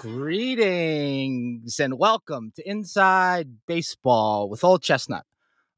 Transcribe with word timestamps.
Greetings 0.00 1.80
and 1.80 1.98
welcome 1.98 2.52
to 2.54 2.62
Inside 2.70 3.48
Baseball 3.66 4.48
with 4.48 4.62
Old 4.62 4.80
Chestnut. 4.80 5.26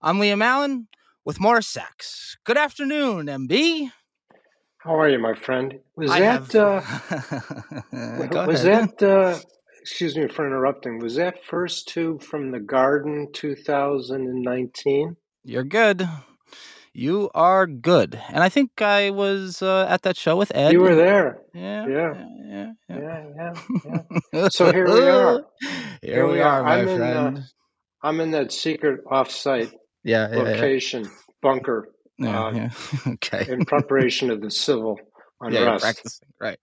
I'm 0.02 0.18
Liam 0.18 0.44
Allen 0.44 0.88
with 1.24 1.40
more 1.40 1.62
sex. 1.62 2.36
Good 2.44 2.58
afternoon, 2.58 3.28
MB. 3.28 3.90
How 4.76 5.00
are 5.00 5.08
you, 5.08 5.18
my 5.18 5.32
friend? 5.32 5.78
Was 5.96 6.10
I 6.10 6.20
that 6.20 6.52
have. 6.52 6.54
uh, 6.54 6.82
was 8.46 8.62
ahead. 8.62 8.90
that 8.98 9.02
uh, 9.02 9.38
excuse 9.80 10.14
me 10.14 10.28
for 10.28 10.46
interrupting? 10.46 10.98
Was 10.98 11.14
that 11.14 11.42
first 11.42 11.88
two 11.88 12.18
from 12.18 12.50
the 12.50 12.60
Garden 12.60 13.26
2019? 13.32 15.16
You're 15.44 15.64
good. 15.64 16.06
You 16.92 17.30
are 17.34 17.66
good. 17.66 18.20
And 18.30 18.42
I 18.42 18.48
think 18.48 18.82
I 18.82 19.10
was 19.10 19.62
uh, 19.62 19.86
at 19.88 20.02
that 20.02 20.16
show 20.16 20.36
with 20.36 20.50
Ed. 20.54 20.72
You 20.72 20.80
were 20.80 20.96
there. 20.96 21.38
Yeah. 21.54 21.86
Yeah. 21.86 22.14
Yeah. 22.48 22.72
Yeah. 22.88 22.98
Yeah, 22.98 23.52
yeah, 23.84 24.02
yeah. 24.32 24.48
So 24.48 24.72
here 24.72 24.92
we 24.92 25.00
are. 25.00 25.44
Here, 26.02 26.26
we 26.26 26.40
are, 26.40 26.62
my 26.62 26.78
I'm 26.78 26.88
in, 26.88 26.96
friend. 26.98 27.38
uh, 27.38 27.40
I'm 28.02 28.20
in 28.20 28.30
that 28.30 28.52
secret 28.52 29.00
off-site 29.08 29.70
yeah, 30.02 30.28
location 30.28 31.04
bunker 31.42 31.90
yeah, 32.18 32.40
uh, 32.44 32.68
okay. 33.12 33.46
in 33.48 33.64
preparation 33.66 34.30
of 34.30 34.40
the 34.40 34.50
civil 34.50 34.98
unrest. 35.40 36.22
right? 36.40 36.58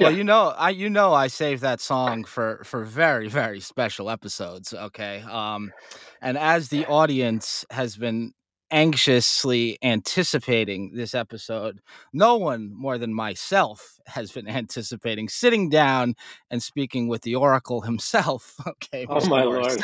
Well, 0.00 0.10
you 0.10 0.24
know, 0.24 0.48
I 0.56 0.70
you 0.70 0.90
know 0.90 1.14
I 1.14 1.28
saved 1.28 1.62
that 1.62 1.80
song 1.80 2.24
for 2.24 2.62
for 2.64 2.84
very 2.84 3.28
very 3.28 3.60
special 3.60 4.10
episodes. 4.10 4.74
Okay, 4.74 5.22
um, 5.22 5.72
and 6.20 6.36
as 6.36 6.68
the 6.68 6.84
audience 6.86 7.64
has 7.70 7.96
been 7.96 8.32
anxiously 8.70 9.78
anticipating 9.82 10.92
this 10.94 11.14
episode, 11.14 11.80
no 12.12 12.36
one 12.36 12.72
more 12.74 12.98
than 12.98 13.12
myself 13.14 13.98
has 14.06 14.32
been 14.32 14.48
anticipating 14.60 15.28
sitting 15.28 15.68
down 15.68 16.14
and 16.50 16.62
speaking 16.62 17.08
with 17.08 17.22
the 17.22 17.34
Oracle 17.34 17.80
himself. 17.82 18.54
Okay, 18.66 19.06
Oh, 19.08 19.26
my 19.28 19.42
Lord. 19.44 19.80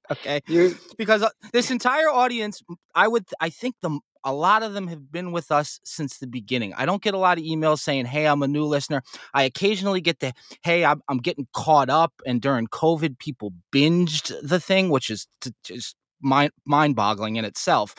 Okay, 0.10 0.40
You 0.46 0.74
because 0.96 1.22
uh, 1.22 1.28
this 1.52 1.70
entire 1.70 2.08
audience 2.08 2.62
i 2.94 3.06
would 3.08 3.24
i 3.40 3.48
think 3.50 3.74
the 3.82 3.98
a 4.24 4.32
lot 4.32 4.62
of 4.62 4.72
them 4.74 4.86
have 4.86 5.10
been 5.10 5.32
with 5.32 5.50
us 5.50 5.80
since 5.84 6.18
the 6.18 6.26
beginning 6.26 6.72
i 6.74 6.86
don't 6.86 7.02
get 7.02 7.14
a 7.14 7.18
lot 7.18 7.38
of 7.38 7.44
emails 7.44 7.78
saying 7.80 8.04
hey 8.06 8.26
i'm 8.26 8.42
a 8.42 8.48
new 8.48 8.64
listener 8.64 9.02
i 9.34 9.42
occasionally 9.42 10.00
get 10.00 10.20
the 10.20 10.32
hey 10.62 10.84
i'm, 10.84 11.02
I'm 11.08 11.18
getting 11.18 11.46
caught 11.54 11.90
up 11.90 12.12
and 12.26 12.40
during 12.40 12.66
covid 12.68 13.18
people 13.18 13.52
binged 13.72 14.32
the 14.42 14.60
thing 14.60 14.90
which 14.90 15.10
is 15.10 15.26
t- 15.40 15.52
just 15.64 15.96
mind 16.22 16.52
mind 16.64 16.96
boggling 16.96 17.36
in 17.36 17.44
itself. 17.44 17.94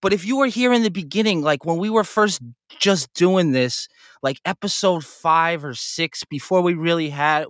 But 0.00 0.12
if 0.12 0.24
you 0.24 0.36
were 0.38 0.46
here 0.46 0.72
in 0.72 0.82
the 0.84 0.90
beginning 0.90 1.42
like 1.42 1.64
when 1.64 1.76
we 1.78 1.90
were 1.90 2.04
first 2.04 2.40
just 2.78 3.12
doing 3.14 3.50
this 3.52 3.88
like 4.22 4.40
episode 4.44 5.04
five 5.04 5.64
or 5.64 5.74
six 5.74 6.24
before 6.24 6.60
we 6.62 6.74
really 6.74 7.10
had 7.10 7.46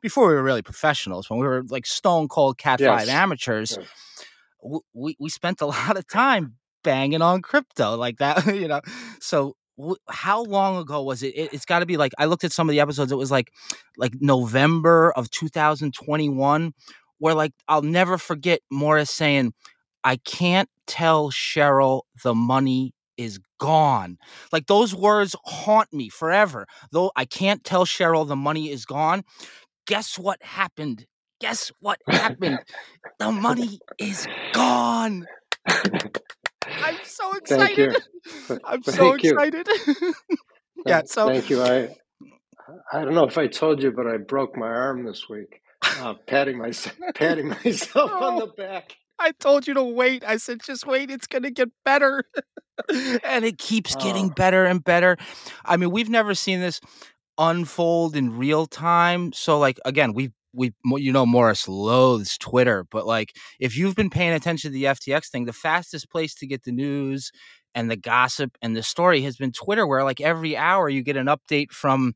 before 0.00 0.26
we 0.28 0.34
were 0.34 0.42
really 0.42 0.62
professionals 0.62 1.30
when 1.30 1.38
we 1.38 1.46
were 1.46 1.62
like 1.68 1.86
stone 1.86 2.26
cold 2.28 2.58
cat 2.58 2.80
five 2.80 3.08
amateurs 3.08 3.78
Yes. 3.78 4.82
we, 4.94 5.16
we 5.18 5.28
spent 5.28 5.60
a 5.60 5.66
lot 5.76 5.96
of 5.96 6.06
time 6.08 6.54
banging 6.84 7.22
on 7.22 7.40
crypto 7.42 7.96
like 7.96 8.18
that 8.18 8.44
you 8.54 8.66
know? 8.68 8.80
So 9.20 9.54
w- 9.78 9.96
how 10.08 10.42
long 10.42 10.76
ago 10.78 11.02
was 11.02 11.22
it, 11.22 11.34
it 11.36 11.52
it's 11.52 11.64
got 11.64 11.80
to 11.80 11.86
be 11.86 11.96
like 11.96 12.12
i 12.18 12.24
looked 12.24 12.44
at 12.44 12.52
some 12.52 12.68
of 12.68 12.72
the 12.72 12.80
episodes 12.80 13.12
it 13.12 13.16
was 13.16 13.30
like 13.30 13.52
like 13.96 14.12
november 14.20 15.12
of 15.12 15.30
2021 15.30 16.72
where 17.22 17.34
like 17.34 17.52
i'll 17.68 17.82
never 17.82 18.18
forget 18.18 18.60
morris 18.70 19.10
saying 19.10 19.52
i 20.04 20.16
can't 20.16 20.68
tell 20.88 21.30
cheryl 21.30 22.02
the 22.24 22.34
money 22.34 22.92
is 23.18 23.38
gone. 23.60 24.18
Like 24.52 24.66
those 24.66 24.94
words 24.94 25.36
haunt 25.44 25.92
me 25.92 26.08
forever. 26.08 26.66
Though 26.90 27.12
i 27.14 27.24
can't 27.24 27.62
tell 27.62 27.84
cheryl 27.84 28.26
the 28.26 28.36
money 28.36 28.70
is 28.70 28.84
gone 28.84 29.22
guess 29.86 30.18
what 30.18 30.42
happened? 30.42 31.06
Guess 31.40 31.72
what 31.80 32.00
happened? 32.08 32.58
The 33.18 33.32
money 33.32 33.80
is 33.98 34.26
gone. 34.52 35.26
I'm 35.68 36.96
so 37.04 37.34
excited. 37.36 37.96
i'm 38.64 38.82
so 38.82 39.12
Thank 39.14 39.24
excited. 39.24 39.68
Yeah 40.86 41.02
so 41.06 41.28
Thank 41.28 41.50
you. 41.50 41.62
I 41.62 41.88
I 42.92 43.04
don't 43.04 43.14
know 43.14 43.26
if 43.26 43.38
I 43.38 43.46
told 43.46 43.82
you, 43.82 43.92
but 43.92 44.06
I 44.06 44.16
broke 44.16 44.56
my 44.56 44.66
arm 44.68 45.04
this 45.04 45.28
week. 45.28 45.60
Uh, 45.98 46.14
patting 46.26 46.58
myself, 46.58 46.96
patting 47.14 47.48
myself 47.48 48.10
on 48.10 48.38
the 48.38 48.46
back. 48.46 48.96
I 49.18 49.32
told 49.32 49.66
you 49.66 49.74
to 49.74 49.82
wait. 49.84 50.24
I 50.26 50.36
said, 50.36 50.60
just 50.64 50.86
wait. 50.86 51.10
It's 51.10 51.26
going 51.26 51.42
to 51.42 51.50
get 51.50 51.68
better. 51.84 52.24
and 53.24 53.44
it 53.44 53.58
keeps 53.58 53.94
getting 53.96 54.26
Oh. 54.26 54.34
better 54.34 54.64
and 54.64 54.82
better. 54.82 55.16
I 55.64 55.76
mean, 55.76 55.90
we've 55.90 56.08
never 56.08 56.34
seen 56.34 56.60
this 56.60 56.80
unfold 57.38 58.16
in 58.16 58.36
real 58.36 58.66
time. 58.66 59.32
So, 59.32 59.58
like, 59.58 59.78
again, 59.84 60.12
we 60.12 60.30
we 60.52 60.72
you 60.84 61.12
know 61.12 61.26
Morris 61.26 61.68
loathes 61.68 62.36
Twitter, 62.38 62.84
but 62.90 63.06
like, 63.06 63.36
if 63.60 63.76
you've 63.76 63.94
been 63.94 64.10
paying 64.10 64.32
attention 64.32 64.70
to 64.70 64.74
the 64.74 64.84
FTX 64.84 65.28
thing, 65.30 65.44
the 65.44 65.52
fastest 65.52 66.10
place 66.10 66.34
to 66.36 66.46
get 66.46 66.64
the 66.64 66.72
news 66.72 67.30
and 67.74 67.90
the 67.90 67.96
gossip 67.96 68.56
and 68.60 68.76
the 68.76 68.82
story 68.82 69.22
has 69.22 69.36
been 69.36 69.52
Twitter, 69.52 69.86
where 69.86 70.04
like 70.04 70.20
every 70.20 70.56
hour 70.56 70.88
you 70.88 71.02
get 71.02 71.16
an 71.16 71.26
update 71.26 71.70
from 71.72 72.14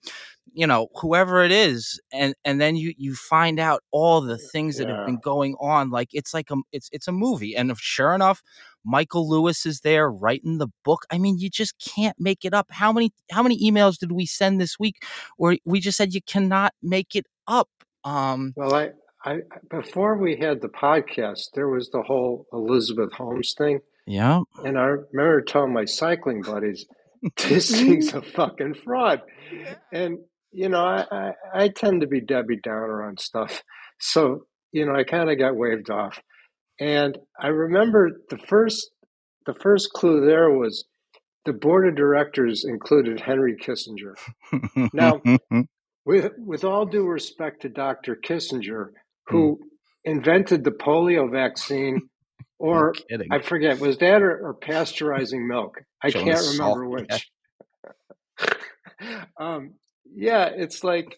you 0.53 0.67
know 0.67 0.89
whoever 1.01 1.43
it 1.45 1.53
is 1.53 2.01
and 2.13 2.35
and 2.45 2.61
then 2.61 2.77
you 2.77 2.95
you 2.97 3.15
find 3.15 3.59
out 3.61 3.83
all 3.91 4.21
the 4.21 4.39
things 4.39 4.79
that 4.79 4.89
have 4.89 5.05
been 5.05 5.19
going 5.19 5.55
on 5.61 5.91
like 5.91 6.09
it's 6.13 6.33
like 6.33 6.51
a 6.51 6.57
it's 6.73 6.89
it's 6.93 7.09
a 7.09 7.13
movie 7.13 7.55
and 7.55 7.71
if, 7.71 7.79
sure 7.79 8.15
enough 8.15 8.43
michael 8.85 9.29
lewis 9.29 9.67
is 9.67 9.81
there 9.81 10.11
writing 10.11 10.59
the 10.59 10.69
book 10.85 11.05
i 11.11 11.19
mean 11.19 11.39
you 11.39 11.51
just 11.51 11.75
can't 11.79 12.17
make 12.19 12.45
it 12.45 12.55
up. 12.55 12.67
How 12.71 12.93
many 12.93 13.13
how 13.31 13.43
many 13.43 13.59
emails 13.61 13.99
did 13.99 14.13
we 14.13 14.25
send 14.27 14.61
this 14.61 14.79
week 14.79 14.97
where 15.37 15.59
we 15.65 15.81
just 15.81 15.99
said 15.99 16.15
you 16.15 16.23
cannot 16.23 16.73
make 16.83 17.15
it 17.15 17.27
up 17.49 17.69
um 18.07 18.55
Well, 18.57 18.75
I, 18.75 18.91
I 19.25 19.41
before 19.69 20.17
we 20.17 20.37
had 20.37 20.63
the 20.63 20.69
podcast, 20.69 21.51
there 21.55 21.69
was 21.69 21.91
the 21.91 22.03
whole 22.03 22.47
Elizabeth 22.53 23.13
Holmes 23.13 23.55
thing, 23.59 23.81
yeah 24.07 24.41
and 24.65 24.79
I 24.79 24.85
remember 24.85 25.43
telling 25.43 25.73
my 25.73 25.85
cycling 25.85 26.43
buddies, 26.43 26.87
"This 27.49 27.71
thing's 27.71 28.15
a 28.15 28.23
fucking 28.23 28.75
fraud." 28.85 29.23
And 29.93 30.19
you 30.53 30.69
know, 30.69 30.85
I, 30.85 31.05
I, 31.11 31.33
I 31.53 31.69
tend 31.69 32.01
to 32.01 32.07
be 32.07 32.21
Debbie 32.21 32.61
Downer 32.63 33.03
on 33.03 33.19
stuff, 33.19 33.63
so 33.99 34.47
you 34.73 34.87
know, 34.87 34.95
I 34.95 35.05
kind 35.05 35.31
of 35.31 35.39
got 35.39 35.57
waved 35.57 35.91
off. 35.91 36.19
And 36.79 37.19
I 37.41 37.49
remember 37.49 38.21
the 38.31 38.39
first 38.39 38.91
the 39.47 39.55
first 39.55 39.91
clue 39.93 40.25
there 40.27 40.51
was 40.51 40.85
the 41.45 41.53
board 41.53 41.89
of 41.89 41.95
directors 41.95 42.65
included 42.65 43.21
Henry 43.21 43.57
Kissinger. 43.57 44.15
Now, 44.93 45.21
with 46.07 46.33
with 46.39 46.65
all 46.65 46.87
due 46.87 47.07
respect 47.07 47.63
to 47.63 47.69
Dr. 47.69 48.17
Kissinger, 48.17 48.91
who 49.27 49.61
invented 50.05 50.65
the 50.65 50.71
polio 50.71 51.31
vaccine, 51.31 52.09
or 52.59 52.95
I 53.31 53.41
forget, 53.41 53.81
was 53.81 53.99
that 53.99 54.23
or, 54.23 54.49
or 54.49 54.55
pasteurizing 54.55 55.47
milk? 55.47 55.75
I 56.03 56.11
Killing 56.11 56.29
can't 56.29 56.47
remember 56.59 56.85
yeah. 56.85 57.19
which. 58.39 58.53
um, 59.41 59.75
yeah, 60.15 60.49
it's 60.55 60.85
like 60.85 61.17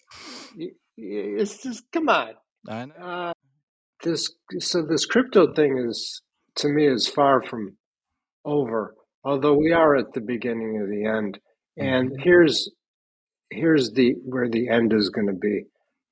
it's 0.97 1.63
just 1.63 1.85
come 1.93 2.09
on. 2.09 2.33
I 2.69 2.87
know. 2.87 2.95
Uh, 2.95 3.33
this 4.03 4.33
so 4.59 4.83
this 4.83 5.07
crypto 5.07 5.53
thing 5.53 5.85
is 5.89 6.23
to 6.57 6.69
me 6.69 6.87
is 6.87 7.07
far 7.07 7.43
from 7.43 7.77
over. 8.45 8.95
Although 9.25 9.55
we 9.55 9.73
are 9.73 9.97
at 9.97 10.13
the 10.15 10.21
beginning 10.21 10.81
of 10.81 10.89
the 10.89 11.05
end, 11.05 11.39
and 11.77 12.11
Mhm. 12.11 12.23
here's 12.23 12.71
here's 13.51 13.93
the 13.93 14.15
where 14.25 14.49
the 14.49 14.69
end 14.69 14.93
is 14.93 15.11
going 15.11 15.27
to 15.27 15.33
be. 15.33 15.65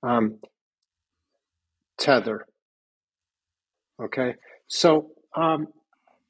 Um, 0.03 0.39
tether. 1.99 2.47
Okay, 4.03 4.35
so 4.69 5.11
um, 5.35 5.69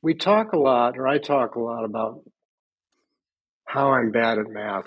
we 0.02 0.14
talk 0.14 0.52
a 0.52 0.58
lot, 0.58 0.96
or 0.96 1.08
I 1.08 1.18
talk 1.18 1.56
a 1.56 1.60
lot 1.60 1.84
about 1.84 2.22
how 3.64 3.92
I'm 3.92 4.12
bad 4.12 4.38
at 4.38 4.48
math, 4.48 4.86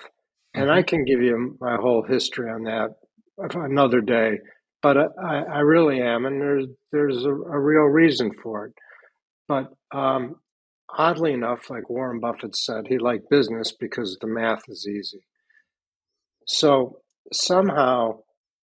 and 0.53 0.71
I 0.71 0.81
can 0.81 1.03
give 1.03 1.21
you 1.21 1.57
my 1.59 1.75
whole 1.75 2.03
history 2.03 2.49
on 2.49 2.63
that 2.63 2.91
another 3.37 4.01
day. 4.01 4.39
But 4.81 4.97
I, 4.97 5.39
I 5.39 5.59
really 5.59 6.01
am, 6.01 6.25
and 6.25 6.39
there's 6.39 6.65
there's 6.91 7.25
a, 7.25 7.31
a 7.31 7.59
real 7.59 7.83
reason 7.83 8.31
for 8.41 8.67
it. 8.67 8.73
But 9.47 9.73
um, 9.91 10.35
oddly 10.89 11.33
enough, 11.33 11.69
like 11.69 11.89
Warren 11.89 12.21
Buffett 12.21 12.55
said, 12.55 12.87
he 12.87 12.97
liked 12.97 13.29
business 13.29 13.73
because 13.77 14.17
the 14.21 14.27
math 14.27 14.61
is 14.69 14.87
easy. 14.87 15.25
So 16.51 16.97
somehow, 17.31 18.21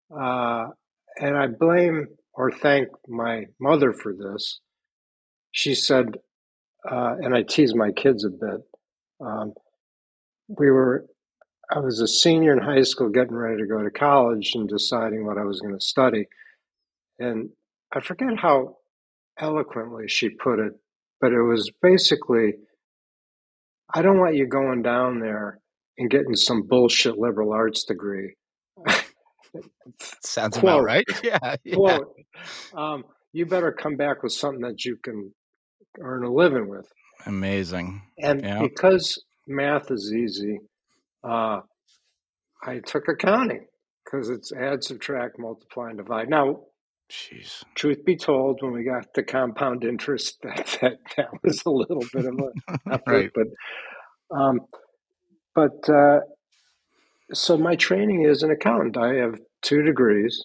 uh, 0.10 0.70
and 1.18 1.38
I 1.38 1.46
blame 1.46 2.08
or 2.34 2.52
thank 2.52 2.88
my 3.08 3.46
mother 3.60 3.94
for 3.94 4.12
this. 4.12 4.60
She 5.52 5.76
said, 5.76 6.18
uh, 6.90 7.14
and 7.22 7.36
I 7.36 7.44
tease 7.44 7.76
my 7.76 7.92
kids 7.92 8.26
a 8.26 8.32
bit. 8.32 8.62
Um, 9.22 9.54
we 10.48 10.72
were, 10.72 11.06
I 11.72 11.78
was 11.78 12.00
a 12.00 12.08
senior 12.08 12.54
in 12.54 12.64
high 12.64 12.82
school, 12.82 13.10
getting 13.10 13.36
ready 13.36 13.62
to 13.62 13.68
go 13.68 13.84
to 13.84 13.92
college 13.92 14.54
and 14.56 14.68
deciding 14.68 15.24
what 15.24 15.38
I 15.38 15.44
was 15.44 15.62
going 15.62 15.78
to 15.78 15.86
study. 15.86 16.28
And 17.20 17.52
I 17.94 18.00
forget 18.00 18.36
how 18.36 18.78
eloquently 19.40 20.08
she 20.08 20.30
put 20.30 20.58
it, 20.58 20.74
but 21.22 21.34
it 21.34 21.42
was 21.44 21.70
basically, 21.84 22.56
I 23.94 24.02
don't 24.02 24.20
want 24.20 24.36
you 24.36 24.48
going 24.48 24.82
down 24.82 25.20
there 25.20 25.60
and 25.98 26.10
getting 26.10 26.36
some 26.36 26.64
bullshit 26.64 27.18
liberal 27.18 27.54
arts 27.54 27.84
degree. 27.86 28.34
sounds 30.24 30.58
about 30.58 30.84
right 30.84 31.06
yeah 31.24 31.56
yeah 31.64 31.76
Quote, 31.76 32.14
um, 32.76 33.04
you 33.34 33.46
better 33.46 33.72
come 33.72 33.96
back 33.96 34.24
with 34.24 34.34
something 34.34 34.62
that 34.62 34.84
you 34.86 34.98
can 35.04 35.34
earn 36.02 36.24
a 36.26 36.32
living 36.32 36.68
with. 36.70 36.88
amazing 37.26 38.02
And 38.22 38.42
Yeah. 38.44 38.62
because 38.62 39.24
math 39.48 39.92
is 39.92 40.14
easy, 40.14 40.60
uh, 41.24 41.62
I 42.64 42.80
took 42.80 43.08
accounting 43.08 43.68
because 44.04 44.30
it's 44.30 44.52
add, 44.54 44.84
subtract, 44.84 45.40
multiply, 45.40 45.90
and 45.90 45.98
divide. 45.98 46.30
Now, 46.30 46.62
jeez 47.12 47.64
truth 47.76 48.04
be 48.06 48.16
told, 48.18 48.62
when 48.62 48.74
we 48.74 48.84
got 48.84 49.06
the 49.14 49.24
compound 49.24 49.84
interest, 49.84 50.38
that 50.44 50.78
that, 50.82 50.98
that 51.18 51.28
was 51.44 51.62
a 51.66 51.70
little 51.70 52.04
bit 52.14 52.26
of 52.26 52.34
a 52.40 52.94
effort. 52.94 53.02
Right. 53.08 53.32
But 53.34 54.36
um, 54.38 54.60
but 55.56 55.90
uh, 55.90 56.20
so 57.34 57.58
my 57.58 57.76
training 57.76 58.24
is 58.26 58.44
an 58.44 58.52
accountant. 58.52 58.98
I 58.98 59.14
have 59.16 59.36
two 59.62 59.82
degrees, 59.82 60.44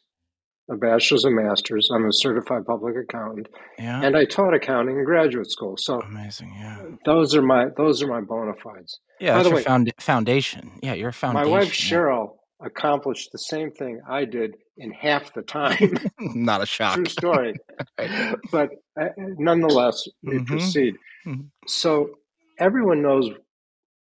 a 0.71 0.77
bachelor's 0.77 1.25
and 1.25 1.37
master's. 1.37 1.91
I'm 1.95 2.07
a 2.07 2.13
certified 2.13 2.65
public 2.67 2.95
accountant, 2.97 3.49
yeah 3.79 4.01
and 4.03 4.17
I 4.17 4.25
taught 4.25 4.55
accounting 4.55 4.97
in 4.99 5.05
graduate 5.05 5.51
school. 5.51 5.77
So 5.77 6.01
amazing 6.01 6.55
yeah 6.59 6.79
those 7.05 7.35
are 7.35 7.43
my 7.43 7.67
those 7.77 8.03
are 8.03 8.07
my 8.07 8.21
bona 8.21 8.55
fides. 8.63 8.99
yeah 9.21 9.33
By 9.33 9.37
that's 9.39 9.49
your 9.49 9.57
way- 9.57 9.63
found- 9.65 9.93
foundation 9.99 10.71
yeah 10.83 10.95
you're 10.95 11.09
a 11.11 11.13
My 11.13 11.43
foundation 11.45 11.51
wife 11.53 11.91
yeah. 11.91 11.97
Cheryl 11.99 12.37
accomplished 12.63 13.31
the 13.33 13.39
same 13.39 13.71
thing 13.71 14.01
I 14.09 14.25
did 14.27 14.55
in 14.77 14.91
half 14.93 15.33
the 15.35 15.41
time. 15.43 15.95
not 16.19 16.63
a 16.63 16.67
shock 16.67 16.95
True 16.97 17.05
story. 17.07 17.55
Right. 17.99 18.35
But 18.53 18.69
uh, 19.01 19.09
nonetheless, 19.39 20.07
we 20.23 20.39
Mhm. 20.39 20.47
proceed. 20.47 20.95
Mhm. 21.27 21.47
So 21.67 22.11
everyone 22.59 23.01
knows, 23.03 23.31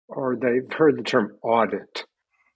or 0.09 0.37
they've 0.37 0.73
heard 0.73 0.99
the 0.99 1.03
term 1.03 1.37
audit, 1.43 2.05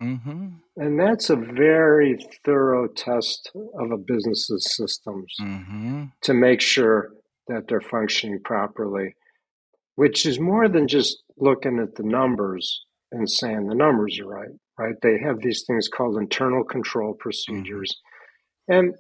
mm-hmm 0.03 0.49
and 0.79 0.99
that's 0.99 1.29
a 1.29 1.37
very 1.37 2.17
thorough 2.45 2.87
test 2.87 3.51
of 3.79 3.91
a 3.91 3.97
business's 3.99 4.77
systems 4.77 5.35
mm-hmm 5.41 6.05
to 6.23 6.35
make 6.35 6.61
sure 6.61 7.11
that 7.49 7.67
they're 7.67 7.81
functioning 7.81 8.39
properly, 8.45 9.15
which 9.97 10.25
is 10.27 10.39
more 10.39 10.69
than 10.69 10.87
just 10.87 11.23
looking 11.39 11.79
at 11.81 11.95
the 11.97 12.03
numbers 12.03 12.85
and 13.11 13.29
saying 13.29 13.67
the 13.67 13.75
numbers 13.75 14.21
are 14.21 14.27
right, 14.27 14.55
right? 14.79 14.95
They 15.03 15.19
have 15.19 15.41
these 15.41 15.65
things 15.67 15.89
called 15.89 16.17
internal 16.19 16.63
control 16.63 17.15
procedures. 17.15 17.97
And, 18.69 18.95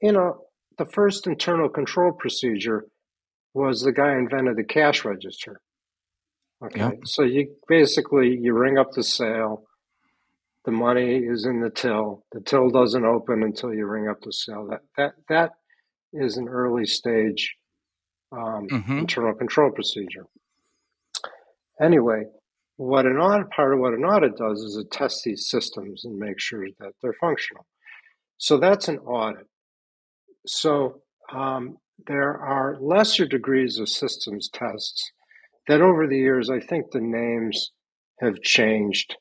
you 0.00 0.12
know, 0.12 0.46
the 0.78 0.86
first 0.86 1.26
internal 1.26 1.68
control 1.68 2.12
procedure 2.12 2.86
was 3.52 3.82
the 3.82 3.92
guy 3.92 4.12
invented 4.16 4.56
the 4.56 4.64
cash 4.64 5.04
register. 5.04 5.60
Okay. 6.62 6.80
Yep. 6.80 6.98
So 7.06 7.22
you 7.22 7.54
basically 7.68 8.36
you 8.40 8.54
ring 8.54 8.78
up 8.78 8.92
the 8.92 9.02
sale, 9.04 9.64
the 10.64 10.70
money 10.72 11.16
is 11.18 11.46
in 11.46 11.60
the 11.60 11.70
till. 11.70 12.24
The 12.32 12.40
till 12.40 12.70
doesn't 12.70 13.04
open 13.04 13.42
until 13.42 13.72
you 13.74 13.86
ring 13.86 14.08
up 14.08 14.20
the 14.22 14.32
sale. 14.32 14.66
That 14.70 14.80
that 14.96 15.14
that 15.28 15.50
is 16.12 16.36
an 16.36 16.48
early 16.48 16.86
stage 16.86 17.56
um, 18.32 18.66
Mhm. 18.68 18.98
internal 19.00 19.34
control 19.34 19.70
procedure. 19.70 20.26
Anyway, 21.80 22.24
what 22.76 23.06
an 23.06 23.16
audit 23.16 23.50
part 23.50 23.72
of 23.74 23.80
what 23.80 23.94
an 23.94 24.04
audit 24.04 24.36
does 24.36 24.60
is 24.62 24.76
it 24.76 24.90
tests 24.90 25.22
these 25.24 25.48
systems 25.48 26.04
and 26.04 26.18
make 26.18 26.40
sure 26.40 26.66
that 26.80 26.92
they're 27.02 27.12
functional. 27.20 27.66
So 28.38 28.58
that's 28.58 28.88
an 28.88 28.98
audit. 28.98 29.46
So 30.46 31.02
um, 31.32 31.78
there 32.06 32.36
are 32.36 32.76
lesser 32.80 33.26
degrees 33.26 33.78
of 33.78 33.88
systems 33.88 34.48
tests 34.48 35.12
that 35.68 35.80
over 35.80 36.06
the 36.06 36.18
years, 36.18 36.50
I 36.50 36.60
think 36.60 36.90
the 36.90 37.00
names 37.00 37.72
have 38.20 38.40
changed 38.42 39.16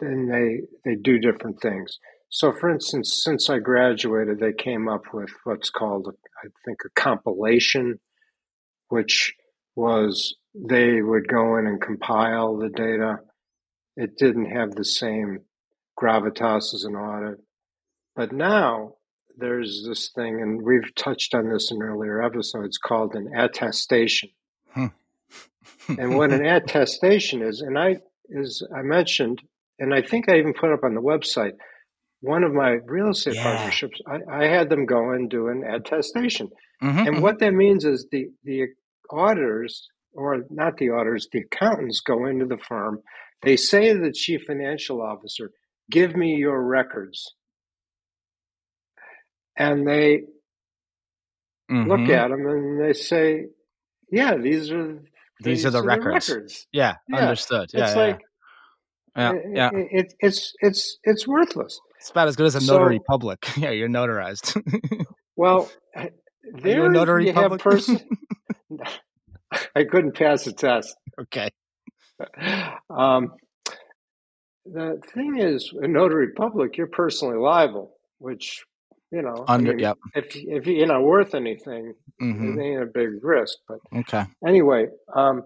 and 0.00 0.30
they, 0.30 0.60
they 0.84 0.94
do 0.94 1.18
different 1.18 1.60
things. 1.60 1.98
So, 2.28 2.52
for 2.52 2.70
instance, 2.70 3.20
since 3.24 3.48
I 3.48 3.58
graduated, 3.58 4.40
they 4.40 4.52
came 4.52 4.88
up 4.88 5.02
with 5.12 5.30
what's 5.44 5.70
called, 5.70 6.08
I 6.44 6.48
think, 6.64 6.78
a 6.84 7.00
compilation, 7.00 8.00
which 8.88 9.34
was 9.74 10.36
they 10.54 11.02
would 11.02 11.28
go 11.28 11.56
in 11.56 11.66
and 11.66 11.80
compile 11.80 12.56
the 12.56 12.68
data. 12.68 13.18
It 13.96 14.16
didn't 14.16 14.50
have 14.50 14.74
the 14.74 14.84
same 14.84 15.40
gravitas 15.98 16.74
as 16.74 16.84
an 16.84 16.94
audit. 16.94 17.38
But 18.14 18.32
now 18.32 18.94
there's 19.36 19.84
this 19.86 20.10
thing, 20.14 20.40
and 20.40 20.62
we've 20.62 20.94
touched 20.94 21.34
on 21.34 21.48
this 21.50 21.70
in 21.70 21.82
earlier 21.82 22.22
episodes, 22.22 22.78
called 22.78 23.14
an 23.14 23.32
attestation. 23.36 24.30
Hmm. 24.72 24.86
And 25.96 26.14
what 26.16 26.32
an 26.32 26.44
attestation 26.46 27.42
is, 27.42 27.60
and 27.62 27.78
I 27.78 27.96
is 28.30 28.66
I 28.76 28.82
mentioned, 28.82 29.42
and 29.78 29.94
I 29.94 30.02
think 30.02 30.28
I 30.30 30.38
even 30.38 30.54
put 30.54 30.72
up 30.72 30.84
on 30.84 30.94
the 30.94 31.02
website, 31.02 31.52
one 32.20 32.44
of 32.44 32.52
my 32.54 32.78
real 32.86 33.10
estate 33.10 33.36
Yeah. 33.36 33.42
partnerships, 33.42 34.00
I, 34.08 34.44
I 34.44 34.46
had 34.46 34.70
them 34.70 34.86
go 34.86 35.10
and 35.12 35.30
do 35.30 35.48
an 35.48 35.64
attestation. 35.64 36.50
Mhm, 36.82 37.06
And 37.06 37.16
mhm. 37.16 37.22
what 37.22 37.40
that 37.40 37.52
means 37.54 37.84
is 37.84 38.08
the 38.12 38.28
the 38.44 38.68
auditors, 39.10 39.88
or 40.14 40.44
not 40.50 40.78
the 40.78 40.90
auditors, 40.90 41.28
the 41.32 41.40
accountants 41.40 42.00
go 42.00 42.26
into 42.26 42.46
the 42.46 42.58
firm. 42.58 43.00
They 43.42 43.56
say 43.56 43.92
to 43.92 44.00
the 44.00 44.12
chief 44.12 44.42
financial 44.46 45.02
officer, 45.02 45.52
"Give 45.90 46.16
me 46.16 46.36
your 46.36 46.62
records," 46.64 47.34
and 49.56 49.86
they 49.86 50.22
look 51.84 52.08
Mhm. 52.08 52.10
at 52.10 52.28
them 52.30 52.46
and 52.46 52.80
they 52.80 52.92
say, 52.94 53.46
"Yeah, 54.10 54.36
these 54.36 54.70
are 54.72 55.00
These 55.40 55.66
are 55.66 55.70
the 55.70 55.82
records. 55.82 56.28
records." 56.28 56.66
Yeah, 56.72 56.94
Yeah, 57.08 57.16
understood. 57.18 57.70
Yeah, 57.72 57.86
it's 57.86 57.96
yeah, 57.96 58.02
like 58.02 58.20
yeah. 59.16 59.32
it, 59.32 59.42
yeah. 59.54 59.70
it, 59.72 60.14
it's 60.20 60.52
it's 60.60 60.98
it's 61.04 61.26
worthless. 61.26 61.78
It's 61.98 62.10
about 62.10 62.28
as 62.28 62.36
good 62.36 62.46
as 62.46 62.54
a 62.54 62.60
So- 62.60 62.78
notary 62.78 63.00
public. 63.08 63.46
Yeah, 63.56 63.70
you're 63.70 63.88
notarized. 63.88 64.60
Well, 65.38 65.70
there 66.54 66.78
you 66.78 66.84
a 66.86 66.88
notary 66.88 67.26
you 67.26 67.34
have 67.34 67.58
person. 67.58 68.00
I 69.76 69.84
couldn't 69.84 70.14
pass 70.16 70.44
the 70.44 70.52
test. 70.54 70.96
okay. 71.20 71.50
Um, 72.88 73.32
the 74.64 74.98
thing 75.12 75.38
is, 75.38 75.70
a 75.82 75.86
notary 75.86 76.32
public, 76.32 76.78
you're 76.78 76.86
personally 76.86 77.36
liable, 77.36 77.98
which 78.18 78.64
you 79.12 79.22
know, 79.22 79.44
I 79.48 79.54
Under 79.54 79.72
mean, 79.72 79.80
yep. 79.80 79.98
if 80.14 80.34
if 80.36 80.66
you're 80.66 80.86
not 80.86 81.02
worth 81.02 81.34
anything, 81.34 81.94
hmm 82.20 82.58
it 82.58 82.62
ain't 82.62 82.82
a 82.82 82.86
big 82.86 83.22
risk. 83.22 83.58
But 83.68 83.78
Okay. 83.94 84.24
anyway, 84.46 84.86
um, 85.14 85.44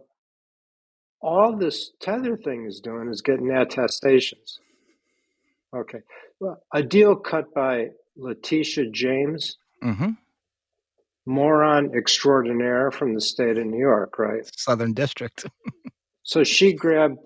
all 1.20 1.56
this 1.56 1.92
tether 2.00 2.36
thing 2.36 2.66
is 2.66 2.80
doing 2.80 3.08
is 3.10 3.22
getting 3.22 3.50
attestations. 3.50 4.58
Okay, 5.76 6.00
well, 6.40 6.62
a 6.74 6.82
deal 6.82 7.14
cut 7.16 7.52
by 7.54 7.88
Letitia 8.16 8.90
James, 8.90 9.56
mm-hmm. 9.84 10.10
moron 11.26 11.92
extraordinaire 11.94 12.90
from 12.90 13.14
the 13.14 13.20
state 13.20 13.58
of 13.58 13.66
New 13.66 13.78
York, 13.78 14.18
right? 14.18 14.42
Southern 14.56 14.92
District. 14.94 15.46
So 16.22 16.44
she 16.44 16.74
grabbed 16.74 17.18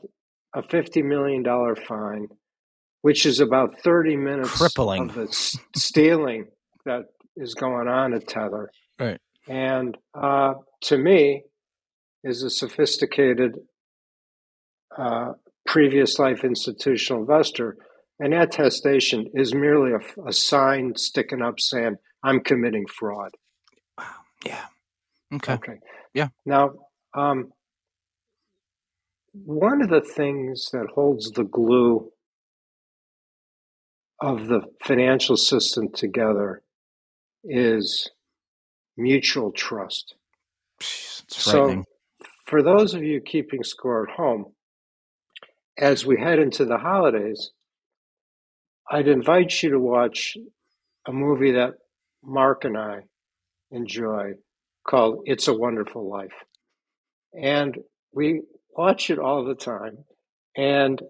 a 0.55 0.63
fifty 0.63 1.03
million 1.03 1.43
dollar 1.43 1.77
fine, 1.77 2.29
which 3.05 3.27
is 3.27 3.39
about 3.39 3.79
thirty 3.83 4.17
minutes 4.17 4.57
Crippling. 4.57 5.11
of 5.11 5.15
the 5.15 5.25
s- 5.25 5.59
stealing 5.77 6.47
that 6.87 7.03
is 7.37 7.53
going 7.53 7.87
on 7.87 8.15
at 8.15 8.27
Tether. 8.27 8.71
Right. 8.99 9.21
And 9.47 9.95
uh, 10.15 10.55
to 10.85 10.97
me, 10.97 11.43
is 12.23 12.43
a 12.43 12.49
sophisticated 12.49 13.59
uh, 14.97 15.33
previous 15.67 16.19
life 16.19 16.45
institutional 16.45 17.21
investor. 17.21 17.77
An 18.21 18.33
attestation 18.33 19.27
is 19.35 19.55
merely 19.55 19.93
a 20.27 20.33
sign 20.33 20.95
sticking 20.97 21.43
up 21.43 21.61
saying, 21.61 21.97
"I'm 22.23 22.41
committing 22.41 22.87
fraud." 22.87 23.33
Wow. 23.99 24.05
Yeah. 24.47 24.65
Okay. 25.35 25.53
Okay. 25.53 25.79
Yeah. 26.15 26.29
Now, 26.47 26.71
um, 27.13 27.53
one 29.35 29.83
of 29.83 29.91
the 29.91 30.01
things 30.01 30.71
that 30.73 30.87
holds 30.95 31.33
the 31.33 31.45
glue 31.45 32.11
of 34.21 34.47
the 34.47 34.63
financial 34.83 35.37
system 35.37 35.89
together 35.93 36.63
is 37.45 38.11
mutual 38.97 39.53
trust. 39.53 40.15
So, 40.81 41.85
for 42.47 42.63
those 42.63 42.95
of 42.95 43.03
you 43.03 43.21
keeping 43.21 43.63
score 43.63 44.09
at 44.09 44.15
home, 44.15 44.53
as 45.79 46.07
we 46.07 46.19
head 46.19 46.39
into 46.39 46.65
the 46.65 46.79
holidays, 46.79 47.51
I'd 48.91 49.09
invite 49.09 49.63
you 49.63 49.71
to 49.71 49.81
watch 49.81 50.37
a 51.07 51.13
movie 51.13 51.53
that 51.53 51.75
Mark 52.23 52.65
and 52.65 52.77
I 52.77 53.01
enjoy 53.71 54.35
called 54.87 55.23
It's 55.25 55.49
a 55.49 55.55
Wonderful 55.55 56.09
Life. 56.09 56.35
And 57.35 57.77
we 58.13 58.43
watch 58.77 59.11
it 59.11 59.19
all 59.19 59.45
the 59.45 59.55
time. 59.55 60.05
And 60.57 61.01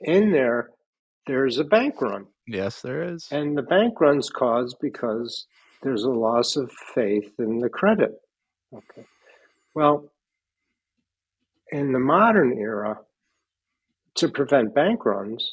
in 0.00 0.32
there, 0.32 0.70
there's 1.26 1.58
a 1.58 1.64
bank 1.64 2.00
run. 2.00 2.26
Yes, 2.54 2.82
there 2.82 3.02
is. 3.02 3.28
And 3.30 3.56
the 3.56 3.62
bank 3.62 4.00
run's 4.00 4.30
caused 4.30 4.76
because 4.80 5.46
there's 5.82 6.04
a 6.04 6.10
loss 6.10 6.56
of 6.56 6.70
faith 6.94 7.32
in 7.38 7.58
the 7.58 7.68
credit. 7.68 8.12
Okay. 8.72 9.06
Well, 9.74 10.10
in 11.70 11.92
the 11.92 11.98
modern 11.98 12.58
era, 12.58 12.98
to 14.16 14.28
prevent 14.28 14.74
bank 14.74 15.04
runs, 15.04 15.50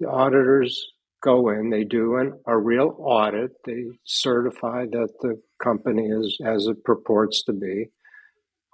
the 0.00 0.08
auditors 0.08 0.92
go 1.22 1.50
in, 1.50 1.70
they 1.70 1.84
do 1.84 2.16
an, 2.16 2.38
a 2.46 2.56
real 2.56 2.94
audit, 2.98 3.52
they 3.64 3.84
certify 4.04 4.84
that 4.86 5.08
the 5.20 5.40
company 5.62 6.08
is 6.08 6.38
as 6.44 6.66
it 6.66 6.84
purports 6.84 7.44
to 7.44 7.52
be. 7.52 7.86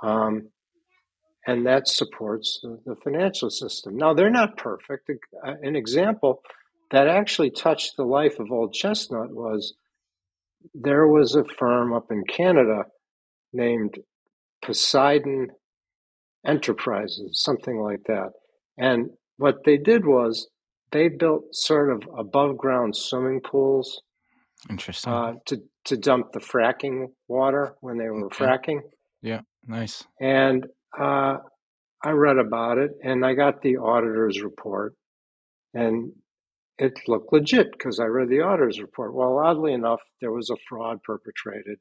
Um, 0.03 0.49
and 1.47 1.67
that 1.67 1.89
supports 1.89 2.61
the, 2.63 2.79
the 2.85 2.97
financial 2.97 3.51
system. 3.51 3.97
Now, 3.97 4.15
they're 4.15 4.31
not 4.31 4.57
perfect. 4.57 5.11
An 5.43 5.77
example 5.77 6.43
that 6.93 7.09
actually 7.09 7.51
touched 7.51 7.97
the 7.97 8.05
life 8.05 8.39
of 8.39 8.51
Old 8.53 8.73
Chestnut 8.75 9.31
was 9.33 9.75
there 10.75 11.09
was 11.09 11.35
a 11.35 11.45
firm 11.45 11.93
up 11.93 12.07
in 12.13 12.23
Canada 12.25 12.85
named 13.53 13.97
Poseidon 14.65 15.49
Enterprises, 16.47 17.41
something 17.45 17.79
like 17.81 18.03
that. 18.07 18.31
And 18.79 19.11
what 19.37 19.65
they 19.65 19.77
did 19.77 20.05
was 20.07 20.49
they 20.91 21.09
built 21.09 21.45
sort 21.53 21.93
of 21.93 22.03
above 22.19 22.57
ground 22.59 22.97
swimming 22.97 23.41
pools 23.41 24.03
Interesting. 24.69 25.13
uh, 25.13 25.33
to, 25.47 25.63
to 25.87 25.97
dump 25.97 26.33
the 26.33 26.41
fracking 26.41 27.07
water 27.29 27.75
when 27.81 27.97
they 27.99 28.09
were 28.09 28.27
Okay. 28.27 28.45
fracking. 28.45 28.81
Yeah, 29.23 29.41
nice. 29.67 30.05
And 30.21 30.67
uh, 30.99 31.37
I 32.05 32.11
read 32.11 32.39
about 32.39 32.79
it 32.79 32.91
and 33.03 33.25
I 33.25 33.35
got 33.35 33.63
the 33.63 33.77
auditor's 33.79 34.43
report. 34.43 34.95
And 35.75 36.13
it 36.79 36.99
looked 37.07 37.33
legit 37.33 37.73
because 37.73 38.01
I 38.01 38.05
read 38.05 38.29
the 38.29 38.41
auditor's 38.41 38.81
report. 38.81 39.15
Well, 39.15 39.39
oddly 39.39 39.73
enough, 39.73 40.01
there 40.21 40.33
was 40.33 40.51
a 40.51 40.57
fraud 40.69 41.03
perpetrated. 41.03 41.79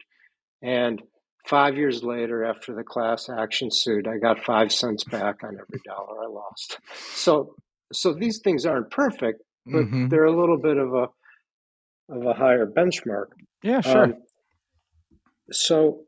And 0.62 1.02
five 1.48 1.76
years 1.78 2.04
later, 2.04 2.44
after 2.44 2.76
the 2.76 2.84
class 2.84 3.30
action 3.30 3.70
suit, 3.72 4.08
I 4.08 4.18
got 4.18 4.44
five 4.44 4.72
cents 4.72 5.04
back 5.04 5.44
on 5.44 5.58
every 5.60 5.82
dollar 5.86 6.24
I 6.24 6.28
lost. 6.28 6.78
So, 7.14 7.56
so 7.92 8.14
these 8.14 8.40
things 8.44 8.66
aren't 8.66 8.92
perfect, 8.92 9.42
but 9.66 9.86
hmm 9.86 10.08
they're 10.08 10.26
a 10.26 10.40
little 10.40 10.60
bit 10.60 10.78
of 10.78 10.94
a 10.94 11.08
of 12.10 12.26
a 12.26 12.34
higher 12.34 12.66
benchmark. 12.66 13.28
Yeah, 13.64 13.82
sure. 13.82 14.04
Um, 14.04 14.16
so, 15.52 16.02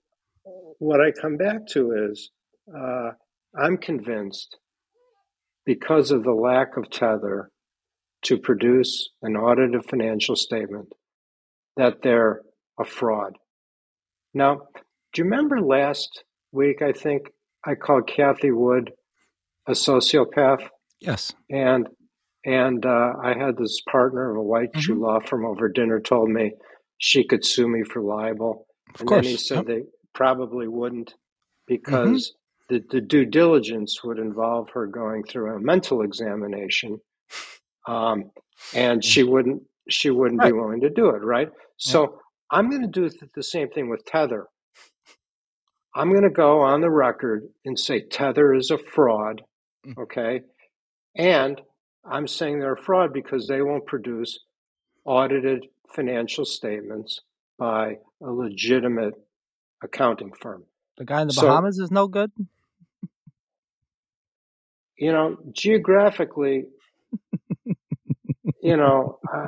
what 0.80 1.00
I 1.00 1.12
come 1.12 1.38
back 1.38 1.66
to 1.68 2.10
is 2.12 2.30
uh, 2.76 3.12
I'm 3.58 3.78
convinced 3.78 4.58
because 5.66 6.12
of 6.12 6.24
the 6.24 6.34
lack 6.34 6.76
of 6.76 6.90
tether 6.90 7.50
to 8.24 8.38
produce 8.38 9.10
an 9.22 9.36
audited 9.36 9.86
financial 9.90 10.36
statement 10.36 10.92
that 11.78 12.02
they're 12.02 12.42
a 12.80 12.84
fraud. 12.86 13.34
Now, 14.34 14.62
do 15.14 15.22
you 15.22 15.24
remember 15.26 15.60
last 15.62 16.24
week? 16.52 16.82
I 16.82 16.92
think 16.92 17.28
I 17.66 17.76
called 17.76 18.08
Cathie 18.08 18.52
Wood 18.52 18.92
a 19.68 19.72
sociopath, 19.72 20.68
yes. 21.00 21.32
and 21.50 21.88
and 22.46 22.86
uh, 22.86 23.14
I 23.24 23.34
had 23.38 23.58
this 23.58 23.80
partner 23.90 24.32
of 24.32 24.38
a 24.38 24.42
white 24.44 24.72
shoe 24.78 24.96
Mhm. 24.96 25.00
law 25.02 25.20
firm 25.22 25.46
over 25.46 25.70
dinner 25.70 26.02
told 26.02 26.30
me 26.30 26.52
she 26.98 27.26
could 27.26 27.46
sue 27.46 27.70
me 27.70 27.84
for 27.84 28.02
libel. 28.02 28.68
Of 28.94 29.02
And 29.02 29.08
course. 29.10 29.22
then 29.26 29.32
he 29.32 29.38
said 29.38 29.58
Yep. 29.60 29.66
they 29.68 29.82
probably 30.14 30.68
wouldn't 30.68 31.14
because 31.68 32.34
the, 32.68 32.84
the 32.90 33.00
due 33.00 33.24
diligence 33.26 34.04
would 34.04 34.20
involve 34.20 34.70
her 34.72 34.88
going 34.88 35.24
through 35.24 35.56
a 35.56 35.60
mental 35.62 36.02
examination, 36.02 37.00
um, 37.86 38.32
and 38.74 39.04
she 39.04 39.24
wouldn't 39.24 39.64
she 39.90 40.10
wouldn't 40.10 40.42
be 40.42 40.52
willing 40.52 40.82
to 40.82 40.90
do 40.90 41.10
it. 41.10 41.24
Right. 41.24 41.50
So 41.78 42.20
I'm 42.50 42.70
going 42.70 42.82
to 42.82 42.88
do 42.88 43.10
the 43.36 43.44
same 43.44 43.70
thing 43.70 43.90
with 43.90 44.06
Tether. 44.06 44.48
I'm 45.96 46.10
going 46.10 46.24
to 46.24 46.30
go 46.30 46.62
on 46.62 46.82
the 46.82 46.90
record 46.90 47.44
and 47.66 47.78
say 47.78 48.02
Tether 48.02 48.54
is 48.54 48.72
a 48.72 48.78
fraud. 48.78 49.42
Mm. 49.86 50.04
Okay, 50.04 50.42
and 51.16 51.62
I'm 52.06 52.28
saying 52.28 52.60
they're 52.60 52.74
a 52.74 52.82
fraud 52.82 53.14
because 53.14 53.48
they 53.48 53.62
won't 53.62 53.86
produce 53.86 54.40
audited 55.06 55.68
financial 55.94 56.46
statements 56.46 57.20
by 57.58 57.98
a 58.22 58.32
legitimate 58.32 59.14
accounting 59.84 60.32
firm. 60.32 60.64
The 60.98 61.06
guy 61.06 61.22
in 61.22 61.28
the 61.28 61.34
So- 61.34 61.48
Bahamas 61.48 61.80
is 61.80 61.92
no 61.92 62.08
good. 62.08 62.32
You 64.98 65.12
know, 65.12 65.38
geographically, 65.52 66.66
you 68.64 68.78
know, 68.78 69.20
I, 69.28 69.48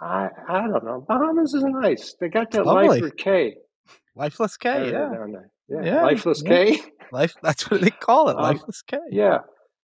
I 0.00 0.28
I 0.48 0.60
don't 0.68 0.84
know. 0.84 1.04
Bahamas 1.08 1.54
is 1.54 1.64
nice. 1.64 2.14
They 2.20 2.28
got 2.28 2.50
that 2.52 2.66
Lovely. 2.66 3.00
Lyford 3.00 3.16
Cay. 3.16 3.56
Lifeless 4.14 4.56
K, 4.56 4.90
yeah. 4.92 5.10
Yeah, 5.68 5.82
Yeah, 5.82 6.02
Lifeless 6.02 6.42
yeah. 6.44 6.50
K. 6.50 6.80
Life 7.12 7.34
that's 7.42 7.70
what 7.70 7.80
they 7.80 7.90
call 7.90 8.28
it, 8.28 8.36
Um, 8.36 8.42
Lifeless 8.42 8.82
K. 8.82 8.98
Yeah. 9.10 9.38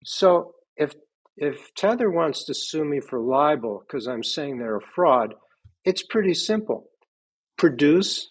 So 0.04 0.54
if 0.76 0.92
if 1.36 1.72
Tether 1.74 2.10
wants 2.10 2.44
to 2.44 2.54
sue 2.54 2.84
me 2.84 3.00
for 3.00 3.18
libel 3.20 3.82
because 3.86 4.06
I'm 4.06 4.22
saying 4.22 4.58
they're 4.58 4.76
a 4.76 4.80
fraud, 4.94 5.34
it's 5.84 6.02
pretty 6.02 6.34
simple. 6.34 6.86
Produce 7.56 8.28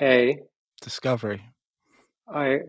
a 0.00 0.38
Discovery. 0.82 1.42
a, 2.34 2.60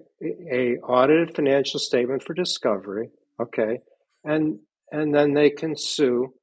a 0.52 0.78
audited 0.84 1.36
financial 1.36 1.80
statement 1.80 2.24
for 2.24 2.34
discovery, 2.34 3.10
okay, 3.42 3.80
and 4.24 4.60
and 4.92 5.14
then 5.14 5.34
they 5.34 5.50
can 5.50 5.76
sue 5.78 6.34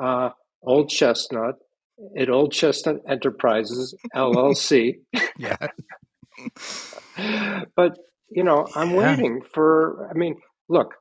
uh, 0.00 0.30
Old 0.62 0.88
Chestnut 0.88 1.56
at 2.18 2.30
Old 2.30 2.52
Chestnut 2.52 2.96
Enterprises 3.08 3.94
LLC. 4.14 4.94
Yeah. 5.38 5.56
but 7.76 7.98
you 8.30 8.44
know, 8.44 8.66
I'm 8.74 8.90
Yeah. 8.90 9.10
waiting 9.16 9.42
for. 9.54 10.08
I 10.10 10.14
mean, 10.14 10.36
look, 10.68 10.94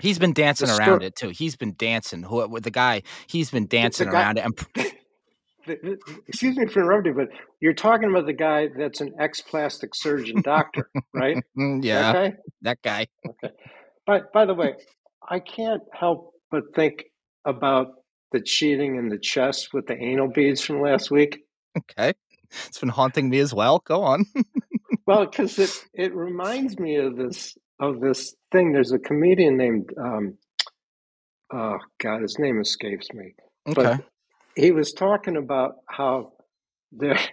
He's 0.00 0.18
been 0.20 0.32
dancing 0.32 0.70
around 0.70 1.02
it 1.02 1.16
too. 1.16 1.30
He's 1.30 1.56
been 1.56 1.74
dancing. 1.76 2.22
Who 2.22 2.46
with 2.48 2.62
the 2.62 2.70
guy? 2.70 3.02
He's 3.26 3.50
been 3.50 3.66
dancing 3.66 4.08
guy- 4.10 4.22
around 4.22 4.38
it. 4.38 4.44
And 4.44 4.56
pr- 4.56 4.64
th- 5.66 5.80
th- 5.82 5.98
excuse 6.28 6.56
me 6.56 6.66
for 6.66 6.80
interrupting, 6.82 7.14
but 7.14 7.28
you're 7.60 7.74
talking 7.74 8.08
about 8.08 8.26
the 8.26 8.32
guy 8.32 8.68
that's 8.78 9.00
an 9.00 9.12
ex 9.18 9.40
plastic 9.40 9.90
surgeon 9.96 10.40
doctor, 10.42 10.88
right? 11.12 11.42
Yeah, 11.56 12.10
Okay. 12.10 12.36
that 12.62 12.78
guy. 12.82 13.08
Okay. 13.28 13.52
But 14.06 14.32
by 14.32 14.46
the 14.46 14.54
way, 14.54 14.74
I 15.30 15.40
can't 15.40 15.82
help 15.92 16.32
but 16.50 16.64
think 16.74 17.04
about 17.44 17.88
the 18.32 18.40
cheating 18.40 18.96
in 18.96 19.08
the 19.08 19.18
chess 19.18 19.72
with 19.72 19.86
the 19.86 19.96
anal 19.96 20.28
beads 20.28 20.60
from 20.60 20.80
last 20.80 21.10
week. 21.10 21.40
Okay, 21.76 22.12
it's 22.66 22.78
been 22.78 22.88
haunting 22.88 23.28
me 23.30 23.38
as 23.38 23.54
well. 23.54 23.82
Go 23.84 24.02
on. 24.02 24.24
Well, 25.08 25.24
because 25.24 25.58
it 25.58 25.70
it 25.94 26.14
reminds 26.14 26.78
me 26.78 26.96
of 26.96 27.16
this 27.16 27.56
of 27.80 27.98
this 27.98 28.34
thing. 28.52 28.72
There's 28.72 28.92
a 28.92 28.98
comedian 28.98 29.56
named 29.56 29.88
um, 29.98 30.36
oh 31.50 31.78
God, 31.98 32.20
his 32.20 32.38
name 32.38 32.60
escapes 32.60 33.08
me. 33.14 33.32
Okay. 33.66 33.96
He 34.54 34.70
was 34.70 34.92
talking 34.92 35.38
about 35.38 35.76
how 35.88 36.32
there. 36.92 37.18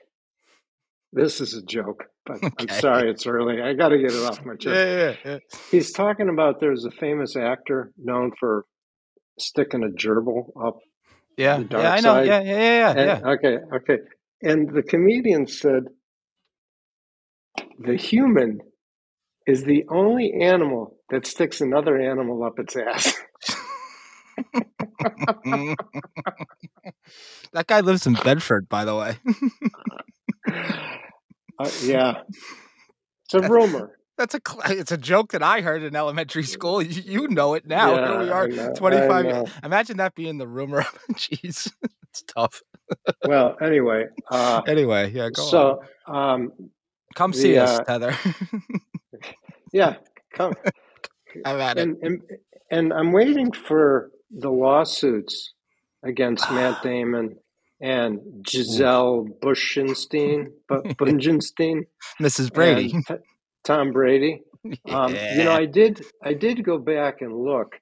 This 1.12 1.40
is 1.40 1.54
a 1.54 1.62
joke, 1.62 2.08
but 2.25 2.39
I'm 2.60 2.67
sorry 2.70 3.10
it's 3.12 3.25
early. 3.27 3.62
I 3.62 3.74
got 3.74 3.89
to 3.89 3.98
get 3.98 4.12
it 4.12 4.24
off 4.25 4.44
my 4.46 4.55
chest. 4.55 4.75
yeah, 4.75 4.86
yeah, 4.96 5.15
yeah. 5.25 5.38
He's 5.72 5.91
talking 5.91 6.29
about 6.29 6.60
there's 6.60 6.86
a 6.86 6.91
famous 6.91 7.36
actor 7.36 7.91
known 7.98 8.32
for 8.39 8.65
sticking 9.39 9.84
a 9.84 9.88
gerbil 9.88 10.50
up. 10.65 10.77
Yeah, 11.38 11.58
The 11.58 11.63
dark 11.65 11.84
yeah, 11.84 11.91
I 11.91 11.96
know. 11.98 12.01
side. 12.01 12.27
Yeah, 12.27 12.41
yeah, 12.41 12.55
yeah, 12.58 12.94
yeah. 12.96 13.15
And, 13.17 13.25
Okay, 13.25 13.58
okay. 13.75 13.98
And 14.41 14.70
the 14.74 14.84
comedian 14.84 15.48
said 15.48 15.84
the 17.80 17.95
human 17.95 18.60
is 19.47 19.63
the 19.63 19.86
only 19.89 20.34
animal 20.41 20.97
that 21.10 21.26
sticks 21.28 21.62
another 21.62 21.97
animal 22.00 22.43
up 22.43 22.58
its 22.60 22.76
ass. 22.76 23.13
That 27.54 27.67
guy 27.67 27.80
lives 27.80 28.06
in 28.06 28.13
Bedford, 28.15 28.67
by 28.67 28.84
the 28.84 28.95
way. 28.95 29.17
Uh, 31.60 31.70
yeah. 31.84 32.22
It's 33.26 33.34
a 33.34 33.41
rumor. 33.41 33.98
That's 34.18 34.34
a 34.36 34.39
it's 34.68 34.91
a 34.91 34.98
joke 34.98 35.34
that 35.34 35.44
I 35.44 35.62
heard 35.62 35.84
in 35.84 35.96
elementary 35.96 36.44
school. 36.44 36.82
You, 36.82 37.02
you 37.02 37.28
know 37.28 37.54
it 37.54 37.65
now. 37.65 37.96
Here 37.96 38.20
we 38.20 38.30
are, 38.30 38.48
know, 38.48 38.74
25 38.74 39.26
years. 39.26 39.50
Imagine 39.63 39.98
that 39.98 40.15
being 40.15 40.38
the 40.38 40.48
rumor. 40.48 40.86
Jeez, 41.13 41.70
it's 42.10 42.24
tough. 42.24 42.62
Well, 43.26 43.58
anyway, 43.62 44.06
uh, 44.32 44.62
Anyway, 44.68 45.12
yeah, 45.12 45.30
go 45.32 45.44
on. 45.44 45.50
so 45.50 45.84
um, 46.08 46.52
Come 47.15 47.32
the, 47.32 47.38
see 47.38 47.58
us, 47.58 47.80
uh, 47.80 47.84
Tether. 47.84 48.15
yeah, 49.74 49.96
come. 50.34 50.54
Had 51.44 51.78
it. 51.78 51.82
and, 51.82 51.98
and 52.02 52.22
and 52.72 52.94
I'm 52.94 53.12
waiting 53.12 53.52
for 53.52 54.12
the 54.32 54.50
lawsuits 54.50 55.54
against 56.04 56.50
Matt 56.52 56.82
Damon 56.84 57.38
and 57.82 58.20
Giselle 58.48 59.26
Bushenstein, 59.42 60.48
Bu- 60.68 60.82
Bungenstein, 60.98 61.86
Mrs. 62.22 62.54
Brady. 62.54 62.90
T- 63.08 63.16
Tom 63.64 63.92
Brady. 63.92 64.42
Um, 64.90 65.14
You 65.14 65.44
know, 65.44 65.52
I 65.54 65.66
did 65.68 66.04
I 66.24 66.34
did 66.34 66.64
go 66.66 66.80
back 66.80 67.22
and 67.22 67.32
look 67.38 67.80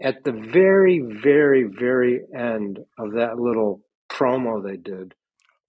at 0.00 0.22
the 0.22 0.30
very, 0.30 1.00
very, 1.00 1.64
very 1.64 2.20
end 2.32 2.78
of 2.98 3.14
that 3.14 3.36
little 3.40 3.80
promo 4.08 4.62
they 4.62 4.76
did, 4.76 5.12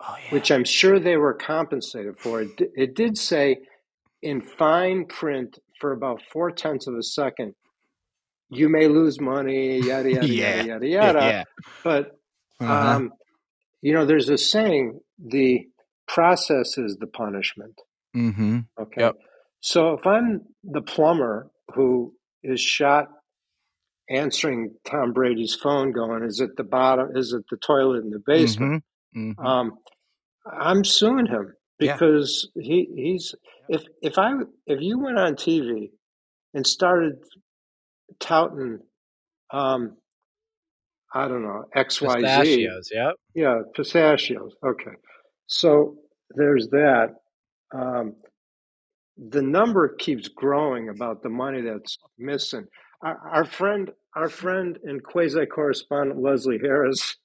oh, 0.01 0.15
yeah. 0.23 0.29
which 0.31 0.51
I'm 0.51 0.63
sure 0.63 0.99
they 0.99 1.17
were 1.17 1.33
compensated 1.33 2.19
for. 2.19 2.41
It, 2.43 2.49
it 2.75 2.95
did 2.95 3.17
say 3.17 3.57
in 4.21 4.39
fine 4.41 5.05
print 5.07 5.57
for 5.79 5.93
about 5.93 6.21
four 6.31 6.51
tenths 6.51 6.85
of 6.85 6.93
a 6.95 7.01
second, 7.01 7.55
you 8.49 8.69
may 8.69 8.87
lose 8.87 9.19
money, 9.19 9.79
yada 9.81 10.11
yada 10.11 10.27
Yeah. 10.31 10.55
yada 10.63 10.67
yada 10.67 10.87
yada. 10.87 11.19
yeah. 11.19 11.43
But 11.83 12.11
Uh-huh. 12.61 12.71
um, 12.97 13.11
you 13.85 13.93
know, 13.93 14.05
there's 14.05 14.29
a 14.29 14.37
saying: 14.37 14.99
the 15.23 15.67
process 16.07 16.77
is 16.77 16.97
the 16.99 17.07
punishment. 17.07 17.75
mm-hmm. 18.15 18.59
Okay. 18.79 19.01
Yep. 19.01 19.15
So 19.61 19.93
if 19.93 20.05
I'm 20.07 20.41
the 20.63 20.81
plumber 20.81 21.51
who 21.75 22.13
is 22.43 22.59
shot 22.61 23.09
answering 24.09 24.73
Tom 24.85 25.13
Brady's 25.13 25.53
phone, 25.55 25.91
going, 25.91 26.23
"Is 26.23 26.39
it 26.39 26.57
the 26.57 26.63
bottom? 26.63 27.15
Is 27.15 27.31
it 27.33 27.43
the 27.51 27.57
toilet 27.57 28.03
in 28.03 28.09
the 28.09 28.23
basement?" 28.25 28.83
Mm-hmm. 29.15 29.45
Um, 29.45 29.73
I'm 30.51 30.83
suing 30.83 31.27
him 31.27 31.53
Yeah. 31.79 31.93
because 31.93 32.49
he 32.59 32.87
he's 32.95 33.35
if 33.69 33.83
if 34.01 34.17
I 34.17 34.31
if 34.65 34.79
you 34.81 34.99
went 34.99 35.19
on 35.19 35.35
TV 35.35 35.91
and 36.55 36.65
started 36.65 37.15
touting, 38.19 38.79
um, 39.51 39.97
I 41.15 41.29
don't 41.29 41.43
know 41.43 41.63
X 41.73 42.01
Y 42.01 42.13
Z, 42.13 42.21
Pistachios, 42.21 42.89
yep. 42.93 43.15
yeah, 43.33 43.61
pistachios. 43.73 44.53
Okay, 44.63 44.91
so 45.47 45.95
there's 46.35 46.67
that. 46.69 47.15
Um, 47.73 48.15
the 49.17 49.41
number 49.41 49.95
keeps 49.95 50.27
growing 50.27 50.89
about 50.89 51.23
the 51.23 51.29
money 51.29 51.61
that's 51.61 51.97
missing. 52.17 52.65
Our, 53.01 53.17
our 53.31 53.45
friend, 53.45 53.91
our 54.13 54.27
friend 54.27 54.77
and 54.83 55.01
quasi 55.01 55.45
correspondent 55.45 56.21
Leslie 56.21 56.59
Harris, 56.61 57.15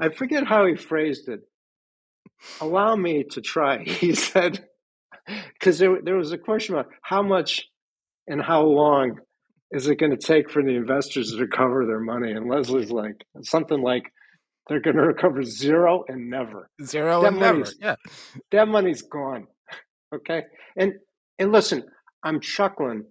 I 0.00 0.08
forget 0.08 0.44
how 0.44 0.66
he 0.66 0.74
phrased 0.74 1.28
it. 1.28 1.42
Allow 2.60 2.96
me 2.96 3.22
to 3.30 3.40
try. 3.40 3.84
He 3.84 4.14
said, 4.14 4.66
because 5.54 5.78
there, 5.78 6.00
there 6.02 6.16
was 6.16 6.32
a 6.32 6.38
question 6.38 6.74
about 6.74 6.88
how 7.02 7.22
much 7.22 7.68
and 8.26 8.42
how 8.42 8.62
long 8.62 9.20
is 9.70 9.86
it 9.88 9.98
going 9.98 10.10
to 10.10 10.16
take 10.16 10.50
for 10.50 10.62
the 10.62 10.74
investors 10.74 11.32
to 11.32 11.38
recover 11.38 11.86
their 11.86 12.00
money? 12.00 12.32
And 12.32 12.48
Leslie's 12.48 12.90
like, 12.90 13.24
something 13.42 13.80
like, 13.82 14.04
they're 14.68 14.80
going 14.80 14.96
to 14.96 15.02
recover 15.02 15.42
zero 15.42 16.04
and 16.08 16.30
never 16.30 16.70
Zero 16.84 17.22
That 17.22 17.32
and 17.32 17.40
never. 17.40 17.64
Yeah. 17.80 17.96
that 18.52 18.68
money's 18.68 19.02
gone. 19.02 19.46
Okay. 20.12 20.42
And 20.76 20.94
and 21.38 21.52
listen, 21.52 21.84
I'm 22.24 22.40
chuckling. 22.40 23.04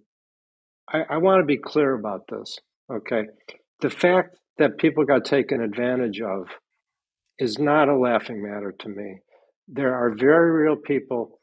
I, 0.92 1.00
I 1.08 1.16
want 1.16 1.40
to 1.40 1.46
be 1.46 1.56
clear 1.56 1.94
about 1.94 2.24
this. 2.30 2.58
Okay. 2.92 3.22
The 3.80 3.88
fact 3.88 4.36
that 4.58 4.76
people 4.76 5.06
got 5.06 5.24
taken 5.24 5.62
advantage 5.62 6.20
of 6.20 6.48
is 7.38 7.58
not 7.58 7.88
a 7.88 7.96
laughing 7.96 8.42
matter 8.42 8.74
to 8.80 8.88
me. 8.90 9.20
There 9.66 9.94
are 9.94 10.14
very 10.14 10.50
real 10.62 10.76
people 10.76 11.40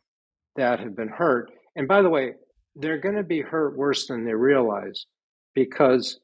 that 0.58 0.80
have 0.80 0.96
been 0.96 1.10
hurt. 1.10 1.50
And 1.76 1.88
by 1.88 2.04
the 2.04 2.10
way, 2.10 2.34
they're 2.78 3.00
going 3.00 3.16
to 3.16 3.24
be 3.24 3.42
hurt 3.42 3.76
worse 3.76 4.08
than 4.08 4.26
they 4.26 4.34
realize 4.34 5.06
because 5.56 6.20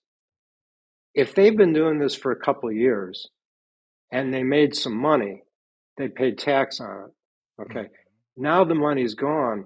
if 1.15 1.33
they've 1.35 1.57
been 1.57 1.73
doing 1.73 1.99
this 1.99 2.15
for 2.15 2.31
a 2.31 2.39
couple 2.39 2.69
of 2.69 2.75
years 2.75 3.27
and 4.11 4.33
they 4.33 4.43
made 4.43 4.75
some 4.75 4.95
money, 4.95 5.43
they 5.97 6.07
paid 6.07 6.37
tax 6.37 6.79
on 6.79 7.05
it. 7.05 7.61
Okay. 7.61 7.79
Mm-hmm. 7.81 8.43
Now 8.43 8.63
the 8.63 8.75
money's 8.75 9.15
gone. 9.15 9.65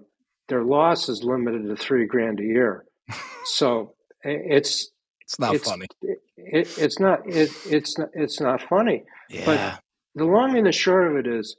Their 0.50 0.64
loss 0.64 1.10
is 1.10 1.24
limited 1.24 1.68
to 1.68 1.76
three 1.76 2.06
grand 2.06 2.40
a 2.40 2.44
year. 2.44 2.86
So 3.50 3.94
it's 4.24 4.92
It's 5.22 5.40
not 5.40 5.56
it's 5.56 5.70
funny. 5.70 5.88
It, 6.02 6.20
it, 6.36 6.78
it's 6.78 7.00
not 7.00 7.26
it, 7.26 7.50
it's 7.66 7.98
not 7.98 8.10
it's 8.14 8.42
not 8.42 8.62
funny. 8.62 9.04
Yeah. 9.30 9.78
The 10.16 10.26
long 10.26 10.58
and 10.58 10.68
the 10.68 10.74
short 10.74 11.10
of 11.10 11.18
it 11.18 11.28
is, 11.28 11.56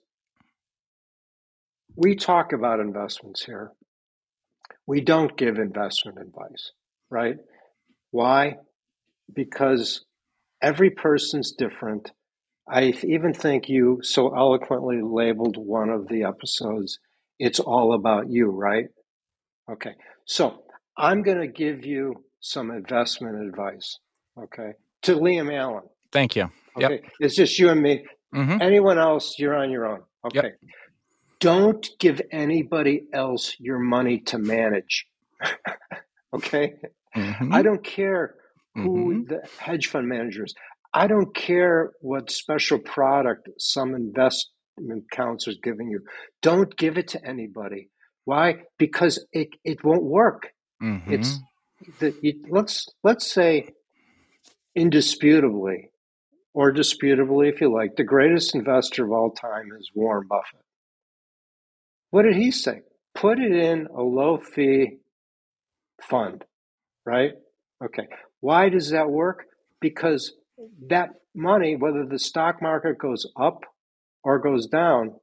we 1.97 2.15
talk 2.15 2.53
about 2.53 2.79
investments 2.79 3.43
here. 3.43 3.73
We 4.89 5.03
don't 5.03 5.37
give 5.37 5.59
investment 5.59 6.17
advice, 6.19 6.73
right? 7.11 7.37
Why? 8.11 8.57
Because 9.33 10.07
every 10.63 10.89
person's 10.89 11.53
different. 11.53 12.11
I 12.67 12.95
even 13.05 13.35
think 13.35 13.69
you 13.69 13.99
so 14.03 14.35
eloquently 14.35 15.01
labeled 15.03 15.57
one 15.59 15.91
of 15.91 16.09
the 16.09 16.23
episodes, 16.25 16.99
It's 17.39 17.61
All 17.61 17.93
About 17.93 18.31
You, 18.31 18.47
right? 18.47 18.87
Okay. 19.71 19.93
So 20.25 20.63
I'm 20.97 21.23
going 21.23 21.41
to 21.41 21.49
give 21.49 21.85
you 21.85 22.25
some 22.41 22.71
investment 22.71 23.47
advice. 23.47 23.99
Okay. 24.43 24.73
to 25.03 25.15
Liam 25.17 25.53
Allen. 25.57 25.85
Thank 26.13 26.35
you. 26.35 26.51
Okay, 26.77 26.95
Yep. 26.95 27.05
it's 27.21 27.37
just 27.37 27.57
you 27.59 27.69
and 27.71 27.81
me. 27.81 28.05
Mhm. 28.35 28.61
Anyone 28.61 28.99
else, 28.99 29.39
you're 29.39 29.55
on 29.55 29.71
your 29.71 29.87
own. 29.87 30.03
Yep. 30.33 30.59
Don't 31.41 31.87
give 31.99 32.21
anybody 32.33 33.03
else 33.13 33.55
your 33.59 33.79
money 33.79 34.21
to 34.27 34.39
manage. 34.39 35.07
okay. 36.35 36.75
Mhm. 37.17 37.53
I 37.55 37.63
don't 37.63 37.85
care 37.85 38.35
who 38.75 39.15
Mhm. 39.25 39.29
the 39.29 39.49
hedge 39.59 39.87
fund 39.89 40.09
manager 40.09 40.45
is. 40.45 40.55
I 40.93 41.07
don't 41.07 41.35
care 41.35 41.93
what 42.01 42.31
special 42.31 42.79
product 42.79 43.49
some 43.59 43.95
investment 43.95 45.11
counselor 45.11 45.53
is 45.53 45.59
giving 45.63 45.91
you. 45.91 46.01
Don't 46.43 46.75
give 46.77 46.99
it 46.99 47.09
to 47.09 47.25
anybody. 47.25 47.91
Why? 48.25 48.65
Because 48.79 49.25
it, 49.33 49.49
it 49.65 49.83
won't 49.85 50.05
work. 50.05 50.53
Mhm. 50.83 51.03
It's 51.11 51.39
the, 52.01 52.15
you, 52.23 52.45
let's 52.51 52.87
let's 53.05 53.31
say 53.31 53.69
indisputably 54.75 55.91
or 56.55 56.73
disputably 56.73 57.49
if 57.49 57.61
you 57.61 57.73
like 57.73 57.97
the 57.97 58.05
greatest 58.05 58.55
investor 58.55 59.05
of 59.05 59.13
all 59.13 59.31
time 59.31 59.71
is 59.79 59.91
Warren 59.95 60.27
Buffett. 60.29 60.65
What 62.11 62.23
did 62.23 62.37
he 62.37 62.51
say? 62.51 62.81
Put 63.15 63.39
it 63.39 63.53
in 63.53 63.87
a 63.95 64.03
low 64.03 64.39
fee 64.39 64.99
fund, 66.03 66.45
right? 67.05 67.33
Okay. 67.85 68.07
Why 68.41 68.69
does 68.69 68.91
that 68.91 69.11
work? 69.11 69.45
Because 69.81 70.33
that 70.89 71.11
money, 71.35 71.77
whether 71.77 72.05
the 72.05 72.19
stock 72.19 72.63
market 72.63 72.99
goes 72.99 73.27
up 73.41 73.65
or 74.25 74.39
goes 74.39 74.67
down, 74.67 75.15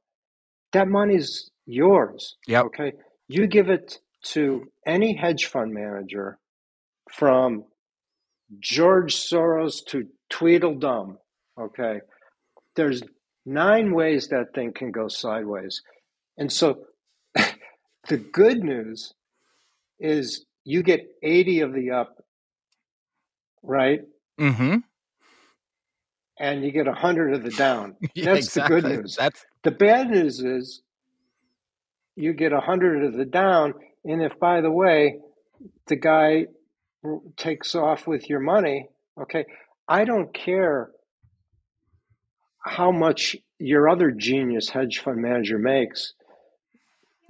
that 0.72 0.88
money's 0.88 1.50
yours. 1.66 2.36
Yeah. 2.46 2.62
Okay. 2.62 2.92
You 3.28 3.46
give 3.46 3.68
it 3.70 3.98
to 4.24 4.64
any 4.86 5.14
hedge 5.16 5.46
fund 5.46 5.72
manager 5.72 6.38
from 7.12 7.64
George 8.60 9.14
Soros 9.14 9.84
to 9.88 10.06
Tweedledum. 10.30 11.18
Okay. 11.58 12.00
There's 12.74 13.02
nine 13.44 13.94
ways 13.94 14.28
that 14.28 14.54
thing 14.54 14.72
can 14.72 14.90
go 14.90 15.08
sideways. 15.08 15.82
And 16.38 16.52
so 16.52 16.84
the 18.08 18.16
good 18.16 18.62
news 18.62 19.14
is 19.98 20.44
you 20.64 20.82
get 20.82 21.06
80 21.22 21.60
of 21.60 21.72
the 21.72 21.90
up, 21.92 22.16
right? 23.62 24.00
Mhm. 24.38 24.82
And 26.38 26.64
you 26.64 26.70
get 26.70 26.86
100 26.86 27.34
of 27.34 27.42
the 27.44 27.50
down. 27.50 27.96
Yeah, 28.14 28.34
That's 28.34 28.52
the 28.52 28.62
good 28.62 28.84
news. 28.84 29.16
That's 29.18 29.44
The 29.62 29.70
bad 29.70 30.10
news 30.10 30.42
is 30.42 30.82
you 32.14 32.32
get 32.34 32.52
100 32.52 33.04
of 33.04 33.14
the 33.14 33.24
down. 33.24 33.74
And 34.04 34.22
if, 34.22 34.38
by 34.38 34.60
the 34.60 34.70
way, 34.70 35.18
the 35.86 35.96
guy 35.96 36.46
takes 37.36 37.74
off 37.74 38.06
with 38.06 38.28
your 38.28 38.40
money, 38.40 38.88
okay, 39.20 39.46
I 39.88 40.04
don't 40.04 40.32
care 40.34 40.90
how 42.60 42.90
much 42.90 43.36
your 43.58 43.88
other 43.88 44.10
genius 44.10 44.68
hedge 44.68 44.98
fund 44.98 45.18
manager 45.22 45.58
makes. 45.58 46.12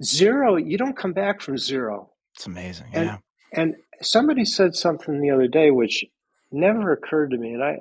Zero, 0.03 0.55
you 0.57 0.77
don't 0.77 0.95
come 0.97 1.13
back 1.13 1.41
from 1.41 1.57
zero. 1.57 2.11
it's 2.35 2.45
amazing. 2.45 2.87
And- 2.93 3.05
yeah. 3.05 3.17
And 3.53 3.75
somebody 4.01 4.43
said 4.45 4.75
something 4.75 5.21
the 5.21 5.31
other 5.31 5.47
day 5.47 5.71
which 5.71 6.03
never 6.51 6.91
occurred 6.91 7.31
to 7.31 7.37
me, 7.37 7.53
and 7.53 7.63
I, 7.63 7.77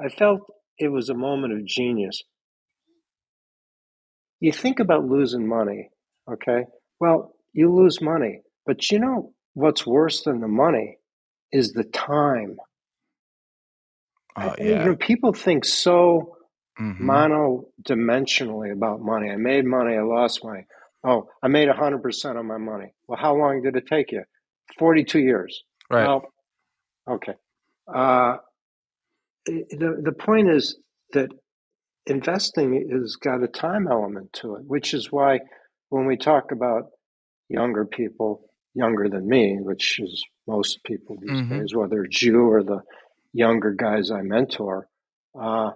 I 0.00 0.08
felt 0.08 0.40
it 0.78 0.88
was 0.88 1.08
a 1.08 1.14
moment 1.14 1.52
of 1.54 1.64
genius. 1.64 2.22
You 4.40 4.52
think 4.52 4.80
about 4.80 5.06
losing 5.06 5.46
money, 5.48 5.90
okay? 6.30 6.66
Well, 7.00 7.34
you 7.52 7.72
lose 7.72 8.00
money, 8.02 8.42
but 8.66 8.90
you 8.90 8.98
know 8.98 9.32
what's 9.54 9.86
worse 9.86 10.22
than 10.24 10.40
the 10.40 10.48
money 10.48 10.98
is 11.52 11.72
the 11.72 11.84
time. 11.84 12.56
Oh 14.36 14.54
I- 14.58 14.62
You 14.62 14.70
yeah. 14.70 14.84
know, 14.84 14.96
people 14.96 15.32
think 15.32 15.64
so 15.64 16.36
Mhm. 16.78 17.00
mono-dimensionally 17.00 18.72
about 18.72 19.00
money. 19.00 19.30
I 19.30 19.36
made 19.36 19.64
money, 19.64 19.96
I 19.96 20.02
lost 20.02 20.44
money. 20.44 20.66
Oh, 21.04 21.28
I 21.42 21.48
made 21.48 21.68
100% 21.68 22.36
on 22.36 22.46
my 22.46 22.58
money. 22.58 22.92
Well, 23.06 23.18
how 23.18 23.34
long 23.36 23.62
did 23.62 23.76
it 23.76 23.86
take 23.86 24.12
you? 24.12 24.22
42 24.78 25.20
years. 25.20 25.62
Right. 25.90 26.06
Well, 26.06 26.22
okay. 27.08 27.34
Uh, 27.92 28.38
the, 29.46 30.00
the 30.02 30.12
point 30.12 30.50
is 30.50 30.78
that 31.12 31.28
investing 32.06 32.88
has 32.92 33.16
got 33.16 33.42
a 33.42 33.48
time 33.48 33.86
element 33.88 34.32
to 34.34 34.56
it, 34.56 34.62
which 34.66 34.94
is 34.94 35.12
why 35.12 35.40
when 35.90 36.06
we 36.06 36.16
talk 36.16 36.50
about 36.50 36.84
younger 37.48 37.84
people, 37.84 38.50
younger 38.74 39.08
than 39.08 39.28
me, 39.28 39.58
which 39.60 40.00
is 40.00 40.24
most 40.48 40.82
people 40.84 41.16
these 41.20 41.40
Mhm. 41.42 41.60
days, 41.60 41.74
whether 41.74 42.02
it's 42.04 42.22
you 42.22 42.50
or 42.50 42.62
the 42.64 42.80
younger 43.32 43.72
guys 43.72 44.10
I 44.10 44.22
mentor, 44.22 44.88
uh, 45.38 45.70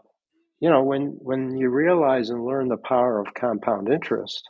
you 0.59 0.69
know, 0.69 0.83
when, 0.83 1.17
when 1.23 1.57
you 1.57 1.71
realize 1.71 2.31
and 2.31 2.45
learn 2.45 2.69
the 2.69 2.77
power 2.77 3.21
of 3.21 3.33
compound 3.35 3.89
interest, 3.89 4.49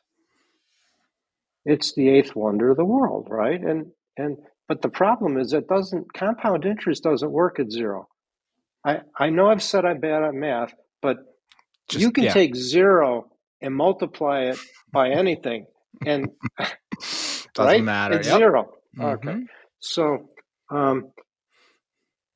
it's 1.65 1.95
the 1.95 2.09
eighth 2.09 2.35
wonder 2.35 2.71
of 2.71 2.77
the 2.77 2.85
world, 2.85 3.29
right? 3.31 3.61
And 3.61 3.93
and 4.17 4.37
but 4.69 4.83
the 4.83 4.89
problem 4.89 5.39
is 5.39 5.53
it 5.53 5.69
doesn't 5.69 6.13
compound 6.15 6.65
interest 6.65 7.03
doesn't 7.05 7.31
work 7.31 7.59
at 7.61 7.71
zero. 7.71 8.09
I, 8.85 9.01
I 9.19 9.29
know 9.31 9.51
I've 9.51 9.63
said 9.63 9.85
I'm 9.85 10.01
bad 10.01 10.23
at 10.23 10.33
math, 10.35 10.73
but 11.03 11.19
Just- 11.89 12.01
you 12.03 12.13
can 12.13 12.25
yeah. 12.25 12.33
take 12.33 12.55
zero 12.57 13.31
and 13.61 13.75
multiply 13.75 14.43
it 14.45 14.59
by 14.93 15.11
anything, 15.11 15.67
and 16.07 16.31
Doesn't 17.55 17.59
right, 17.59 17.83
matter. 17.83 18.17
it's 18.19 18.29
Yep. 18.29 18.39
zero. 18.39 18.75
Okay, 18.99 19.29
Mhm. 19.29 19.45
so 19.81 20.31
um, 20.71 21.13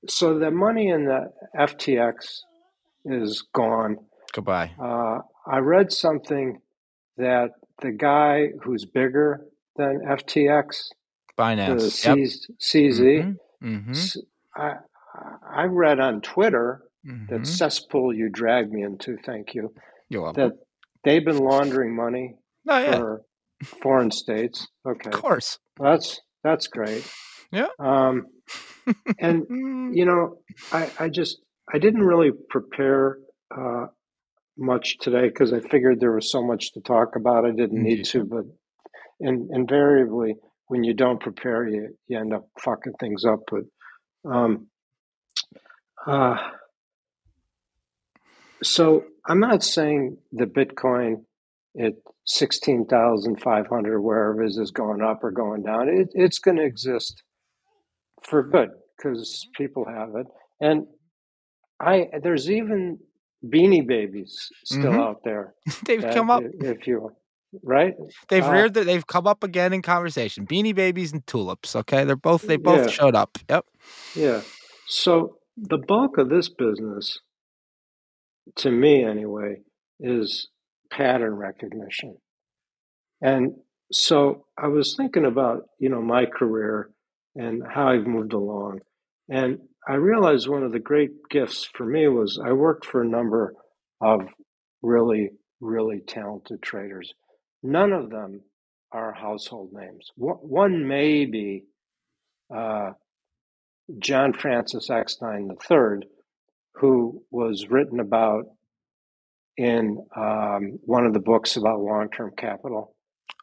so 0.09 0.39
the 0.39 0.51
money 0.51 0.89
in 0.89 1.07
the 1.07 1.33
FTX 1.57 2.41
is 3.07 3.47
gone. 3.55 3.97
Goodbye. 4.33 4.73
Uh, 4.79 5.21
I 5.47 5.59
read 5.59 5.93
something 5.93 6.61
that 7.17 7.51
the 7.83 7.93
guy 7.93 8.49
who's 8.63 8.85
bigger 8.85 9.47
than 9.77 10.01
FTX, 10.07 10.89
Binance. 11.39 12.05
Yep. 12.05 12.29
C- 12.29 12.55
CZ, 12.61 13.37
Mhm. 13.63 13.91
s- 13.91 14.17
I, 14.57 14.75
I 15.49 15.65
read 15.65 15.99
on 16.01 16.21
Twitter 16.21 16.83
Mhm. 17.07 17.29
that 17.29 17.47
cesspool 17.47 18.15
you 18.15 18.29
dragged 18.29 18.73
me 18.73 18.83
into, 18.83 19.17
thank 19.25 19.55
you, 19.55 19.75
You're 20.09 20.23
welcome. 20.23 20.51
that 20.51 20.59
they've 21.03 21.25
been 21.25 21.39
laundering 21.39 21.95
money 21.95 22.37
Oh 22.69 22.79
yeah. 22.79 22.97
for 22.99 23.23
foreign 23.65 24.11
states. 24.11 24.67
Okay, 24.87 25.11
Of 25.11 25.15
course. 25.21 25.59
that's 25.79 26.21
that's 26.43 26.67
great. 26.69 27.05
Yeah. 27.51 27.69
Um, 27.79 28.27
and 29.19 29.47
you 29.97 30.05
know, 30.05 30.39
I, 30.73 30.91
I 30.99 31.09
just 31.09 31.41
I 31.73 31.79
didn't 31.79 32.03
really 32.05 32.31
prepare 32.51 33.19
uh, 33.57 33.87
much 34.57 34.99
today 34.99 35.29
because 35.29 35.53
I 35.53 35.61
figured 35.61 36.01
there 36.01 36.13
was 36.13 36.31
so 36.31 36.43
much 36.43 36.73
to 36.73 36.81
talk 36.81 37.17
about. 37.17 37.45
I 37.45 37.51
didn't 37.51 37.83
need 37.83 38.05
to, 38.07 38.25
but 38.25 38.45
in, 39.21 39.49
invariably, 39.53 40.37
when 40.69 40.85
you 40.85 40.95
don't 40.95 41.21
prepare, 41.21 41.67
you 41.69 41.97
you 42.09 42.19
end 42.19 42.33
up 42.33 42.49
fucking 42.61 42.95
things 43.01 43.25
up. 43.25 43.41
But 43.51 44.31
um, 44.31 44.69
uh, 46.07 46.37
so 48.63 49.05
I'm 49.27 49.41
not 49.41 49.63
saying 49.63 50.19
the 50.33 50.47
Bitcoin 50.47 51.25
at 51.79 51.95
sixteen 52.25 52.87
thousand 52.87 53.41
five 53.41 53.67
hundred 53.67 54.01
wherever 54.01 54.43
it 54.43 54.49
is 54.49 54.59
is 54.59 54.71
going 54.71 55.03
up 55.03 55.23
or 55.23 55.31
going 55.31 55.63
down. 55.63 55.89
It, 55.89 56.09
it's 56.15 56.39
going 56.39 56.57
to 56.57 56.65
exist 56.65 57.23
for 58.23 58.43
good 58.43 58.71
because 58.97 59.47
people 59.57 59.85
have 59.87 60.11
it, 60.17 60.27
and 60.61 60.87
I 61.81 62.09
there's 62.23 62.51
even 62.51 62.99
beanie 63.45 63.87
babies 63.87 64.51
still 64.65 64.93
Mhm. 64.93 65.01
out 65.01 65.21
there. 65.25 65.55
They've 65.87 66.03
that 66.03 66.15
come 66.15 66.31
up. 66.31 66.43
if, 66.45 66.87
you 66.87 67.11
right. 67.63 67.95
They've 68.29 68.45
uh, 68.45 68.51
reared. 68.51 68.75
Their, 68.75 68.85
they've 68.85 69.07
come 69.07 69.27
up 69.27 69.45
again 69.45 69.73
in 69.73 69.83
conversation. 69.83 70.47
Beanie 70.47 70.75
Babies 70.75 71.13
and 71.13 71.27
tulips. 71.27 71.77
Okay, 71.77 72.05
they're 72.05 72.17
both. 72.17 72.43
They 72.43 72.57
both 72.57 72.81
Yeah. 72.87 72.87
showed 72.89 73.15
up. 73.15 73.39
Yep. 73.49 73.65
Yeah. 74.17 74.41
So 74.89 75.39
the 75.57 75.79
bulk 75.79 76.19
of 76.19 76.29
this 76.29 76.49
business, 76.49 77.19
to 78.57 78.71
me 78.71 79.05
anyway, 79.05 79.57
is 80.01 80.49
pattern 80.91 81.35
recognition. 81.35 82.17
And 83.23 83.53
so 83.93 84.47
I 84.59 84.67
was 84.69 84.95
thinking 84.97 85.25
about, 85.25 85.63
you 85.79 85.89
know, 85.89 86.03
my 86.03 86.27
career 86.27 86.91
and 87.37 87.63
how 87.69 87.89
I've 87.89 88.07
moved 88.07 88.33
along. 88.33 88.81
And 89.29 89.59
I 89.87 89.95
realized 89.95 90.49
one 90.49 90.63
of 90.63 90.73
the 90.73 90.79
great 90.79 91.11
gifts 91.31 91.69
for 91.75 91.85
me 91.85 92.09
was 92.09 92.41
I 92.43 92.53
worked 92.53 92.87
for 92.87 93.03
a 93.03 93.09
number 93.09 93.55
of 94.01 94.21
really, 94.83 95.31
really 95.61 96.01
talented 96.07 96.63
traders. 96.63 97.13
None 97.63 97.93
of 97.93 98.11
them 98.11 98.41
are 98.93 99.13
household 99.13 99.71
names. 99.73 100.09
One 100.17 100.87
may 100.87 101.25
be 101.27 101.65
uh, 102.55 102.91
John 103.99 104.33
Francis 104.33 104.89
Eckstein 104.91 105.51
III, 105.71 106.07
who 106.77 107.23
was 107.31 107.67
written 107.69 108.01
about 108.01 108.45
in 109.57 109.99
um, 110.17 110.79
one 110.85 111.07
of 111.07 111.13
the 111.13 111.21
books 111.21 111.57
about 111.57 111.81
long 111.81 112.09
term 112.11 112.33
capital. 112.37 112.95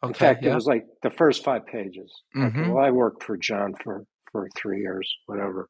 Okay. 0.02 0.08
In 0.08 0.14
fact, 0.14 0.44
yeah. 0.44 0.52
it 0.52 0.54
was 0.54 0.66
like 0.66 0.84
the 1.02 1.10
first 1.10 1.44
five 1.44 1.66
pages. 1.66 2.12
Okay, 2.36 2.58
Mhm. 2.58 2.74
well, 2.74 2.84
I 2.84 2.90
worked 2.90 3.22
for 3.22 3.36
John 3.36 3.74
for, 3.82 4.04
for 4.32 4.48
three 4.56 4.80
years, 4.80 5.10
whatever. 5.26 5.68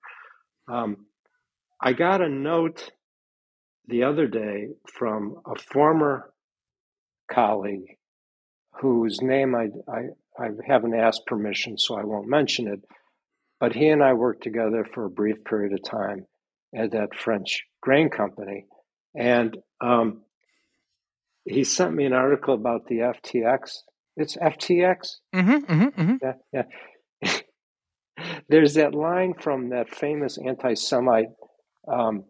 Um, 0.68 1.07
I 1.81 1.92
got 1.92 2.22
a 2.22 2.29
note 2.29 2.90
the 3.88 4.05
other 4.05 4.27
day 4.27 4.68
from 4.87 5.37
a 5.46 5.57
former 5.57 6.33
colleague 7.31 7.96
whose 8.81 9.20
name 9.20 9.55
I, 9.55 9.68
I, 9.90 10.01
I 10.38 10.48
haven't 10.66 10.94
asked 10.94 11.27
permission, 11.27 11.79
so 11.79 11.96
I 11.96 12.05
won't 12.05 12.29
mention 12.29 12.68
it. 12.68 12.81
But 13.61 13.75
he 13.75 13.88
and 13.88 14.03
I 14.03 14.14
worked 14.14 14.42
together 14.42 14.87
for 14.92 15.05
a 15.05 15.11
brief 15.11 15.44
period 15.44 15.72
of 15.72 15.83
time 15.85 16.27
at 16.75 16.92
that 16.92 17.14
French 17.14 17.64
grain 17.81 18.09
company. 18.09 18.66
And 19.14 19.57
um, 19.81 20.22
he 21.44 21.64
sent 21.64 21.94
me 21.94 22.05
an 22.05 22.12
article 22.12 22.55
about 22.55 22.87
the 22.87 22.98
FTX. 22.98 23.79
It's 24.16 24.37
FTX? 24.37 25.16
Mm-hmm, 25.35 25.51
mm-hmm, 25.51 26.01
mm-hmm. 26.01 26.14
Yeah, 26.22 26.33
yeah. 26.53 26.62
There's 28.48 28.74
that 28.74 28.94
line 28.94 29.35
from 29.35 29.70
that 29.70 29.88
famous 29.90 30.38
anti 30.38 30.74
Semite 30.74 31.31
um, 31.88 32.24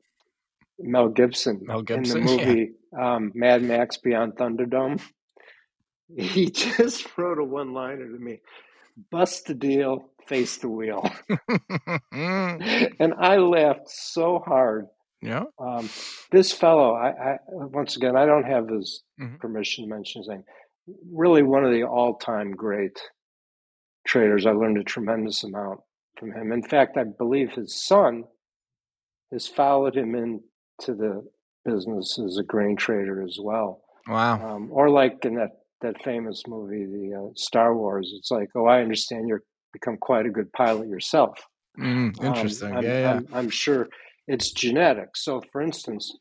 Mel 0.79 1.09
Gibson, 1.09 1.61
Mel 1.63 1.83
Gibson 1.83 2.19
in 2.19 2.27
the 2.27 2.33
movie 2.37 2.73
yeah. 2.93 3.15
um, 3.15 3.33
Mad 3.35 3.63
Max 3.63 3.97
Beyond 3.97 4.35
Thunderdome. 4.35 5.01
He 6.17 6.51
just 6.51 7.17
wrote 7.17 7.39
a 7.39 7.45
one 7.45 7.73
liner 7.73 8.07
to 8.07 8.19
me 8.19 8.41
bust 9.11 9.47
the 9.47 9.55
deal, 9.55 10.11
face 10.27 10.59
the 10.59 10.69
wheel. 10.69 11.09
and 12.13 13.15
I 13.19 13.37
laughed 13.37 13.89
so 13.89 14.43
hard. 14.45 14.87
Yeah. 15.21 15.45
Um, 15.59 15.89
this 16.31 16.53
fellow, 16.53 16.95
I, 16.95 17.11
I, 17.11 17.39
once 17.49 17.97
again, 17.97 18.17
I 18.17 18.27
don't 18.27 18.47
have 18.47 18.69
his 18.69 19.03
mm-hmm. 19.21 19.37
permission 19.37 19.85
to 19.85 19.91
mention 19.91 20.21
his 20.21 20.29
name. 20.29 20.45
Really, 21.13 21.43
one 21.43 21.65
of 21.65 21.73
the 21.73 21.85
all-time 21.85 22.53
great 22.53 23.01
traders. 24.07 24.47
I 24.47 24.51
learned 24.51 24.79
a 24.79 24.85
tremendous 24.85 25.45
amount 25.45 25.81
from 26.23 26.33
him. 26.33 26.53
In 26.53 26.63
fact, 26.63 26.97
I 26.97 27.05
believe 27.05 27.51
his 27.51 27.75
son 27.75 28.25
has 29.33 29.49
followed 29.49 29.97
him 29.97 30.15
into 30.15 30.95
the 30.95 31.27
business 31.65 32.19
as 32.25 32.39
a 32.39 32.45
grain 32.45 32.77
trader 32.77 33.23
as 33.23 33.39
well. 33.41 33.83
Wow. 34.07 34.55
Um, 34.55 34.69
or 34.71 34.89
like 34.89 35.25
in 35.25 35.35
that 35.35 35.51
that 35.81 36.01
famous 36.05 36.45
movie, 36.47 36.85
the 36.85 37.19
uh, 37.19 37.33
Star 37.35 37.77
Wars. 37.77 38.13
It's 38.17 38.31
like, 38.31 38.51
oh, 38.55 38.67
I 38.67 38.83
understand 38.83 39.27
you're 39.27 39.43
become 39.73 39.97
quite 39.97 40.27
a 40.27 40.31
good 40.31 40.53
pilot 40.53 40.87
yourself. 40.87 41.41
Mm, 41.77 42.23
interesting. 42.23 42.77
Um, 42.77 42.85
yeah, 42.85 43.01
yeah. 43.01 43.13
I'm, 43.15 43.29
I'm, 43.33 43.51
sure 43.51 43.89
it's 44.29 44.53
genetic. 44.53 45.17
So, 45.17 45.43
for 45.51 45.61
instance, 45.61 46.17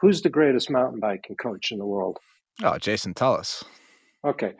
who's 0.00 0.22
the 0.22 0.30
greatest 0.30 0.70
mountain 0.70 1.00
biking 1.00 1.36
coach 1.36 1.70
in 1.70 1.78
the 1.78 1.84
world? 1.84 2.16
Oh, 2.62 2.78
Jason 2.78 3.12
Tullis. 3.12 3.62
Okay. 4.24 4.54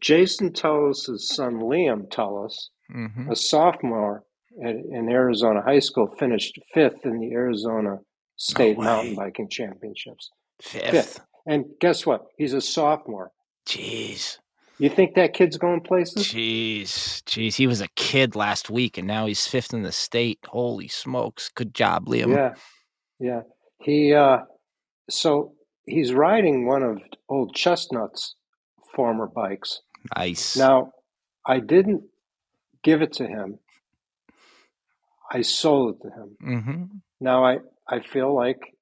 Jason 0.00 0.52
Tullis' 0.52 1.28
son, 1.28 1.54
Liam 1.54 2.08
Tullis, 2.08 2.70
mm-hmm. 2.94 3.30
a 3.30 3.36
sophomore 3.36 4.24
at, 4.64 4.74
in 4.74 5.08
Arizona 5.08 5.62
High 5.62 5.80
School, 5.80 6.14
finished 6.18 6.58
fifth 6.74 7.04
in 7.04 7.18
the 7.18 7.32
Arizona 7.32 7.98
State 8.36 8.78
no 8.78 8.84
Mountain 8.84 9.14
Biking 9.14 9.48
Championships. 9.48 10.30
Fifth. 10.60 10.90
fifth. 10.90 11.20
And 11.46 11.64
guess 11.80 12.06
what? 12.06 12.26
He's 12.36 12.54
a 12.54 12.60
sophomore. 12.60 13.30
Jeez. 13.66 14.38
You 14.78 14.88
think 14.88 15.14
that 15.14 15.32
kid's 15.32 15.58
going 15.58 15.80
places? 15.80 16.26
Jeez, 16.26 17.22
jeez, 17.22 17.54
he 17.54 17.66
was 17.66 17.80
a 17.80 17.88
kid 17.94 18.34
last 18.34 18.70
week, 18.70 18.98
and 18.98 19.06
now 19.06 19.26
he's 19.26 19.46
fifth 19.46 19.72
in 19.72 19.82
the 19.82 19.92
state. 19.92 20.40
Holy 20.48 20.88
smokes! 20.88 21.50
Good 21.54 21.72
job, 21.72 22.06
Liam. 22.06 22.34
Yeah, 22.34 22.54
yeah. 23.20 23.40
He 23.78 24.12
uh, 24.12 24.38
so 25.08 25.52
he's 25.86 26.12
riding 26.12 26.66
one 26.66 26.82
of 26.82 26.98
old 27.28 27.54
Chestnut's 27.54 28.34
former 28.96 29.26
bikes. 29.28 29.82
Nice. 30.16 30.56
Now, 30.56 30.90
I 31.46 31.60
didn't 31.60 32.02
give 32.82 33.02
it 33.02 33.14
to 33.14 33.26
him. 33.26 33.58
I 35.30 35.42
sold 35.42 35.96
it 35.96 36.02
to 36.02 36.14
him. 36.14 36.36
Mm-hmm. 36.42 36.82
Now, 37.20 37.44
I 37.44 37.58
I 37.88 38.00
feel 38.00 38.34
like 38.34 38.76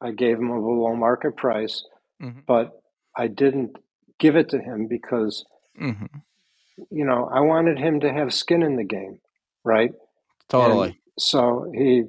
I 0.00 0.12
gave 0.12 0.38
him 0.38 0.50
a 0.50 0.60
below 0.60 0.94
market 0.96 1.36
price, 1.36 1.84
mm-hmm. 2.22 2.40
but 2.46 2.70
I 3.16 3.26
didn't 3.26 3.76
give 4.18 4.36
it 4.36 4.50
to 4.50 4.58
him 4.58 4.86
because 4.86 5.44
mm-hmm. 5.80 6.06
you 6.90 7.04
know 7.04 7.28
I 7.32 7.40
wanted 7.40 7.78
him 7.78 8.00
to 8.00 8.12
have 8.12 8.32
skin 8.32 8.62
in 8.62 8.76
the 8.76 8.84
game, 8.84 9.18
right? 9.64 9.92
Totally. 10.48 10.88
And 10.88 10.96
so 11.18 11.70
he, 11.74 12.04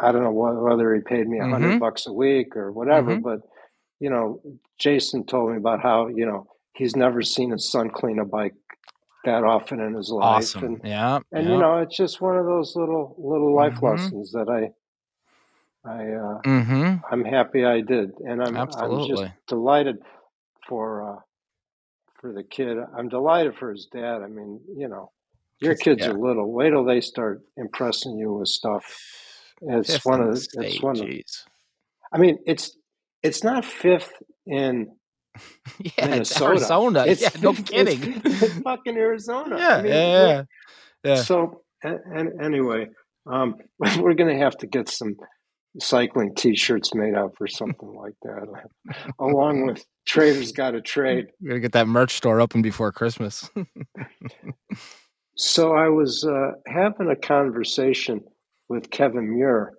I 0.00 0.12
don't 0.12 0.22
know 0.22 0.30
whether 0.30 0.94
he 0.94 1.00
paid 1.00 1.26
me 1.28 1.38
a 1.38 1.42
100 1.42 1.68
mm-hmm. 1.68 1.78
bucks 1.78 2.06
a 2.06 2.12
week 2.12 2.56
or 2.56 2.70
whatever, 2.72 3.12
mm-hmm. 3.12 3.22
but 3.22 3.40
you 3.98 4.10
know, 4.10 4.40
Jason 4.78 5.24
told 5.24 5.50
me 5.50 5.56
about 5.56 5.82
how 5.82 6.08
you 6.08 6.26
know 6.26 6.46
he's 6.74 6.94
never 6.94 7.22
seen 7.22 7.50
his 7.50 7.70
son 7.70 7.90
clean 7.90 8.18
a 8.18 8.24
bike 8.24 8.54
that 9.26 9.44
often 9.44 9.80
in 9.80 9.94
his 9.94 10.10
life. 10.10 10.24
Awesome. 10.24 10.64
And, 10.64 10.80
yeah. 10.82 11.18
And 11.32 11.46
yeah. 11.46 11.52
you 11.52 11.58
know, 11.58 11.78
it's 11.78 11.96
just 11.96 12.20
one 12.20 12.36
of 12.36 12.46
those 12.46 12.74
little 12.74 13.14
little 13.18 13.54
life 13.54 13.74
mm-hmm. 13.74 13.86
lessons 13.86 14.32
that 14.32 14.48
I 14.48 14.72
I 15.88 15.98
uh, 15.98 16.40
mm-hmm. 16.42 16.94
I'm 17.10 17.24
happy 17.24 17.64
I 17.64 17.80
did, 17.80 18.12
and 18.26 18.42
I'm 18.42 18.56
Absolutely. 18.56 19.24
I'm 19.24 19.28
just 19.28 19.46
delighted 19.46 19.98
for 20.68 21.10
uh, 21.10 21.20
for 22.20 22.32
the 22.32 22.42
kid. 22.42 22.76
I'm 22.96 23.08
delighted 23.08 23.56
for 23.56 23.70
his 23.70 23.86
dad. 23.92 24.22
I 24.22 24.26
mean, 24.26 24.60
you 24.76 24.88
know, 24.88 25.12
your 25.60 25.76
kids 25.76 26.00
yeah. 26.00 26.10
are 26.10 26.14
little. 26.14 26.50
Wait 26.50 26.70
till 26.70 26.84
they 26.84 27.00
start 27.00 27.42
impressing 27.56 28.18
you 28.18 28.32
with 28.32 28.48
stuff. 28.48 28.84
It's 29.62 29.92
fifth 29.92 30.04
one 30.04 30.20
of 30.20 30.34
the 30.34 30.40
state, 30.40 30.74
it's 30.74 30.82
one 30.82 30.96
geez. 30.96 31.44
of. 31.46 31.52
I 32.12 32.18
mean, 32.18 32.38
it's 32.46 32.76
it's 33.22 33.44
not 33.44 33.64
fifth 33.64 34.12
in 34.46 34.90
yeah, 35.78 36.06
Minnesota. 36.06 36.46
Arizona. 36.46 37.04
It's, 37.06 37.22
yeah, 37.22 37.30
no 37.40 37.52
kidding. 37.54 38.22
It's, 38.24 38.42
it's 38.42 38.58
fucking 38.58 38.96
Arizona. 38.96 39.56
Yeah, 39.58 39.68
I 39.68 39.82
mean, 39.82 39.92
yeah, 39.92 40.26
yeah, 40.26 40.42
yeah. 41.04 41.22
So, 41.22 41.62
and, 41.82 42.00
and 42.14 42.42
anyway, 42.42 42.88
um, 43.26 43.56
we're 43.98 44.14
going 44.14 44.36
to 44.36 44.42
have 44.42 44.56
to 44.58 44.66
get 44.66 44.88
some 44.88 45.16
cycling 45.78 46.34
T-shirts 46.34 46.94
made 46.94 47.14
up 47.14 47.32
or 47.40 47.46
something 47.46 47.94
like 47.94 48.14
that, 48.22 48.46
along 49.18 49.66
with 49.66 49.84
Traders 50.06 50.52
Got 50.52 50.72
to 50.72 50.80
Trade. 50.80 51.26
We 51.40 51.48
gotta 51.48 51.60
get 51.60 51.72
that 51.72 51.88
merch 51.88 52.14
store 52.14 52.40
open 52.40 52.62
before 52.62 52.92
Christmas. 52.92 53.50
so 55.36 55.74
I 55.74 55.88
was 55.88 56.24
uh, 56.24 56.52
having 56.66 57.10
a 57.10 57.16
conversation 57.16 58.22
with 58.68 58.90
Kevin 58.90 59.34
Muir 59.34 59.74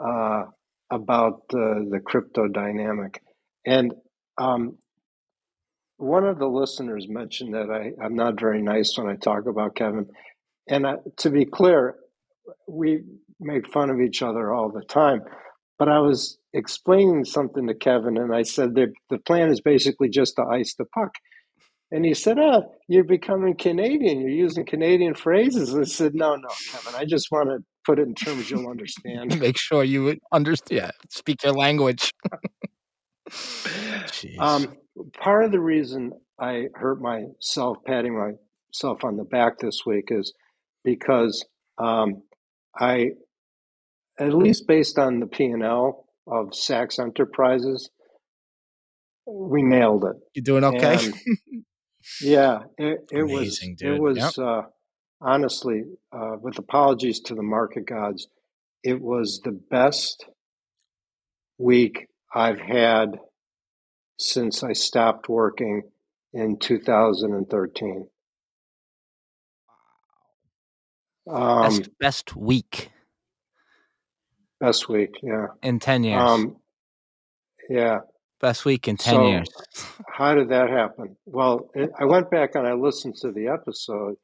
uh, 0.00 0.44
about 0.90 1.42
uh, 1.54 1.84
the 1.90 2.00
crypto 2.04 2.48
dynamic, 2.48 3.22
and 3.64 3.92
um, 4.38 4.76
one 5.98 6.24
of 6.24 6.38
the 6.38 6.46
listeners 6.46 7.06
mentioned 7.08 7.54
that 7.54 7.70
I, 7.70 8.04
I'm 8.04 8.14
not 8.14 8.38
very 8.38 8.62
nice 8.62 8.96
when 8.96 9.08
I 9.08 9.16
talk 9.16 9.46
about 9.46 9.76
Kevin. 9.76 10.06
And 10.68 10.86
I, 10.86 10.96
to 11.18 11.30
be 11.30 11.44
clear, 11.44 11.96
we 12.68 13.02
make 13.40 13.72
fun 13.72 13.90
of 13.90 14.00
each 14.00 14.22
other 14.22 14.52
all 14.52 14.70
the 14.70 14.84
time. 14.84 15.22
But 15.78 15.88
I 15.88 16.00
was 16.00 16.38
explaining 16.52 17.24
something 17.24 17.66
to 17.66 17.74
Kevin, 17.74 18.16
and 18.16 18.34
I 18.34 18.42
said 18.42 18.74
that 18.76 18.92
the 19.10 19.18
plan 19.18 19.50
is 19.50 19.60
basically 19.60 20.08
just 20.08 20.36
to 20.36 20.42
ice 20.42 20.74
the 20.74 20.86
puck. 20.86 21.14
And 21.92 22.04
he 22.04 22.14
said, 22.14 22.38
"Oh, 22.38 22.72
you're 22.88 23.04
becoming 23.04 23.56
Canadian. 23.56 24.20
You're 24.20 24.30
using 24.30 24.64
Canadian 24.64 25.14
phrases." 25.14 25.76
I 25.76 25.84
said, 25.84 26.14
"No, 26.14 26.34
no, 26.34 26.48
Kevin. 26.72 26.98
I 26.98 27.04
just 27.04 27.30
want 27.30 27.50
to 27.50 27.58
put 27.84 27.98
it 27.98 28.08
in 28.08 28.14
terms 28.14 28.50
you'll 28.50 28.68
understand. 28.68 29.38
Make 29.40 29.58
sure 29.58 29.84
you 29.84 30.16
understand. 30.32 30.80
Yeah, 30.80 30.90
speak 31.10 31.44
your 31.44 31.52
language." 31.52 32.12
um, 34.38 34.76
part 35.18 35.44
of 35.44 35.52
the 35.52 35.60
reason 35.60 36.12
I 36.38 36.66
hurt 36.74 37.00
myself 37.00 37.78
patting 37.86 38.14
myself 38.14 39.04
on 39.04 39.16
the 39.16 39.24
back 39.24 39.58
this 39.58 39.80
week 39.86 40.08
is 40.10 40.32
because 40.84 41.44
um, 41.78 42.22
I 42.78 43.10
at 44.18 44.32
least 44.32 44.66
based 44.66 44.98
on 44.98 45.20
the 45.20 45.26
P&L 45.26 46.06
of 46.26 46.54
Sachs 46.54 46.98
Enterprises, 46.98 47.90
we 49.26 49.62
nailed 49.62 50.04
it. 50.04 50.16
You're 50.34 50.42
doing 50.42 50.64
okay? 50.64 51.06
And, 51.06 51.14
yeah, 52.20 52.60
it, 52.78 53.00
it 53.10 53.20
Amazing, 53.20 53.72
was. 53.72 53.78
Dude. 53.78 53.94
It 53.94 54.00
was 54.00 54.16
yep. 54.18 54.38
uh, 54.38 54.62
honestly, 55.20 55.82
uh, 56.12 56.36
with 56.40 56.58
apologies 56.58 57.20
to 57.20 57.34
the 57.34 57.42
market 57.42 57.86
gods, 57.86 58.28
it 58.82 59.00
was 59.00 59.40
the 59.44 59.58
best 59.70 60.24
week 61.58 62.06
I've 62.34 62.60
had 62.60 63.18
since 64.18 64.62
I 64.62 64.72
stopped 64.72 65.28
working 65.28 65.82
in 66.32 66.58
2013. 66.58 68.08
Um, 71.28 71.62
best, 71.62 71.98
best 71.98 72.36
week. 72.36 72.90
Best 74.60 74.88
week, 74.88 75.16
yeah. 75.22 75.46
In 75.62 75.80
10 75.80 76.04
years. 76.04 76.22
Um, 76.22 76.56
yeah. 77.68 77.98
Best 78.40 78.64
week 78.64 78.86
in 78.86 78.96
10 78.96 79.14
so, 79.14 79.26
years. 79.26 79.48
How 80.08 80.34
did 80.34 80.50
that 80.50 80.70
happen? 80.70 81.16
Well, 81.24 81.70
it, 81.74 81.90
I 81.98 82.04
went 82.04 82.30
back 82.30 82.54
and 82.54 82.66
I 82.66 82.74
listened 82.74 83.16
to 83.22 83.32
the 83.32 83.48
episode. 83.48 84.16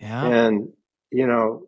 Yeah. 0.00 0.26
And, 0.26 0.72
you 1.10 1.26
know, 1.26 1.66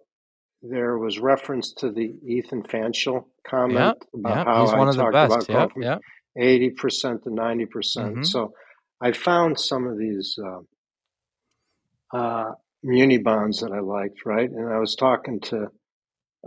there 0.63 0.99
was 0.99 1.19
reference 1.19 1.73
to 1.75 1.91
the 1.91 2.15
Ethan 2.27 2.63
Fanschel 2.65 3.27
comment 3.47 3.75
yep, 3.75 3.97
about 4.15 4.37
yep. 4.37 4.47
how 4.47 4.63
He's 4.63 4.73
one 4.73 4.87
I 4.87 4.91
of 4.91 4.97
the 4.97 5.03
talked 5.03 5.13
best. 5.13 5.49
about 5.49 5.73
yep, 5.77 5.85
yep. 5.85 6.01
80% 6.39 7.23
to 7.25 7.31
90%. 7.31 7.71
percent 7.71 8.17
Mhm. 8.17 8.27
So 8.27 8.53
I 9.01 9.13
found 9.13 9.59
some 9.59 9.87
of 9.87 9.99
these 9.99 10.39
uh, 10.43 12.17
uh, 12.17 12.53
muni 12.83 13.19
bonds 13.19 13.61
that 13.61 13.73
I 13.73 13.81
liked, 13.81 14.25
right? 14.25 14.51
And 14.51 14.69
I 14.73 14.79
was 14.79 14.95
talking 14.95 15.41
to 15.41 15.69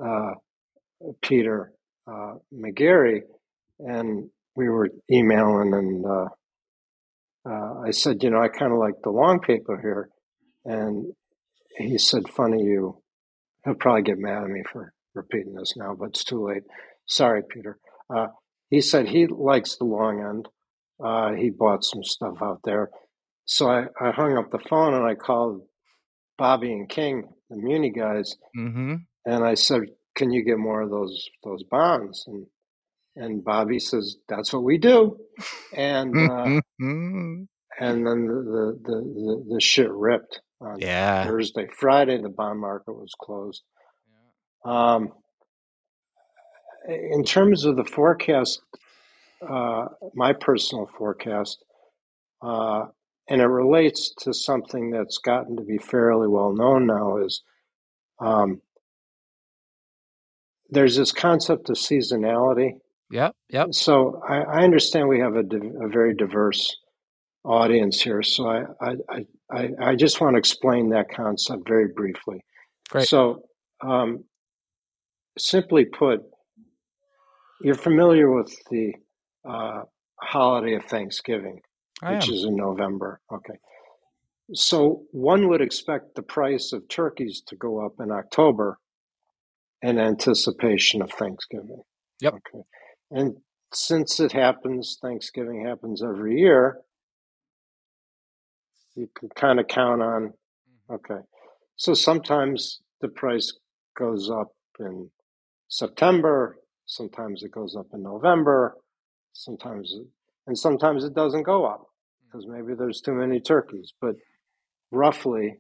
uh, 0.01 0.31
Peter 1.21 1.71
uh, 2.07 2.35
McGarry, 2.53 3.21
and 3.79 4.29
we 4.55 4.69
were 4.69 4.89
emailing, 5.11 5.73
and 5.73 6.05
uh, 6.05 6.27
uh, 7.49 7.79
I 7.85 7.91
said, 7.91 8.23
you 8.23 8.29
know, 8.29 8.41
I 8.41 8.47
kind 8.47 8.71
of 8.71 8.79
like 8.79 8.95
the 9.03 9.09
long 9.09 9.39
paper 9.39 9.79
here, 9.81 10.09
and 10.65 11.13
he 11.77 11.97
said, 11.97 12.29
"Funny 12.29 12.63
you." 12.63 13.01
He'll 13.63 13.73
probably 13.73 14.03
get 14.03 14.19
mad 14.19 14.43
at 14.43 14.49
me 14.49 14.61
for 14.71 14.93
repeating 15.15 15.53
this 15.55 15.75
now, 15.75 15.95
but 15.95 16.09
it's 16.09 16.23
too 16.23 16.45
late. 16.47 16.61
Sorry, 17.07 17.41
Peter. 17.49 17.79
He 18.69 18.82
said 18.82 19.08
he 19.08 19.28
likes 19.28 19.78
the 19.78 19.86
long 19.86 20.19
end. 20.21 20.47
Uh, 21.04 21.34
he 21.34 21.49
bought 21.49 21.84
some 21.84 22.04
stuff 22.04 22.38
out 22.41 22.62
there. 22.63 22.89
So 23.45 23.69
I, 23.69 23.86
I 24.01 24.12
hung 24.12 24.38
up 24.38 24.51
the 24.51 24.60
phone 24.60 24.93
and 24.93 25.06
I 25.06 25.15
called 25.15 25.62
Bobby 26.38 26.71
and 26.71 26.89
King, 26.89 27.25
the 27.49 27.58
Muni 27.58 27.91
guys, 27.91 28.36
Mm-hmm. 28.58 28.95
and 29.25 29.43
I 29.43 29.54
said, 29.54 29.82
"Can 30.15 30.32
you 30.32 30.43
get 30.43 30.58
more 30.58 30.82
of 30.82 30.89
those 30.89 31.30
those 31.43 31.63
bonds?" 31.63 32.23
And 32.28 32.47
and 33.15 33.43
Bobby 33.43 33.80
says, 33.80 34.17
"That's 34.28 34.51
what 34.51 34.63
we 34.63 34.78
do." 34.78 35.17
And 35.75 36.15
uh, 36.17 36.60
and 36.80 37.47
then 37.80 38.25
the 38.28 38.43
the, 38.43 38.80
the 38.84 38.95
the 38.95 39.45
the 39.56 39.62
shit 39.62 39.91
ripped 39.91 40.41
on 40.60 40.80
Yeah. 40.80 41.25
Thursday. 41.25 41.67
Friday, 41.78 42.21
the 42.21 42.30
bond 42.30 42.60
market 42.60 42.93
was 42.93 43.13
closed. 43.19 43.63
Yeah. 44.65 44.93
Um, 44.95 45.10
in 46.87 47.23
terms 47.23 47.65
of 47.65 47.75
the 47.75 47.83
forecast, 47.83 48.61
uh, 49.47 49.85
my 50.13 50.33
personal 50.33 50.89
forecast, 50.97 51.63
uh, 52.41 52.85
and 53.29 53.41
it 53.41 53.47
relates 53.47 54.13
to 54.19 54.33
something 54.33 54.91
that's 54.91 55.17
gotten 55.17 55.55
to 55.57 55.63
be 55.63 55.77
fairly 55.77 56.27
well 56.27 56.53
known 56.53 56.85
now, 56.85 57.17
is 57.17 57.41
um, 58.19 58.61
there's 60.69 60.95
this 60.95 61.11
concept 61.11 61.69
of 61.69 61.75
seasonality. 61.75 62.71
Yep. 63.11 63.35
Yep. 63.49 63.73
So 63.73 64.21
I, 64.27 64.37
I 64.37 64.63
understand 64.63 65.07
we 65.07 65.19
have 65.19 65.35
a, 65.35 65.43
di- 65.43 65.71
a 65.81 65.87
very 65.87 66.15
diverse 66.15 66.75
audience 67.43 68.01
here. 68.01 68.23
So 68.23 68.47
I, 68.49 68.63
I, 68.81 68.95
I, 69.09 69.25
I 69.51 69.69
I 69.79 69.95
just 69.95 70.19
want 70.19 70.33
to 70.33 70.39
explain 70.39 70.89
that 70.89 71.11
concept 71.11 71.67
very 71.67 71.87
briefly. 71.95 72.43
Great. 72.89 73.07
So, 73.07 73.43
um, 73.81 74.23
simply 75.37 75.85
put, 75.85 76.21
you're 77.65 77.73
familiar 77.73 78.30
with 78.30 78.56
the 78.69 78.93
uh, 79.43 79.82
holiday 80.21 80.75
of 80.75 80.86
Thanksgiving, 80.86 81.62
I 81.99 82.13
which 82.13 82.28
am. 82.28 82.36
is 82.36 82.43
in 82.43 82.56
November. 82.56 83.21
Okay. 83.34 83.56
So 84.54 85.01
one 85.12 85.49
would 85.49 85.62
expect 85.62 86.13
the 86.13 86.21
price 86.21 86.73
of 86.73 86.88
turkeys 86.88 87.41
to 87.47 87.56
go 87.56 87.84
up 87.84 87.93
in 87.99 88.12
October 88.12 88.78
in 89.82 89.97
anticipation 89.97 91.01
of 91.01 91.10
Thanksgiving. 91.10 91.82
Yep. 92.21 92.34
Okay. 92.36 92.63
And 93.10 93.38
since 93.73 94.19
it 94.19 94.32
happens, 94.32 94.99
Thanksgiving 95.01 95.65
happens 95.65 96.04
every 96.04 96.36
year, 96.36 96.82
you 98.93 99.10
can 99.17 99.30
kind 99.30 99.60
of 99.60 99.67
count 99.67 100.04
on, 100.04 100.34
okay. 100.91 101.21
So 101.78 101.95
sometimes 101.95 102.82
the 103.01 103.08
price 103.08 103.51
goes 103.97 104.30
up 104.30 104.51
in 104.80 105.10
September, 105.67 106.58
sometimes 106.85 107.43
it 107.43 107.51
goes 107.51 107.75
up 107.75 107.87
in 107.93 108.03
November, 108.03 108.77
sometimes, 109.33 109.93
it, 109.93 110.07
and 110.47 110.57
sometimes 110.57 111.03
it 111.03 111.13
doesn't 111.13 111.43
go 111.43 111.65
up 111.65 111.87
because 112.23 112.45
maybe 112.47 112.73
there's 112.77 113.01
too 113.01 113.13
many 113.13 113.39
turkeys. 113.39 113.93
But 113.99 114.15
roughly, 114.91 115.57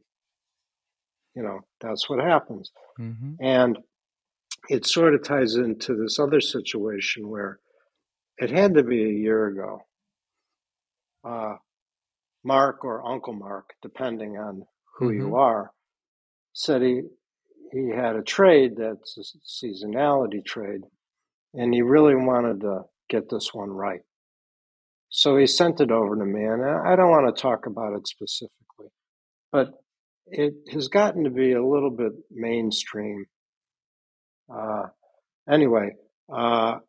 you 1.35 1.43
know, 1.43 1.59
that's 1.81 2.09
what 2.09 2.19
happens. 2.19 2.71
Mm-hmm. 2.99 3.33
And 3.39 3.77
it 4.69 4.85
sort 4.87 5.13
of 5.13 5.23
ties 5.23 5.55
into 5.55 5.95
this 5.95 6.19
other 6.19 6.41
situation 6.41 7.27
where 7.29 7.59
it 8.37 8.49
had 8.49 8.73
to 8.75 8.83
be 8.83 9.03
a 9.03 9.13
year 9.13 9.47
ago. 9.47 9.79
Uh, 11.23 11.55
Mark 12.43 12.83
or 12.85 13.05
Uncle 13.05 13.33
Mark, 13.33 13.71
depending 13.81 14.37
on 14.37 14.63
who 14.97 15.09
Mhm. 15.09 15.15
you 15.17 15.35
are, 15.35 15.71
said 16.53 16.81
he 16.81 17.01
he 17.71 17.89
had 17.89 18.15
a 18.15 18.21
trade 18.21 18.77
that's 18.77 19.17
a 19.17 19.23
seasonality 19.65 20.45
trade, 20.45 20.81
and 21.57 21.73
he 21.73 21.81
really 21.81 22.15
wanted 22.15 22.61
to 22.61 22.81
get 23.09 23.29
this 23.29 23.49
one 23.53 23.69
right. 23.69 24.01
So 25.09 25.37
he 25.37 25.47
sent 25.47 25.79
it 25.79 25.91
over 25.91 26.15
to 26.15 26.25
me, 26.25 26.43
and 26.43 26.63
I 26.63 26.95
don't 26.95 27.09
want 27.09 27.33
to 27.33 27.41
talk 27.41 27.65
about 27.67 27.93
it 27.93 28.07
specifically, 28.07 28.89
but 29.51 29.69
it 30.27 30.53
has 30.71 30.87
gotten 30.87 31.23
to 31.23 31.29
be 31.29 31.53
a 31.53 31.65
little 31.65 31.91
bit 31.91 32.11
mainstream. 32.31 33.25
Uh, 34.53 34.87
anyway, 35.49 35.91
uh, 36.33 36.79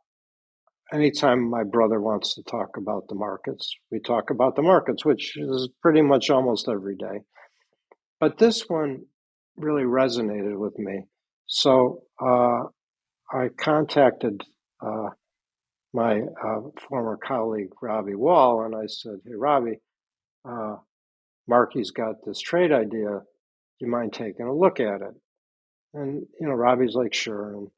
anytime 0.92 1.48
my 1.48 1.62
brother 1.64 2.00
wants 2.00 2.34
to 2.34 2.42
talk 2.42 2.76
about 2.76 3.08
the 3.08 3.14
markets, 3.14 3.74
we 3.90 4.00
talk 4.00 4.30
about 4.30 4.56
the 4.56 4.62
markets, 4.62 5.04
which 5.04 5.36
is 5.36 5.68
pretty 5.82 6.02
much 6.02 6.30
almost 6.30 6.68
every 6.68 6.96
day. 6.96 7.20
But 8.18 8.38
this 8.38 8.62
one 8.68 9.02
really 9.56 9.84
resonated 9.84 10.58
with 10.58 10.78
me. 10.78 11.02
So 11.46 12.02
uh, 12.20 12.64
I 13.32 13.48
contacted 13.56 14.42
uh, 14.80 15.10
my 15.92 16.20
uh, 16.20 16.60
former 16.88 17.16
colleague, 17.16 17.70
Robbie 17.80 18.14
Wall, 18.14 18.64
and 18.64 18.74
I 18.74 18.86
said, 18.86 19.20
Hey, 19.24 19.34
Robbie, 19.34 19.80
uh, 20.48 20.76
Marky's 21.48 21.90
got 21.90 22.16
this 22.24 22.40
trade 22.40 22.72
idea. 22.72 23.20
Do 23.20 23.86
you 23.86 23.88
mind 23.88 24.12
taking 24.12 24.46
a 24.46 24.54
look 24.54 24.80
at 24.80 25.00
it? 25.00 25.14
And, 25.94 26.26
you 26.40 26.46
know, 26.46 26.54
Robbie's 26.54 26.94
like, 26.94 27.14
Sure. 27.14 27.54
And 27.54 27.68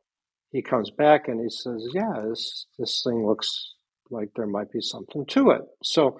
he 0.50 0.62
comes 0.62 0.90
back 0.90 1.28
and 1.28 1.40
he 1.40 1.48
says, 1.48 1.86
Yeah, 1.92 2.22
this, 2.28 2.66
this 2.78 3.02
thing 3.04 3.26
looks 3.26 3.74
like 4.10 4.30
there 4.34 4.46
might 4.46 4.72
be 4.72 4.80
something 4.80 5.24
to 5.26 5.50
it. 5.50 5.62
So 5.84 6.18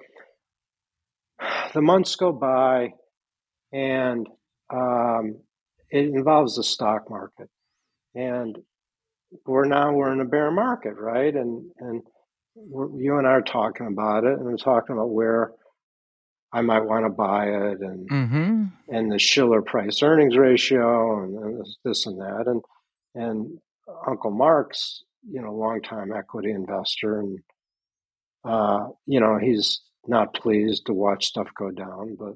the 1.73 1.81
months 1.81 2.15
go 2.15 2.31
by 2.31 2.93
and 3.71 4.27
um, 4.73 5.39
it 5.91 6.05
involves 6.05 6.55
the 6.55 6.63
stock 6.63 7.09
market. 7.09 7.49
And 8.15 8.57
we're 9.45 9.65
now 9.65 9.93
we're 9.93 10.11
in 10.13 10.21
a 10.21 10.25
bear 10.25 10.51
market, 10.51 10.95
right? 10.97 11.33
And 11.35 11.69
and 11.79 12.01
you 12.55 13.17
and 13.17 13.27
I 13.27 13.31
are 13.31 13.41
talking 13.41 13.87
about 13.87 14.23
it, 14.23 14.33
and 14.33 14.43
we're 14.43 14.57
talking 14.57 14.95
about 14.95 15.09
where 15.11 15.51
I 16.51 16.61
might 16.61 16.81
want 16.85 17.05
to 17.05 17.09
buy 17.09 17.45
it, 17.47 17.79
and 17.81 18.09
Mm-hmm. 18.09 18.65
and 18.89 19.11
the 19.11 19.19
Shiller 19.19 19.61
price 19.61 20.01
earnings 20.01 20.35
ratio, 20.37 21.23
and, 21.23 21.37
and 21.37 21.59
this, 21.61 21.77
this 21.83 22.05
and 22.05 22.19
that, 22.19 22.45
and 22.47 22.61
and 23.15 23.59
Uncle 24.07 24.31
Mark's 24.31 25.03
you 25.29 25.41
know 25.41 25.53
longtime 25.53 26.11
equity 26.11 26.51
investor, 26.51 27.19
and 27.19 27.39
uh, 28.43 28.87
you 29.05 29.19
know 29.19 29.37
he's 29.37 29.81
not 30.07 30.33
pleased 30.33 30.85
to 30.87 30.93
watch 30.93 31.25
stuff 31.25 31.47
go 31.57 31.69
down, 31.71 32.15
but 32.17 32.33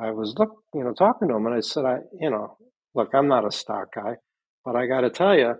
I 0.00 0.10
was 0.10 0.34
look 0.38 0.50
you 0.74 0.82
know 0.82 0.92
talking 0.94 1.28
to 1.28 1.34
him, 1.36 1.46
and 1.46 1.54
I 1.54 1.60
said 1.60 1.84
I 1.84 1.98
you 2.20 2.30
know 2.30 2.56
look 2.94 3.10
I'm 3.14 3.28
not 3.28 3.46
a 3.46 3.52
stock 3.52 3.94
guy, 3.94 4.16
but 4.64 4.74
I 4.74 4.86
got 4.86 5.02
to 5.02 5.10
tell 5.10 5.36
you 5.38 5.54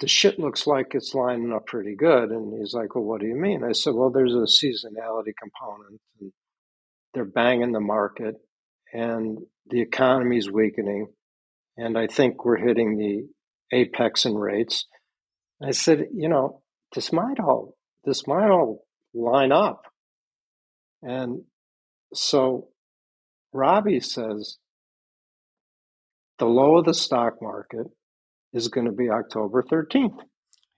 the 0.00 0.08
shit 0.08 0.38
looks 0.38 0.66
like 0.66 0.94
it's 0.94 1.14
lining 1.14 1.52
up 1.52 1.66
pretty 1.66 1.96
good. 1.96 2.30
And 2.30 2.58
he's 2.58 2.72
like, 2.72 2.94
well, 2.94 3.04
what 3.04 3.20
do 3.20 3.26
you 3.26 3.34
mean? 3.34 3.64
I 3.64 3.72
said, 3.72 3.94
well, 3.94 4.10
there's 4.10 4.34
a 4.34 4.46
seasonality 4.46 5.32
component 5.40 6.00
and 6.20 6.32
they're 7.14 7.24
banging 7.24 7.72
the 7.72 7.80
market 7.80 8.36
and 8.92 9.38
the 9.68 9.80
economy's 9.80 10.50
weakening. 10.50 11.08
And 11.76 11.98
I 11.98 12.06
think 12.06 12.44
we're 12.44 12.56
hitting 12.56 12.96
the 12.96 13.28
apex 13.76 14.24
in 14.24 14.34
rates. 14.34 14.86
I 15.62 15.72
said, 15.72 16.06
you 16.14 16.28
know, 16.28 16.62
this 16.94 17.12
might 17.12 17.40
all, 17.40 17.76
this 18.04 18.26
might 18.26 18.50
all 18.50 18.84
line 19.12 19.52
up. 19.52 19.82
And 21.02 21.42
so 22.14 22.68
Robbie 23.52 24.00
says 24.00 24.58
the 26.38 26.46
low 26.46 26.78
of 26.78 26.84
the 26.84 26.94
stock 26.94 27.42
market 27.42 27.86
is 28.52 28.68
going 28.68 28.86
to 28.86 28.92
be 28.92 29.10
October 29.10 29.62
13th. 29.62 30.18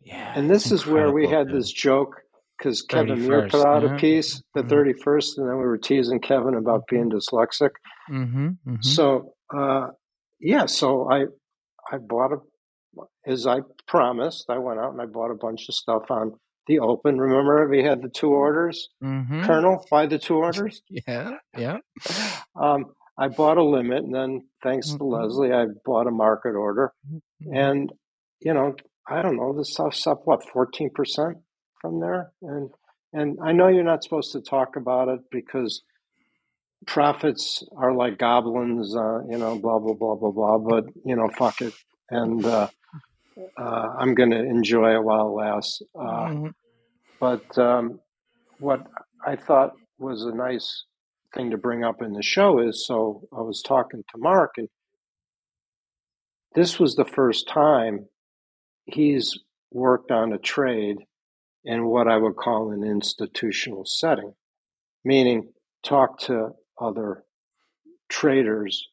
Yeah. 0.03 0.33
And 0.35 0.49
this 0.51 0.73
is 0.73 0.87
where 0.87 1.11
we 1.13 1.29
had 1.29 1.49
dude. 1.49 1.57
this 1.57 1.71
joke 1.71 2.17
because 2.59 2.83
Kevin 2.83 3.21
Muir 3.21 3.49
put 3.49 3.67
out 3.67 3.83
yeah. 3.83 3.95
a 3.95 3.99
piece 3.99 4.43
the 4.55 4.63
Mhm. 4.63 4.69
31st, 4.71 5.39
and 5.39 5.49
then 5.49 5.57
we 5.57 5.63
were 5.65 5.79
teasing 5.79 6.21
Kevin 6.21 6.55
about 6.55 6.83
Mm-hmm. 6.91 6.95
being 6.97 7.11
dyslexic. 7.11 7.71
Mm-hmm. 8.11 8.47
Mm-hmm. 8.49 8.75
So, 8.83 9.35
uh, 9.55 9.89
yeah, 10.41 10.67
so 10.67 11.11
I 11.11 11.27
I 11.93 11.99
bought 11.99 12.33
a, 12.33 12.39
as 13.27 13.47
I 13.47 13.61
promised, 13.89 14.47
I 14.49 14.59
went 14.59 14.79
out 14.81 14.93
and 14.93 15.01
I 15.03 15.07
bought 15.07 15.31
a 15.31 15.35
bunch 15.35 15.69
of 15.69 15.75
stuff 15.75 16.11
on 16.11 16.33
the 16.67 16.79
open. 16.81 17.19
Remember, 17.19 17.67
we 17.69 17.83
had 17.83 18.01
the 18.03 18.09
two 18.11 18.31
orders, 18.31 18.89
mm-hmm. 19.03 19.43
Colonel, 19.45 19.85
why 19.89 20.07
the 20.07 20.19
two 20.19 20.37
orders? 20.47 20.83
Yeah. 20.89 21.33
Yeah. 21.57 21.79
um, 22.55 22.87
I 23.21 23.29
bought 23.29 23.59
a 23.59 23.63
limit, 23.63 24.03
and 24.05 24.15
then 24.15 24.49
thanks 24.63 24.91
to 24.93 24.99
Mhm. 24.99 25.13
Leslie, 25.13 25.53
I 25.53 25.67
bought 25.85 26.07
a 26.09 26.11
market 26.11 26.55
order. 26.57 26.93
Mhm. 27.09 27.21
and 27.57 27.93
you 28.41 28.53
know 28.55 28.75
i 29.09 29.23
don't 29.23 29.37
know 29.37 29.53
this 29.55 29.73
stuff's 29.73 30.07
up 30.07 30.21
what 30.27 30.43
14% 30.53 31.43
from 31.81 32.01
there 32.01 32.33
and 32.43 32.71
and 33.15 33.39
i 33.43 33.51
know 33.53 33.69
you're 33.69 33.83
not 33.93 34.03
supposed 34.05 34.33
to 34.33 34.41
talk 34.43 34.77
about 34.77 35.09
it 35.09 35.21
because 35.31 35.83
profits 36.87 37.63
are 37.77 37.95
like 37.95 38.19
goblins 38.19 38.95
uh, 38.97 39.21
you 39.29 39.39
know 39.39 39.59
blah 39.59 39.79
blah 39.79 39.95
blah 39.95 40.15
blah 40.17 40.31
blah 40.31 40.59
but 40.59 40.85
you 41.05 41.17
know 41.17 41.29
fuck 41.31 41.61
it 41.63 41.75
and 42.11 42.45
uh 42.47 42.69
uh, 43.57 43.89
I'm 43.99 44.15
going 44.15 44.31
to 44.33 44.39
enjoy 44.57 44.95
it 44.97 45.03
while 45.03 45.29
it 45.29 45.33
lasts. 45.45 45.81
Uh, 45.99 46.29
Mm-hmm. 46.29 46.49
but 47.21 47.59
um, 47.59 48.01
what 48.59 48.87
I 49.25 49.37
thought 49.37 49.73
was 49.99 50.25
a 50.25 50.35
nice 50.35 50.85
thing 51.35 51.51
to 51.51 51.59
bring 51.59 51.85
up 51.85 52.03
in 52.03 52.13
the 52.13 52.23
show 52.23 52.59
is 52.61 52.87
so 52.87 53.23
I 53.33 53.41
was 53.41 53.63
talking 53.63 54.03
to 54.13 54.19
Mark, 54.19 54.53
and 54.57 54.69
this 56.55 56.79
was 56.79 56.95
the 56.95 57.05
first 57.05 57.49
time 57.49 58.07
he's 58.85 59.39
worked 59.71 60.11
on 60.11 60.33
a 60.33 60.39
trade 60.39 60.99
in 61.65 61.87
what 61.87 62.09
I 62.09 62.17
would 62.17 62.37
call 62.37 62.73
an 62.73 62.83
institutional 62.83 63.85
setting, 63.85 64.33
meaning 65.05 65.53
talk 65.85 66.19
to 66.21 66.51
other 66.81 67.25
traders 68.09 68.89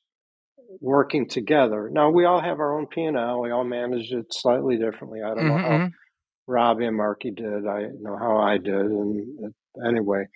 working 0.81 1.27
together. 1.27 1.89
Now 1.91 2.09
we 2.09 2.25
all 2.25 2.41
have 2.41 2.59
our 2.59 2.77
own 2.77 2.87
P 2.87 3.03
and 3.03 3.17
L. 3.17 3.41
We 3.41 3.51
all 3.51 3.63
manage 3.63 4.11
it 4.11 4.27
slightly 4.31 4.77
differently. 4.77 5.21
I 5.23 5.33
don't 5.33 5.47
know 5.47 5.57
how 5.57 5.67
Mm-hmm. 5.69 5.87
Robbie 6.47 6.85
and 6.85 6.95
Marky 6.95 7.31
did. 7.31 7.67
I 7.67 7.87
know 7.99 8.17
how 8.17 8.37
I 8.37 8.57
did. 8.57 8.73
And 8.73 9.53
anyway, 9.85 10.27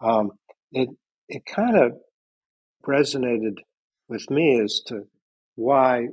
um, 0.00 0.32
it 0.72 0.88
it 1.30 1.46
kind 1.46 1.76
of 1.76 1.92
resonated 2.86 3.58
with 4.08 4.28
me 4.30 4.60
as 4.60 4.82
to 4.86 5.02
why, 5.54 6.08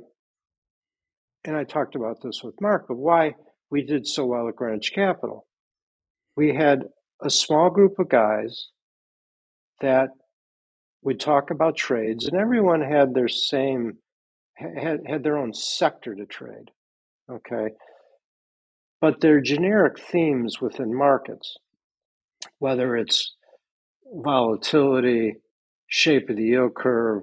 and 1.44 1.56
I 1.56 1.64
talked 1.64 1.96
about 1.96 2.22
this 2.22 2.42
with 2.42 2.60
Mark, 2.60 2.86
but 2.88 2.96
why 2.96 3.34
we 3.70 3.82
did 3.82 4.06
so 4.06 4.24
well 4.26 4.48
at 4.48 4.56
Greenwich 4.56 4.92
Capital. 4.94 5.46
We 6.36 6.54
had 6.54 6.84
a 7.20 7.30
small 7.30 7.70
group 7.70 7.98
of 7.98 8.08
guys 8.08 8.68
that 9.80 10.10
would 11.02 11.20
talk 11.20 11.50
about 11.50 11.76
trades, 11.76 12.26
and 12.26 12.38
everyone 12.38 12.80
had 12.80 13.14
their 13.14 13.28
same 13.28 13.98
had 14.54 15.00
had 15.06 15.22
their 15.22 15.38
own 15.38 15.52
sector 15.52 16.14
to 16.14 16.26
trade. 16.26 16.70
Okay, 17.30 17.74
but 19.00 19.20
they're 19.20 19.40
generic 19.40 19.98
themes 19.98 20.60
within 20.60 20.96
markets, 20.96 21.56
whether 22.58 22.96
it's 22.96 23.36
volatility, 24.12 25.36
shape 25.86 26.30
of 26.30 26.36
the 26.36 26.44
yield 26.44 26.74
curve, 26.74 27.22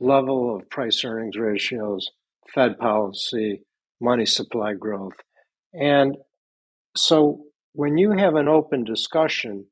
level 0.00 0.56
of 0.56 0.68
price 0.70 1.04
earnings 1.04 1.36
ratios, 1.36 2.10
Fed 2.52 2.78
policy, 2.78 3.62
money 4.00 4.26
supply 4.26 4.74
growth. 4.74 5.14
And 5.72 6.16
so 6.96 7.44
when 7.72 7.98
you 7.98 8.12
have 8.12 8.34
an 8.36 8.48
open 8.48 8.84
discussion 8.84 9.66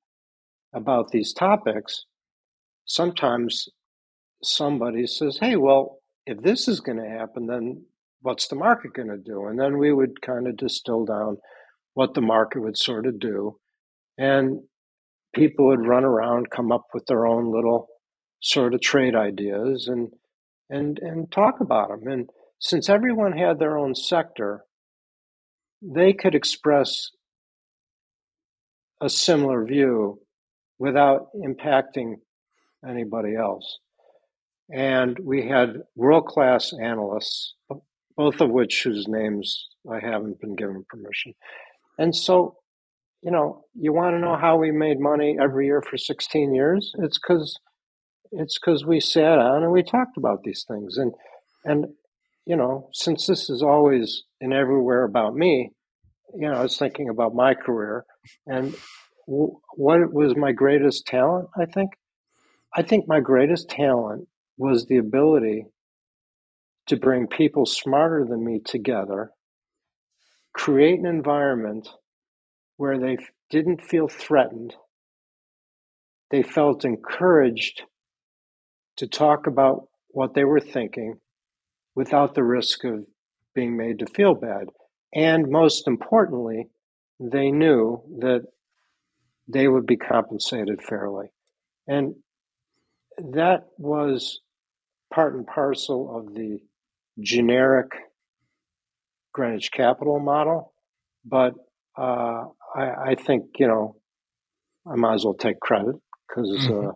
about 0.72 1.10
these 1.10 1.32
topics, 1.32 2.04
sometimes 2.84 3.68
somebody 4.42 5.06
says, 5.06 5.38
hey, 5.38 5.56
well, 5.56 6.00
if 6.26 6.40
this 6.42 6.66
is 6.68 6.80
going 6.80 6.98
to 6.98 7.08
happen, 7.08 7.46
then 7.46 7.84
what's 8.22 8.48
the 8.48 8.56
market 8.56 8.94
going 8.94 9.08
to 9.08 9.18
do? 9.18 9.46
And 9.46 9.58
then 9.58 9.78
we 9.78 9.92
would 9.92 10.22
kind 10.22 10.46
of 10.46 10.56
distill 10.56 11.04
down 11.04 11.38
what 11.94 12.14
the 12.14 12.20
market 12.20 12.60
would 12.60 12.78
sort 12.78 13.06
of 13.06 13.18
do. 13.20 13.58
And 14.18 14.60
people 15.34 15.66
would 15.66 15.86
run 15.86 16.04
around, 16.04 16.50
come 16.50 16.72
up 16.72 16.86
with 16.92 17.06
their 17.06 17.26
own 17.26 17.52
little 17.52 17.88
sort 18.40 18.74
of 18.74 18.80
trade 18.80 19.14
ideas 19.14 19.88
and 19.88 20.10
and 20.68 20.98
and 20.98 21.30
talk 21.30 21.60
about 21.60 21.88
them. 21.88 22.08
And 22.08 22.30
since 22.58 22.88
everyone 22.88 23.36
had 23.36 23.58
their 23.58 23.78
own 23.78 23.94
sector, 23.94 24.64
they 25.82 26.12
could 26.12 26.34
express 26.34 27.10
a 29.00 29.10
similar 29.10 29.64
view 29.64 30.20
without 30.78 31.28
impacting 31.34 32.14
anybody 32.88 33.34
else. 33.34 33.78
And 34.72 35.18
we 35.18 35.48
had 35.48 35.82
world 35.96 36.26
class 36.26 36.72
analysts, 36.72 37.54
both 38.16 38.40
of 38.40 38.50
which 38.50 38.82
whose 38.84 39.06
names 39.08 39.68
I 39.90 39.98
haven't 40.00 40.40
been 40.40 40.54
given 40.54 40.84
permission. 40.88 41.34
And 41.98 42.14
so, 42.14 42.56
you 43.22 43.30
know, 43.30 43.64
you 43.74 43.92
want 43.92 44.14
to 44.14 44.20
know 44.20 44.36
how 44.36 44.56
we 44.56 44.70
made 44.72 44.98
money 44.98 45.36
every 45.40 45.66
year 45.66 45.82
for 45.82 45.96
16 45.96 46.54
years? 46.54 46.92
It's 46.98 47.18
because 47.18 47.58
it's 48.32 48.58
because 48.58 48.84
we 48.84 48.98
sat 49.00 49.36
down 49.36 49.62
and 49.62 49.72
we 49.72 49.82
talked 49.82 50.16
about 50.16 50.42
these 50.42 50.64
things. 50.66 50.96
And 50.96 51.12
and 51.64 51.86
you 52.46 52.56
know, 52.56 52.88
since 52.92 53.26
this 53.26 53.48
is 53.48 53.62
always 53.62 54.24
and 54.40 54.52
everywhere 54.52 55.04
about 55.04 55.34
me, 55.34 55.70
you 56.34 56.48
know, 56.48 56.54
I 56.54 56.62
was 56.62 56.78
thinking 56.78 57.08
about 57.08 57.34
my 57.34 57.54
career 57.54 58.04
and 58.46 58.74
w- 59.26 59.58
what 59.76 60.12
was 60.12 60.36
my 60.36 60.52
greatest 60.52 61.06
talent. 61.06 61.48
I 61.56 61.66
think, 61.66 61.90
I 62.74 62.82
think 62.82 63.06
my 63.06 63.20
greatest 63.20 63.68
talent 63.68 64.28
was 64.56 64.86
the 64.86 64.96
ability 64.96 65.66
to 66.88 66.96
bring 66.96 67.26
people 67.26 67.64
smarter 67.66 68.24
than 68.28 68.44
me 68.44 68.60
together, 68.64 69.30
create 70.52 70.98
an 70.98 71.06
environment 71.06 71.88
where 72.82 72.98
they 72.98 73.16
didn't 73.48 73.80
feel 73.80 74.08
threatened. 74.08 74.74
They 76.32 76.42
felt 76.42 76.84
encouraged 76.84 77.82
to 78.96 79.06
talk 79.06 79.46
about 79.46 79.86
what 80.08 80.34
they 80.34 80.42
were 80.42 80.58
thinking 80.58 81.20
without 81.94 82.34
the 82.34 82.42
risk 82.42 82.82
of 82.82 83.06
being 83.54 83.76
made 83.76 84.00
to 84.00 84.06
feel 84.06 84.34
bad. 84.34 84.64
And 85.14 85.48
most 85.48 85.86
importantly, 85.86 86.70
they 87.20 87.52
knew 87.52 88.02
that 88.18 88.46
they 89.46 89.68
would 89.68 89.86
be 89.86 89.96
compensated 89.96 90.82
fairly. 90.82 91.28
And 91.86 92.16
that 93.16 93.68
was 93.78 94.40
part 95.14 95.36
and 95.36 95.46
parcel 95.46 96.18
of 96.18 96.34
the 96.34 96.58
generic 97.20 97.92
Greenwich 99.32 99.70
Capital 99.70 100.18
model. 100.18 100.72
But 101.24 101.54
uh, 101.96 102.46
I, 102.74 103.10
I, 103.10 103.14
think, 103.14 103.44
you 103.58 103.66
know, 103.66 103.96
I 104.90 104.96
might 104.96 105.14
as 105.14 105.24
well 105.24 105.34
take 105.34 105.60
credit 105.60 105.96
because 106.28 106.50
mm-hmm. 106.50 106.88
uh, 106.88 106.92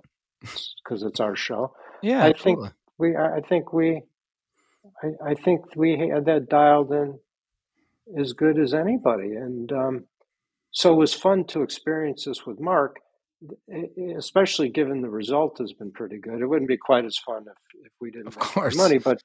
because 0.85 1.03
it's 1.03 1.21
our 1.21 1.37
show. 1.37 1.75
Yeah, 2.03 2.25
I 2.25 2.31
absolutely. 2.31 2.69
think 2.69 2.75
we. 2.99 3.17
I 3.17 3.41
think 3.49 3.73
we. 3.73 4.03
I, 5.03 5.31
I, 5.31 5.35
think 5.35 5.63
we 5.75 6.11
had 6.13 6.27
that 6.27 6.49
dialed 6.49 6.93
in 6.93 7.19
as 8.19 8.33
good 8.33 8.59
as 8.59 8.73
anybody, 8.73 9.35
and 9.35 9.73
um, 9.73 10.05
so 10.71 10.93
it 10.93 10.97
was 10.97 11.15
fun 11.15 11.45
to 11.47 11.63
experience 11.63 12.25
this 12.25 12.47
with 12.47 12.61
Mark, 12.61 12.97
especially 14.17 14.69
given 14.69 15.03
the 15.03 15.09
result 15.09 15.59
has 15.59 15.73
been 15.73 15.91
pretty 15.93 16.19
good. 16.19 16.41
It 16.41 16.47
wouldn't 16.47 16.69
be 16.69 16.77
quite 16.77 17.05
as 17.05 17.19
fun 17.19 17.45
if, 17.47 17.87
if 17.87 17.93
we 18.01 18.11
didn't 18.11 18.29
of 18.29 18.37
make 18.37 18.45
course. 18.45 18.77
money. 18.77 18.99
But 18.99 19.21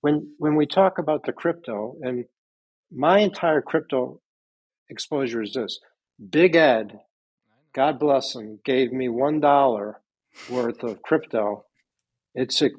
when 0.00 0.32
when 0.38 0.54
we 0.56 0.66
talk 0.66 0.98
about 0.98 1.24
the 1.24 1.32
crypto, 1.32 1.96
and 2.02 2.24
my 2.90 3.18
entire 3.18 3.60
crypto 3.60 4.20
exposure 4.88 5.42
is 5.42 5.52
this: 5.52 5.78
Big 6.30 6.56
Ed, 6.56 7.00
God 7.74 7.98
bless 7.98 8.34
him, 8.34 8.60
gave 8.64 8.92
me 8.92 9.08
one 9.08 9.40
dollar 9.40 10.00
worth 10.50 10.82
of 10.82 11.02
crypto. 11.02 11.64
It's 12.34 12.62
a 12.62 12.70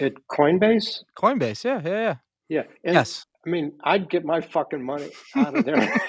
at 0.00 0.14
Coinbase. 0.30 1.04
Coinbase, 1.16 1.64
yeah, 1.64 1.80
yeah, 1.84 1.90
yeah. 1.90 2.14
Yeah. 2.48 2.62
And, 2.84 2.94
yes. 2.94 3.26
I 3.46 3.50
mean, 3.50 3.72
I'd 3.82 4.08
get 4.10 4.24
my 4.24 4.40
fucking 4.40 4.84
money 4.84 5.10
out 5.36 5.56
of 5.56 5.64
there. 5.64 6.00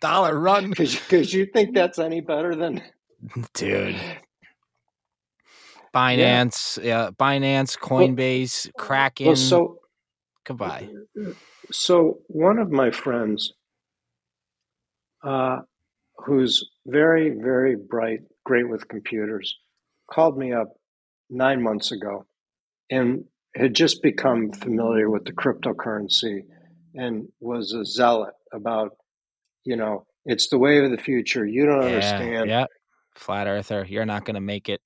Dollar 0.00 0.38
run. 0.38 0.70
Because 0.70 1.32
you 1.32 1.46
think 1.46 1.74
that's 1.74 1.98
any 1.98 2.20
better 2.20 2.54
than. 2.54 2.82
Dude. 3.52 3.96
Binance, 5.94 6.78
yeah, 6.78 7.04
yeah 7.04 7.10
Binance, 7.18 7.76
Coinbase, 7.78 8.66
well, 8.66 8.86
Kraken. 8.86 9.26
Well, 9.26 9.36
so 9.36 9.78
goodbye. 10.44 10.88
So 11.72 12.18
one 12.28 12.58
of 12.58 12.70
my 12.70 12.90
friends, 12.90 13.52
uh, 15.24 15.60
who's 16.18 16.68
very, 16.86 17.30
very 17.30 17.76
bright, 17.76 18.20
great 18.44 18.68
with 18.68 18.88
computers, 18.88 19.56
called 20.10 20.36
me 20.36 20.52
up 20.52 20.74
nine 21.30 21.62
months 21.62 21.92
ago 21.92 22.26
and 22.90 23.24
had 23.54 23.74
just 23.74 24.02
become 24.02 24.52
familiar 24.52 25.10
with 25.10 25.24
the 25.24 25.32
cryptocurrency 25.32 26.42
and 26.94 27.28
was 27.40 27.72
a 27.72 27.84
zealot 27.84 28.34
about, 28.52 28.92
you 29.64 29.76
know, 29.76 30.06
it's 30.24 30.48
the 30.48 30.58
way 30.58 30.84
of 30.84 30.90
the 30.90 30.98
future. 30.98 31.46
You 31.46 31.66
don't 31.66 31.82
yeah, 31.82 31.88
understand. 31.88 32.50
Yeah. 32.50 32.66
Flat 33.16 33.46
earther. 33.46 33.84
You're 33.88 34.06
not 34.06 34.24
going 34.24 34.34
to 34.34 34.40
make 34.40 34.68
it. 34.68 34.80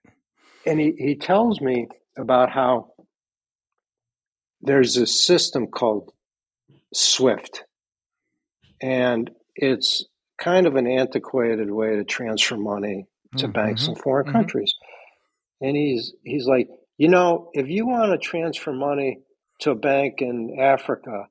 And 0.67 0.81
he, 0.81 0.95
he 0.97 1.17
tells 1.17 1.61
me 1.61 1.89
about 2.17 2.51
how 2.51 2.93
there's 4.61 4.97
a 4.97 5.07
system 5.07 5.67
called 5.67 6.13
SWIFT. 6.95 7.65
And 8.81 9.31
it's 9.55 10.05
kind 10.43 10.67
of 10.67 10.77
an 10.77 10.87
antiquated 10.87 11.71
way 11.71 11.97
to 11.97 12.05
transfer 12.05 12.57
money 12.57 13.07
to 13.39 13.47
Mm-hmm. 13.47 13.53
banks 13.53 13.89
in 13.89 13.95
foreign 13.97 14.27
Mhm. 14.27 14.33
countries. 14.33 14.75
And 15.61 15.77
he's 15.77 16.13
he's 16.25 16.47
like, 16.47 16.69
you 16.99 17.09
know, 17.09 17.51
if 17.55 17.69
you 17.69 17.87
want 17.87 18.13
to 18.13 18.19
transfer 18.19 18.73
money 18.73 19.21
to 19.61 19.71
a 19.71 19.75
bank 19.77 20.21
in 20.21 20.57
Africa, 20.61 21.29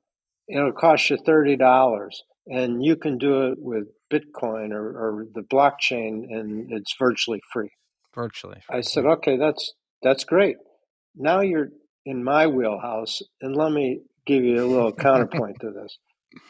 it'll 0.48 0.72
cost 0.72 1.10
you 1.10 1.18
thirty 1.18 1.56
dollars, 1.56 2.24
and 2.46 2.82
you 2.84 2.96
can 2.96 3.18
do 3.18 3.48
it 3.52 3.58
with 3.60 3.84
Bitcoin 4.12 4.72
or, 4.72 4.86
or 5.04 5.26
the 5.34 5.42
blockchain, 5.42 6.24
and 6.30 6.72
it's 6.72 6.94
virtually 6.98 7.40
free. 7.52 7.70
Virtually. 8.14 8.60
I 8.70 8.80
said, 8.80 9.04
okay, 9.06 9.36
that's 9.36 9.74
that's 10.02 10.24
great. 10.24 10.56
Now 11.14 11.40
you're 11.40 11.68
in 12.06 12.24
my 12.24 12.46
wheelhouse, 12.46 13.22
and 13.42 13.54
let 13.54 13.70
me 13.72 14.00
give 14.26 14.42
you 14.44 14.64
a 14.64 14.66
little 14.66 14.92
counterpoint 14.92 15.58
to 15.60 15.70
this. 15.70 15.98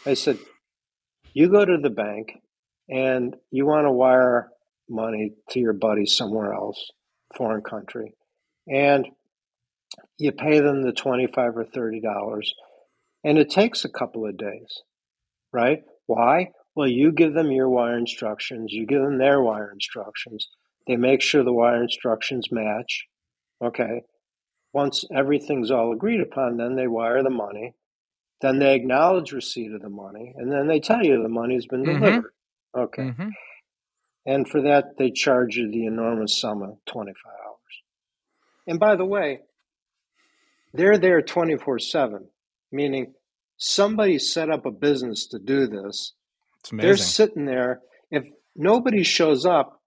I 0.07 0.15
said, 0.15 0.39
you 1.35 1.49
go 1.49 1.65
to 1.65 1.79
the 1.83 1.91
bank 1.91 2.39
and 2.93 3.37
you 3.53 3.67
want 3.67 3.87
to 3.87 3.93
wire 3.93 4.51
money 4.91 5.33
to 5.51 5.61
your 5.61 5.75
buddy 5.75 6.07
somewhere 6.07 6.55
else, 6.55 6.93
foreign 7.37 7.63
country, 7.63 8.15
and 8.69 9.09
you 10.19 10.33
pay 10.33 10.61
them 10.61 10.83
the 10.83 10.93
25 10.93 11.57
or 11.59 11.67
30 11.67 12.01
dollars. 12.01 12.55
And 13.25 13.39
it 13.39 13.51
takes 13.51 13.85
a 13.85 13.91
couple 13.91 14.27
of 14.27 14.37
days 14.39 14.83
right? 15.53 15.81
Why? 16.07 16.51
Well 16.77 16.89
you 16.89 17.13
give 17.13 17.35
them 17.35 17.53
your 17.53 17.69
wire 17.71 17.99
instructions 17.99 18.73
you 18.73 18.87
give 18.87 19.03
them 19.03 19.19
their 19.19 19.43
wire 19.43 19.71
instructions. 19.73 20.49
They 20.87 20.97
make 20.97 21.23
sure 21.23 21.45
the 21.45 21.53
wire 21.53 21.83
instructions 21.83 22.49
match 22.53 23.07
okay? 23.65 24.03
Once 24.75 25.05
everything's 25.15 25.71
all 25.73 25.93
agreed 25.93 26.21
upon 26.23 26.59
then 26.59 26.77
they 26.77 26.89
wire 26.89 27.23
the 27.23 27.31
money 27.31 27.75
then 28.43 28.59
they 28.61 28.75
acknowledge 28.75 29.33
receipt 29.33 29.73
of 29.73 29.83
the 29.83 29.91
money 29.91 30.35
and 30.37 30.53
then 30.53 30.69
they 30.69 30.81
tell 30.81 31.05
you 31.05 31.23
the 31.23 31.29
money's 31.29 31.67
been 31.67 31.87
Mhm. 31.87 32.01
delivered 32.01 32.35
okay. 32.75 33.03
Mhm. 33.11 33.31
and 34.27 34.49
for 34.49 34.61
that 34.63 34.97
they 34.99 35.11
charge 35.11 35.57
you 35.57 35.71
the 35.71 35.85
enormous 35.87 36.41
sum 36.41 36.63
of 36.63 36.79
$25 36.87 37.13
and 38.67 38.79
by 38.79 38.95
the 38.97 39.05
way 39.05 39.41
they're 40.73 40.99
there 40.99 41.21
24 41.23 41.79
7 41.79 42.29
meaning 42.71 43.15
somebody 43.59 44.19
set 44.19 44.51
up 44.51 44.65
a 44.67 44.71
business 44.71 45.27
to 45.29 45.39
do 45.39 45.67
this. 45.67 46.15
It's 46.61 46.71
they're 46.71 46.97
sitting 46.97 47.45
there. 47.45 47.81
If 48.11 48.25
nobody 48.57 49.03
shows 49.03 49.45
up 49.45 49.81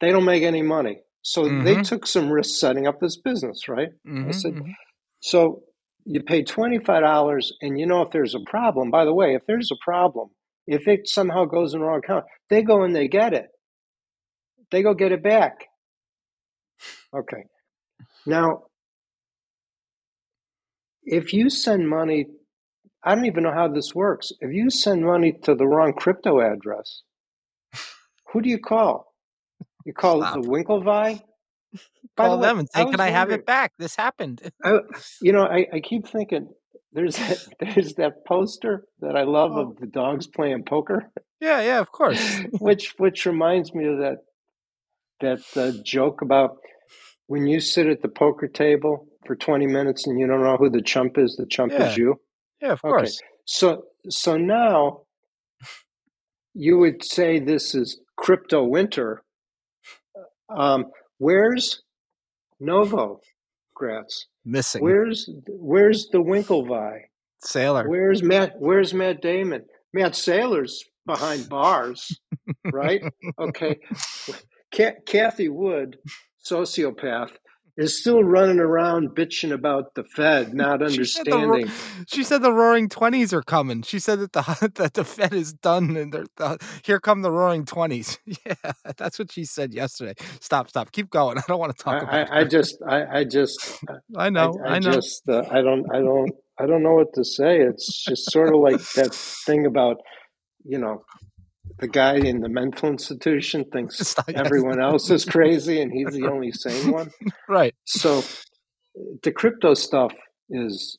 they 0.00 0.10
don't 0.12 0.24
make 0.24 0.42
any 0.42 0.62
money. 0.62 1.00
So 1.22 1.44
they 1.44 1.76
Mhm. 1.76 1.84
took 1.88 2.06
some 2.06 2.30
risk 2.30 2.58
setting 2.60 2.86
up 2.86 3.00
this 3.00 3.16
business 3.16 3.68
right? 3.68 3.90
Mhm, 4.06 4.34
said- 4.34 4.54
mhm. 4.54 4.74
so 5.20 5.62
you 6.04 6.22
pay 6.22 6.42
$25 6.44 7.52
and 7.62 7.78
you 7.80 7.86
know 7.86 8.02
if 8.02 8.10
there's 8.10 8.34
a 8.34 8.40
problem. 8.40 8.90
By 8.90 9.04
the 9.06 9.14
way 9.14 9.34
if 9.34 9.44
there's 9.46 9.70
a 9.72 9.76
problem 9.82 10.30
if 10.66 10.88
it 10.88 11.08
somehow 11.08 11.44
goes 11.44 11.74
in 11.74 11.80
the 11.80 11.86
wrong 11.86 12.00
account 12.04 12.24
they 12.50 12.62
go 12.62 12.82
and 12.84 12.94
they 12.94 13.08
get 13.08 13.32
it. 13.32 13.46
They 14.70 14.82
go 14.82 14.94
get 14.94 15.12
it 15.12 15.22
back. 15.22 15.66
Okay. 17.16 17.44
Now 18.26 18.64
if 21.02 21.32
you 21.32 21.50
send 21.50 21.88
money 21.88 22.26
i 23.04 23.14
don't 23.14 23.26
even 23.26 23.44
know 23.44 23.52
how 23.52 23.68
this 23.68 23.94
works. 23.94 24.32
If 24.40 24.52
you 24.52 24.70
send 24.70 25.04
money 25.04 25.32
to 25.44 25.54
the 25.54 25.66
wrong 25.66 25.92
crypto 25.94 26.40
address 26.40 27.02
who 28.32 28.42
do 28.42 28.48
you 28.50 28.58
call? 28.58 29.14
You 29.84 29.92
call 29.94 30.20
the 30.20 30.40
winklevi 30.40 31.20
By 32.16 32.28
the 32.30 32.30
Call 32.30 32.38
way, 32.38 32.48
them 32.48 32.58
and 32.60 32.68
say, 32.70 32.84
"Can 32.84 33.00
I 33.00 33.10
have 33.10 33.30
it 33.30 33.46
back? 33.46 33.72
This 33.78 33.96
happened." 33.96 34.42
I, 34.64 34.78
you 35.20 35.32
know, 35.32 35.44
I, 35.44 35.66
I 35.72 35.80
keep 35.80 36.06
thinking 36.06 36.48
there's 36.94 37.16
that, 37.16 37.38
there's 37.60 37.94
that 37.94 38.24
poster 38.26 38.84
that 39.00 39.16
I 39.16 39.24
love 39.24 39.56
of 39.56 39.76
the 39.76 39.86
dogs 39.86 40.26
playing 40.26 40.64
poker, 40.64 41.10
Yeah, 41.40 41.60
yeah, 41.60 41.80
of 41.80 41.90
course. 41.92 42.40
which 42.60 42.94
which 42.98 43.26
reminds 43.26 43.74
me 43.74 43.86
of 43.86 43.98
that 43.98 44.18
that 45.20 45.42
uh, 45.56 45.72
joke 45.82 46.22
about 46.22 46.56
when 47.26 47.46
you 47.46 47.60
sit 47.60 47.86
at 47.86 48.02
the 48.02 48.08
poker 48.08 48.46
table 48.48 49.06
for 49.26 49.34
20 49.34 49.66
minutes 49.66 50.06
and 50.06 50.18
you 50.18 50.26
don't 50.26 50.42
know 50.42 50.56
who 50.56 50.68
the 50.70 50.82
chump 50.82 51.16
is. 51.18 51.36
The 51.36 51.46
chump 51.46 51.72
Yeah. 51.72 51.88
is 51.88 51.96
you. 51.96 52.20
Yeah, 52.60 52.72
of 52.72 52.84
Okay. 52.84 52.90
course. 52.96 53.20
So 53.46 53.84
so 54.08 54.36
now 54.36 55.02
you 56.54 56.78
would 56.78 57.04
say 57.04 57.38
this 57.40 57.74
is 57.74 58.00
crypto 58.16 58.62
winter. 58.64 59.22
Um, 60.48 60.86
where's 61.18 61.82
Novo 62.60 63.20
Gratz? 63.74 64.26
Missing 64.44 64.82
Where's 64.82 65.28
where's 65.48 66.08
the 66.12 66.18
Winklevi? 66.18 67.00
sailor. 67.42 67.88
Where's 67.88 68.22
Matt? 68.22 68.54
Where's 68.58 68.94
Matt 68.94 69.22
Damon? 69.22 69.64
Matt 69.92 70.14
Sailor's 70.16 70.84
behind 71.06 71.48
bars, 71.48 72.18
right? 72.72 73.02
Okay. 73.38 73.78
Cathie 74.72 75.48
Wood, 75.48 75.98
sociopath, 76.44 77.30
is 77.76 77.98
still 77.98 78.22
running 78.22 78.60
around 78.60 79.10
bitching 79.10 79.52
about 79.52 79.94
the 79.94 80.04
Fed 80.04 80.54
not 80.54 80.88
She 80.90 81.04
said, 81.04 81.26
the 81.26 81.32
ro- 81.32 81.54
understanding. 81.54 82.04
she 82.06 82.22
said 82.22 82.42
the 82.42 82.52
Roaring 82.52 82.88
Twenties 82.88 83.32
are 83.32 83.42
coming. 83.42 83.82
She 83.82 83.98
said 83.98 84.20
that 84.20 84.32
the 84.32 84.70
that 84.76 84.94
the 84.94 85.04
Fed 85.04 85.34
is 85.34 85.52
done 85.52 85.96
and 85.96 86.12
they're, 86.12 86.24
the, 86.36 86.58
here 86.84 87.00
come 87.00 87.22
the 87.22 87.30
Roaring 87.32 87.64
Twenties. 87.64 88.18
Yeah, 88.46 88.72
that's 88.96 89.18
what 89.18 89.32
she 89.32 89.44
said 89.44 89.72
yesterday. 89.72 90.14
Stop, 90.40 90.68
stop, 90.68 90.92
keep 90.92 91.08
going. 91.08 91.38
I 91.38 91.42
don't 91.46 91.58
want 91.58 91.76
to 91.76 91.88
I, 91.88 91.92
talk 91.92 92.02
about. 92.02 92.30
I, 92.30 92.40
I 92.40 92.44
just, 92.44 92.76
I, 92.86 93.18
I 93.20 93.24
just, 93.24 93.78
I 94.16 94.28
know, 94.28 94.58
I, 94.64 94.74
I, 94.74 94.78
know. 94.80 94.92
just, 94.92 95.28
uh, 95.28 95.44
I 95.50 95.62
don't, 95.62 95.86
I 95.94 96.00
don't, 96.00 96.30
I 96.58 96.66
don't 96.66 96.82
know 96.82 96.94
what 96.94 97.12
to 97.14 97.24
say. 97.24 97.60
It's 97.60 98.04
just 98.04 98.30
sort 98.30 98.52
of 98.52 98.60
like 98.60 98.80
that 98.94 99.14
thing 99.14 99.66
about, 99.66 99.96
you 100.64 100.78
know, 100.78 101.04
the 101.78 101.88
guy 101.88 102.16
in 102.16 102.40
the 102.40 102.48
mental 102.48 102.88
institution 102.88 103.64
thinks 103.72 103.98
Stop, 103.98 104.26
yes. 104.28 104.40
everyone 104.44 104.80
else 104.80 105.10
is 105.10 105.24
crazy 105.36 105.80
and 105.80 105.92
he's 105.92 106.12
the 106.14 106.26
only 106.30 106.52
sane 106.52 106.92
one. 106.92 107.10
right. 107.48 107.74
So 107.84 108.22
the 109.22 109.32
crypto 109.32 109.74
stuff 109.74 110.12
is 110.50 110.98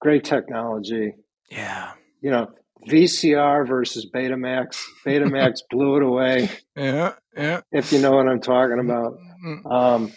great 0.00 0.24
technology. 0.24 1.14
Yeah. 1.50 1.92
You 2.20 2.30
know, 2.30 2.48
VCR 2.88 3.66
versus 3.66 4.06
Betamax. 4.14 4.82
Betamax 5.06 5.60
blew 5.70 5.96
it 5.96 6.02
away, 6.02 6.50
Yeah. 6.76 7.14
Yeah. 7.36 7.60
if 7.72 7.92
you 7.92 8.00
know 8.00 8.12
what 8.12 8.28
I'm 8.28 8.40
talking 8.40 8.78
about. 8.80 9.14
Mm, 9.44 9.66
Um, 9.72 10.12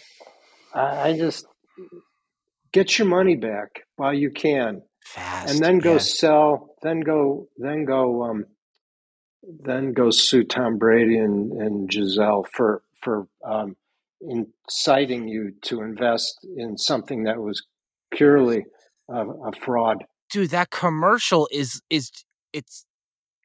I, 0.74 1.08
I 1.10 1.16
just 1.18 1.46
get 2.72 2.98
your 2.98 3.08
money 3.08 3.36
back 3.36 3.68
while 3.96 4.12
you 4.14 4.30
can, 4.30 4.82
Fast. 5.06 5.50
and 5.54 5.62
then 5.64 5.78
go 5.78 5.92
yeah. 5.92 5.98
sell. 5.98 6.74
Then 6.82 7.00
go. 7.00 7.48
Then 7.56 7.84
go. 7.84 8.24
Um, 8.24 8.44
then 9.62 9.92
goes 9.92 10.20
sue 10.20 10.44
Tom 10.44 10.78
Brady 10.78 11.18
and, 11.18 11.52
and 11.52 11.88
Gisele 11.88 12.46
for 12.52 12.82
for 13.02 13.26
um, 13.44 13.76
inciting 14.20 15.28
you 15.28 15.52
to 15.62 15.82
invest 15.82 16.46
in 16.56 16.78
something 16.78 17.24
that 17.24 17.40
was 17.40 17.62
purely 18.10 18.64
a, 19.08 19.26
a 19.26 19.52
fraud. 19.52 20.04
dude 20.30 20.50
that 20.50 20.70
commercial 20.70 21.48
is 21.52 21.82
is 21.90 22.10
it's 22.52 22.86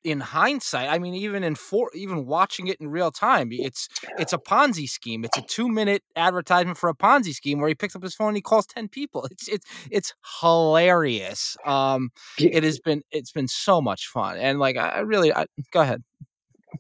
in 0.04 0.20
hindsight 0.20 0.90
i 0.90 0.98
mean 0.98 1.14
even 1.14 1.44
in 1.44 1.56
for 1.56 1.90
even 1.94 2.26
watching 2.26 2.68
it 2.68 2.78
in 2.80 2.90
real 2.90 3.12
time 3.12 3.50
it's 3.52 3.88
it's 4.18 4.34
a 4.34 4.38
ponzi 4.38 4.88
scheme. 4.88 5.24
It's 5.26 5.38
a 5.38 5.42
two 5.42 5.68
minute 5.68 6.04
advertisement 6.16 6.78
for 6.78 6.90
a 6.90 6.96
ponzi 6.96 7.34
scheme 7.34 7.60
where 7.60 7.68
he 7.68 7.76
picks 7.76 7.96
up 7.96 8.04
his 8.04 8.16
phone 8.16 8.30
and 8.30 8.38
he 8.38 8.42
calls 8.42 8.66
10 8.68 8.90
people. 8.90 9.28
It's 9.32 9.48
it's 9.48 9.66
it's 9.92 10.14
hilarious. 10.42 11.58
Um 11.66 12.10
it 12.38 12.64
has 12.64 12.80
been 12.80 13.02
it's 13.12 13.32
been 13.32 13.48
so 13.48 13.82
much 13.82 14.08
fun. 14.08 14.38
And 14.38 14.60
like 14.60 14.78
i, 14.78 14.90
I 14.90 15.00
really 15.00 15.34
I, 15.34 15.46
go 15.72 15.82
ahead. 15.82 16.04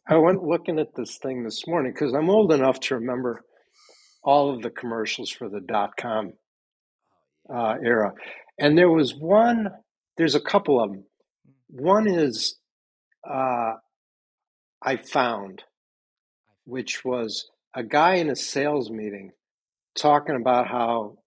I 0.07 0.17
went 0.17 0.43
looking 0.43 0.79
at 0.79 0.95
this 0.95 1.17
thing 1.17 1.43
this 1.43 1.67
morning 1.67 1.93
because 1.93 2.13
I'm 2.13 2.29
old 2.29 2.51
enough 2.51 2.79
to 2.81 2.95
remember 2.95 3.43
all 4.23 4.53
of 4.53 4.61
the 4.61 4.69
commercials 4.69 5.29
for 5.29 5.49
the 5.49 5.61
dot 5.61 5.91
com 5.97 6.33
uh, 7.53 7.75
era. 7.83 8.13
And 8.59 8.77
there 8.77 8.89
was 8.89 9.15
one, 9.15 9.69
there's 10.17 10.35
a 10.35 10.41
couple 10.41 10.83
of 10.83 10.91
them. 10.91 11.05
One 11.69 12.07
is 12.07 12.58
uh, 13.27 13.73
I 14.81 14.97
found, 14.97 15.63
which 16.65 17.03
was 17.03 17.49
a 17.75 17.83
guy 17.83 18.15
in 18.15 18.29
a 18.29 18.35
sales 18.35 18.89
meeting 18.89 19.31
talking 19.95 20.35
about 20.35 20.67
how 20.67 21.17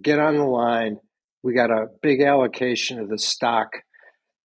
get 0.00 0.18
on 0.18 0.36
the 0.36 0.44
line. 0.44 0.98
We 1.42 1.54
got 1.54 1.70
a 1.70 1.86
big 2.02 2.22
allocation 2.22 3.00
of 3.00 3.08
the 3.08 3.18
stock. 3.18 3.70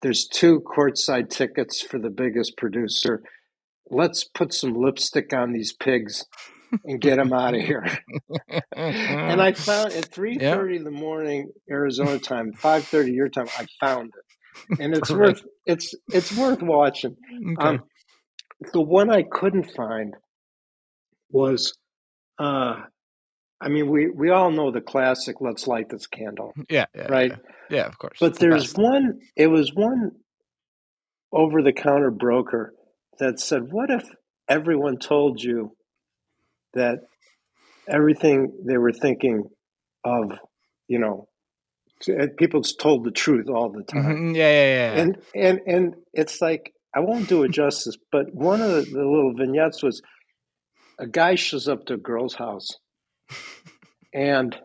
There's 0.02 0.28
two 0.28 0.62
courtside 0.62 1.30
tickets 1.30 1.82
for 1.82 2.00
the 2.00 2.10
biggest 2.10 2.58
producer. 2.58 3.22
Let's 3.90 4.24
put 4.24 4.54
some 4.54 4.74
lipstick 4.74 5.34
on 5.34 5.54
these 5.54 5.74
pigs 5.74 6.26
and 6.84 7.00
get 7.00 7.18
them 7.18 7.34
out 7.34 7.56
of 7.56 7.62
here. 7.62 7.86
and 8.76 9.42
I 9.42 9.52
found 9.54 9.94
at 9.94 10.06
three 10.06 10.38
thirty 10.38 10.76
in 10.76 10.84
the 10.84 10.92
morning 10.92 11.52
Arizona 11.70 12.20
time, 12.20 12.54
five 12.54 12.86
thirty 12.86 13.12
your 13.12 13.30
time, 13.30 13.48
I 13.58 13.66
found 13.80 14.10
it, 14.10 14.27
and 14.80 14.94
it's 14.96 15.10
worth 15.12 15.42
it's 15.66 15.94
it's 16.10 16.36
worth 16.38 16.62
watching. 16.62 17.16
okay. 17.60 17.68
Um, 17.68 17.84
the 18.74 18.82
one 18.82 19.10
I 19.12 19.24
couldn't 19.24 19.72
find 19.76 20.16
was, 21.30 21.74
uh, 22.40 22.76
I 23.62 23.70
mean, 23.70 23.90
we 23.92 24.10
we 24.10 24.30
all 24.32 24.52
know 24.52 24.72
the 24.72 24.82
classic 24.82 25.38
"Let's 25.42 25.68
light 25.68 25.90
this 25.90 26.08
candle," 26.08 26.54
yeah, 26.70 26.86
yeah 26.96 27.08
right? 27.10 27.32
yeah, 27.32 27.38
yeah, 27.70 27.86
of 27.86 27.98
course 27.98 28.18
But 28.20 28.32
It's 28.32 28.40
there's 28.40 28.74
best. 28.74 28.78
one. 28.78 29.20
It 29.36 29.48
was 29.48 29.74
one 29.74 30.12
over 31.32 31.62
the 31.62 31.74
counter 31.74 32.12
broker 32.12 32.74
that 33.20 33.40
said, 33.40 33.72
"What 33.72 33.90
if 33.90 34.04
everyone 34.50 34.98
told 34.98 35.42
you 35.42 35.76
that 36.74 37.00
everything 37.88 38.52
they 38.66 38.78
were 38.78 38.92
thinking 38.92 39.44
of, 40.04 40.32
you 40.88 41.00
know, 41.00 41.28
people 42.38 42.62
told 42.62 43.04
the 43.04 43.12
truth 43.12 43.48
all 43.50 43.70
the 43.70 43.84
time?" 43.84 44.04
Mhm, 44.04 44.36
yeah 44.36 44.52
yeah 44.52 44.68
yeah, 44.68 44.96
yeah. 44.96 45.02
And 45.02 45.18
and 45.36 45.60
and 45.68 45.96
it's 46.14 46.42
like 46.42 46.74
I 46.96 47.00
won't 47.00 47.28
do 47.28 47.44
it 47.44 47.52
justice, 47.52 47.98
but 48.12 48.34
one 48.34 48.62
of 48.62 48.70
the, 48.70 48.82
the 48.92 49.06
little 49.06 49.34
vignettes 49.36 49.84
was 49.84 50.02
a 51.00 51.08
guy 51.08 51.36
shows 51.36 51.68
up 51.68 51.86
to 51.86 51.94
a 51.94 51.98
girl's 51.98 52.36
house, 52.36 52.70
and 54.14 54.56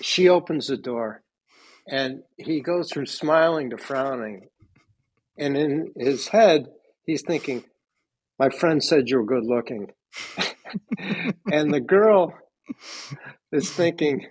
she 0.00 0.28
opens 0.28 0.68
the 0.68 0.76
door, 0.76 1.22
and 1.86 2.22
he 2.36 2.60
goes 2.60 2.90
from 2.90 3.06
smiling 3.06 3.70
to 3.70 3.78
frowning, 3.78 4.48
and 5.36 5.56
in 5.56 5.92
his 5.96 6.28
head 6.28 6.66
he's 7.04 7.22
thinking, 7.22 7.64
my 8.38 8.50
friend 8.50 8.82
said 8.82 9.08
you're 9.08 9.24
good 9.24 9.44
looking. 9.44 9.88
and 11.50 11.72
the 11.72 11.80
girl 11.80 12.34
is 13.52 13.70
thinking, 13.70 14.26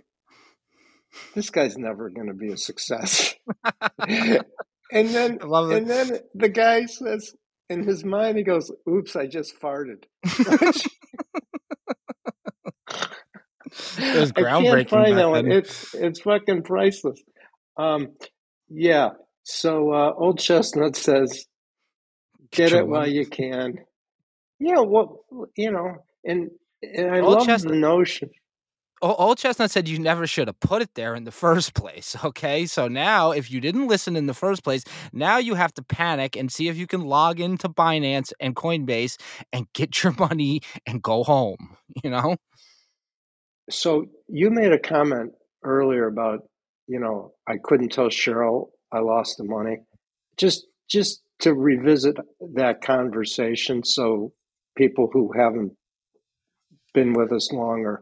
this 1.37 1.51
guy's 1.51 1.77
never 1.77 2.09
going 2.09 2.29
to 2.29 2.33
be 2.33 2.51
a 2.51 2.57
success. 2.57 3.35
and 3.99 4.43
then, 4.91 5.37
and 5.39 5.87
then 5.87 6.19
the 6.33 6.49
guy 6.49 6.85
says, 6.85 7.35
in 7.69 7.83
his 7.83 8.03
mind, 8.03 8.37
he 8.37 8.43
goes, 8.43 8.71
"Oops, 8.89 9.15
I 9.15 9.27
just 9.27 9.59
farted." 9.61 10.05
it 10.23 10.81
was 14.19 14.31
groundbreaking. 14.31 14.71
I 14.71 14.83
can't 14.83 14.89
find 14.89 15.17
that 15.17 15.29
one. 15.29 15.51
It's 15.51 15.93
it's 15.93 16.21
fucking 16.21 16.63
priceless. 16.63 17.21
Um, 17.77 18.15
yeah. 18.69 19.09
So 19.43 19.93
uh, 19.93 20.13
old 20.17 20.39
chestnut 20.39 20.95
says, 20.95 21.45
"Get 22.51 22.73
it 22.73 22.87
while 22.87 23.07
you 23.07 23.27
can." 23.27 23.75
Yeah. 24.59 24.79
Well, 24.79 25.25
you 25.55 25.71
know, 25.71 25.97
and 26.25 26.49
and 26.81 27.11
I 27.13 27.19
old 27.19 27.33
love 27.33 27.45
chestnut. 27.45 27.73
the 27.73 27.79
notion. 27.79 28.29
Old 29.01 29.37
Chestnut 29.37 29.69
said 29.69 29.87
you 29.87 29.99
never 29.99 30.25
should 30.25 30.47
have 30.47 30.59
put 30.59 30.81
it 30.81 30.95
there 30.95 31.15
in 31.15 31.23
the 31.23 31.31
first 31.45 31.73
place. 31.73 32.15
Okay. 32.23 32.65
So 32.65 32.87
now, 32.87 33.31
if 33.31 33.51
you 33.51 33.61
didn't 33.61 33.87
listen 33.87 34.15
in 34.15 34.25
the 34.25 34.33
first 34.33 34.63
place, 34.63 34.83
now 35.13 35.37
you 35.37 35.55
have 35.55 35.73
to 35.75 35.83
panic 35.83 36.35
and 36.35 36.51
see 36.51 36.67
if 36.67 36.77
you 36.77 36.87
can 36.87 37.01
log 37.01 37.39
into 37.39 37.69
Binance 37.69 38.33
and 38.39 38.55
Coinbase 38.55 39.19
and 39.53 39.67
get 39.73 40.03
your 40.03 40.13
money 40.19 40.61
and 40.85 41.01
go 41.01 41.23
home, 41.23 41.77
you 42.03 42.09
know? 42.09 42.37
So 43.69 44.05
you 44.27 44.49
made 44.49 44.71
a 44.71 44.79
comment 44.79 45.33
earlier 45.63 46.07
about, 46.07 46.39
you 46.87 46.99
know, 46.99 47.33
I 47.47 47.55
couldn't 47.61 47.89
tell 47.89 48.07
Cheryl 48.07 48.69
I 48.91 48.99
lost 48.99 49.37
the 49.37 49.43
money. 49.43 49.79
Just, 50.37 50.65
just 50.89 51.21
to 51.39 51.53
revisit 51.53 52.15
that 52.55 52.81
conversation 52.81 53.83
so 53.83 54.31
people 54.77 55.09
who 55.11 55.33
haven't 55.37 55.73
been 56.93 57.13
with 57.13 57.33
us 57.33 57.51
longer 57.51 58.01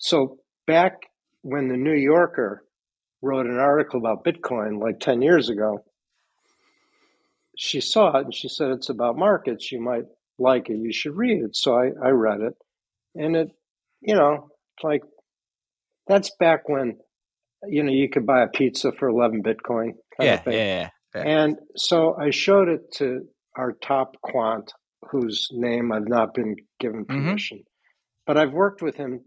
so 0.00 0.38
back 0.66 0.94
when 1.42 1.68
the 1.68 1.76
New 1.76 1.94
Yorker 1.94 2.64
wrote 3.22 3.46
an 3.46 3.58
article 3.58 4.00
about 4.00 4.24
Bitcoin 4.24 4.80
like 4.80 4.98
10 4.98 5.20
years 5.20 5.50
ago, 5.50 5.84
she 7.56 7.82
saw 7.82 8.16
it 8.16 8.24
and 8.24 8.34
she 8.34 8.48
said, 8.48 8.70
It's 8.70 8.88
about 8.88 9.18
markets. 9.18 9.70
You 9.70 9.80
might 9.80 10.04
like 10.38 10.70
it. 10.70 10.78
You 10.78 10.92
should 10.92 11.16
read 11.16 11.42
it. 11.42 11.54
So 11.54 11.74
I, 11.74 11.90
I 12.02 12.08
read 12.10 12.40
it. 12.40 12.54
And 13.14 13.36
it, 13.36 13.48
you 14.00 14.14
know, 14.14 14.48
like 14.82 15.02
that's 16.06 16.30
back 16.40 16.66
when, 16.68 16.96
you 17.66 17.82
know, 17.82 17.92
you 17.92 18.08
could 18.08 18.26
buy 18.26 18.42
a 18.42 18.48
pizza 18.48 18.92
for 18.92 19.08
11 19.08 19.42
Bitcoin. 19.42 19.92
Yeah, 20.18 20.40
yeah, 20.46 20.52
yeah, 20.52 20.88
yeah. 21.14 21.22
And 21.22 21.56
so 21.76 22.16
I 22.18 22.30
showed 22.30 22.68
it 22.68 22.90
to 22.94 23.26
our 23.54 23.72
top 23.72 24.16
quant, 24.22 24.72
whose 25.10 25.48
name 25.52 25.92
I've 25.92 26.08
not 26.08 26.32
been 26.32 26.56
given 26.78 27.04
mm-hmm. 27.04 27.26
permission. 27.26 27.58
Mm-hmm. 27.58 27.64
But 28.26 28.38
I've 28.38 28.52
worked 28.52 28.80
with 28.80 28.96
him 28.96 29.24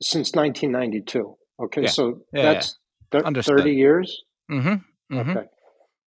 since 0.00 0.34
1992. 0.34 1.36
Okay, 1.60 1.82
yeah. 1.82 1.88
so 1.88 2.22
yeah, 2.32 2.42
that's 2.54 2.78
yeah. 3.12 3.22
Th- 3.22 3.44
30 3.44 3.72
years. 3.72 4.22
Mm-hmm. 4.50 5.16
Mm-hmm. 5.16 5.30
Okay, 5.30 5.46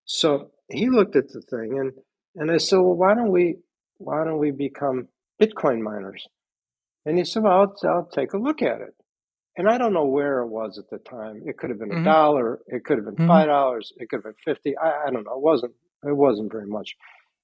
so 0.06 0.52
he 0.70 0.90
looked 0.90 1.16
at 1.16 1.30
the 1.30 1.42
thing 1.42 1.80
and 1.80 1.92
and 2.36 2.52
I 2.52 2.58
said, 2.58 2.78
well, 2.78 2.94
why 2.94 3.14
don't 3.14 3.32
we 3.32 3.58
why 3.98 4.24
don't 4.24 4.40
we 4.40 4.52
become 4.52 5.08
Bitcoin 5.42 5.82
miners? 5.82 6.28
And 7.06 7.18
he 7.18 7.24
said, 7.24 7.44
well, 7.44 7.74
I'll, 7.84 7.90
I'll 7.90 8.06
take 8.06 8.34
a 8.34 8.38
look 8.38 8.62
at 8.62 8.82
it. 8.82 8.94
And 9.56 9.68
I 9.68 9.78
don't 9.78 9.94
know 9.94 10.06
where 10.06 10.42
it 10.42 10.48
was 10.48 10.78
at 10.78 10.90
the 10.90 11.00
time. 11.00 11.42
It 11.46 11.58
could 11.58 11.72
have 11.72 11.80
been 11.80 11.92
a 11.92 11.96
mm-hmm. 11.96 12.04
dollar. 12.04 12.60
It 12.68 12.84
could 12.86 12.98
have 12.98 13.06
been 13.06 13.16
mm-hmm. 13.16 13.28
five 13.28 13.48
dollars. 13.48 13.92
It 13.98 14.10
could 14.10 14.18
have 14.18 14.24
been 14.24 14.54
fifty. 14.54 14.78
I, 14.78 15.08
I 15.08 15.12
don't 15.12 15.24
know. 15.24 15.34
It 15.34 15.42
wasn't. 15.42 15.74
It 16.04 16.16
wasn't 16.16 16.52
very 16.52 16.68
much. 16.68 16.96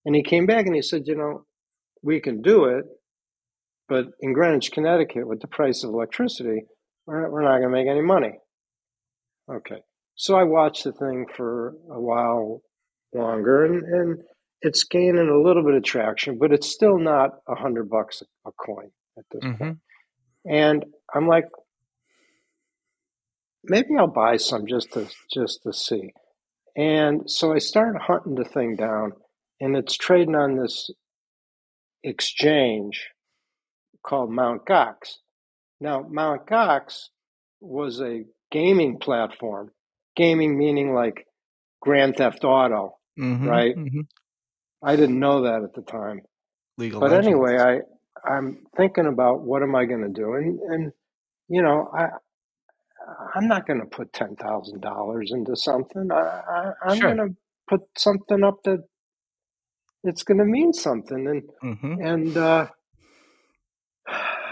And 0.06 0.16
he 0.16 0.22
came 0.22 0.46
back 0.46 0.68
and 0.68 0.76
he 0.76 0.82
said, 0.82 1.08
you 1.08 1.16
know, 1.16 1.46
we 2.04 2.20
can 2.20 2.42
do 2.42 2.66
it, 2.66 2.86
but 3.88 4.06
in 4.22 4.34
Greenwich, 4.34 4.72
Connecticut, 4.72 5.28
with 5.28 5.42
the 5.42 5.48
price 5.48 5.84
of 5.84 5.90
electricity, 5.92 6.64
we're, 7.06 7.30
we're 7.30 7.44
not 7.44 7.60
going 7.60 7.64
to 7.64 7.70
make 7.70 7.88
any 7.88 8.02
money. 8.02 8.40
Okay. 9.52 9.82
So 10.16 10.36
I 10.36 10.44
watched 10.44 10.84
the 10.84 10.94
thing 10.94 11.26
for 11.36 11.76
a 11.92 12.00
while 12.00 12.62
longer, 13.14 13.66
and, 13.66 13.84
and 13.84 14.24
it's 14.62 14.84
gaining 14.84 15.30
a 15.30 15.42
little 15.42 15.64
bit 15.64 15.76
of 15.76 15.84
traction, 15.84 16.38
but 16.38 16.52
it's 16.52 16.68
still 16.72 16.98
not 16.98 17.32
a 17.48 17.56
hundred 17.56 17.90
bucks 17.90 18.24
a 18.46 18.52
coin 18.52 18.92
at 19.18 19.26
this 19.32 19.44
mm-hmm. 19.44 19.64
point. 19.64 19.78
And 20.46 20.86
I'm 21.14 21.28
like, 21.28 21.46
maybe 23.64 23.90
I'll 23.98 24.08
buy 24.08 24.38
some 24.38 24.68
just 24.68 24.94
to 24.94 25.08
just 25.32 25.64
to 25.64 25.74
see. 25.74 26.14
And 26.76 27.30
so 27.30 27.54
I 27.54 27.60
started 27.60 28.02
hunting 28.02 28.36
the 28.36 28.46
thing 28.46 28.76
down, 28.76 29.14
and 29.60 29.76
it's 29.76 29.96
trading 29.96 30.36
on 30.36 30.58
this 30.58 30.90
exchange 32.04 33.10
called 34.04 34.32
Mount 34.32 34.66
Gox. 34.66 35.18
Now, 35.80 36.06
Mount 36.10 36.46
Gox 36.46 37.10
was 37.60 38.02
a 38.02 38.24
gaming 38.52 39.00
platform, 39.00 39.72
gaming 40.16 40.58
meaning 40.58 40.94
like 40.94 41.26
Grand 41.82 42.18
Theft 42.18 42.44
Auto, 42.44 42.98
mm-hmm, 43.20 43.48
right? 43.48 43.76
Mm-hmm. 43.76 44.02
I 44.84 44.96
didn't 44.96 45.20
know 45.20 45.44
that 45.44 45.64
at 45.64 45.74
the 45.74 45.82
time. 45.82 46.22
Legal 46.78 47.00
but 47.00 47.12
Legends. 47.12 47.28
anyway, 47.28 47.58
I 47.58 47.80
I'm 48.26 48.66
thinking 48.78 49.06
about 49.06 49.42
what 49.42 49.64
am 49.64 49.76
I 49.76 49.86
going 49.86 50.02
to 50.02 50.10
do, 50.10 50.34
and 50.34 50.60
and 50.60 50.92
you 51.50 51.62
know 51.62 51.90
I 51.94 52.08
I'm 53.36 53.48
not 53.48 53.68
going 53.68 53.80
to 53.80 53.86
put 53.86 54.14
ten 54.14 54.36
thousand 54.36 54.82
dollars 54.82 55.32
into 55.34 55.56
something. 55.56 56.10
I, 56.12 56.74
I 56.86 56.92
am 56.92 56.98
sure. 56.98 57.14
going 57.16 57.30
to 57.30 57.36
put 57.68 57.82
something 57.98 58.44
up 58.44 58.64
that 58.64 58.84
it's 60.04 60.24
going 60.24 60.40
to 60.40 60.46
mean 60.46 60.74
something, 60.74 61.28
and 61.28 61.44
mm-hmm. 61.64 62.02
and 62.02 62.38
uh, 62.38 62.68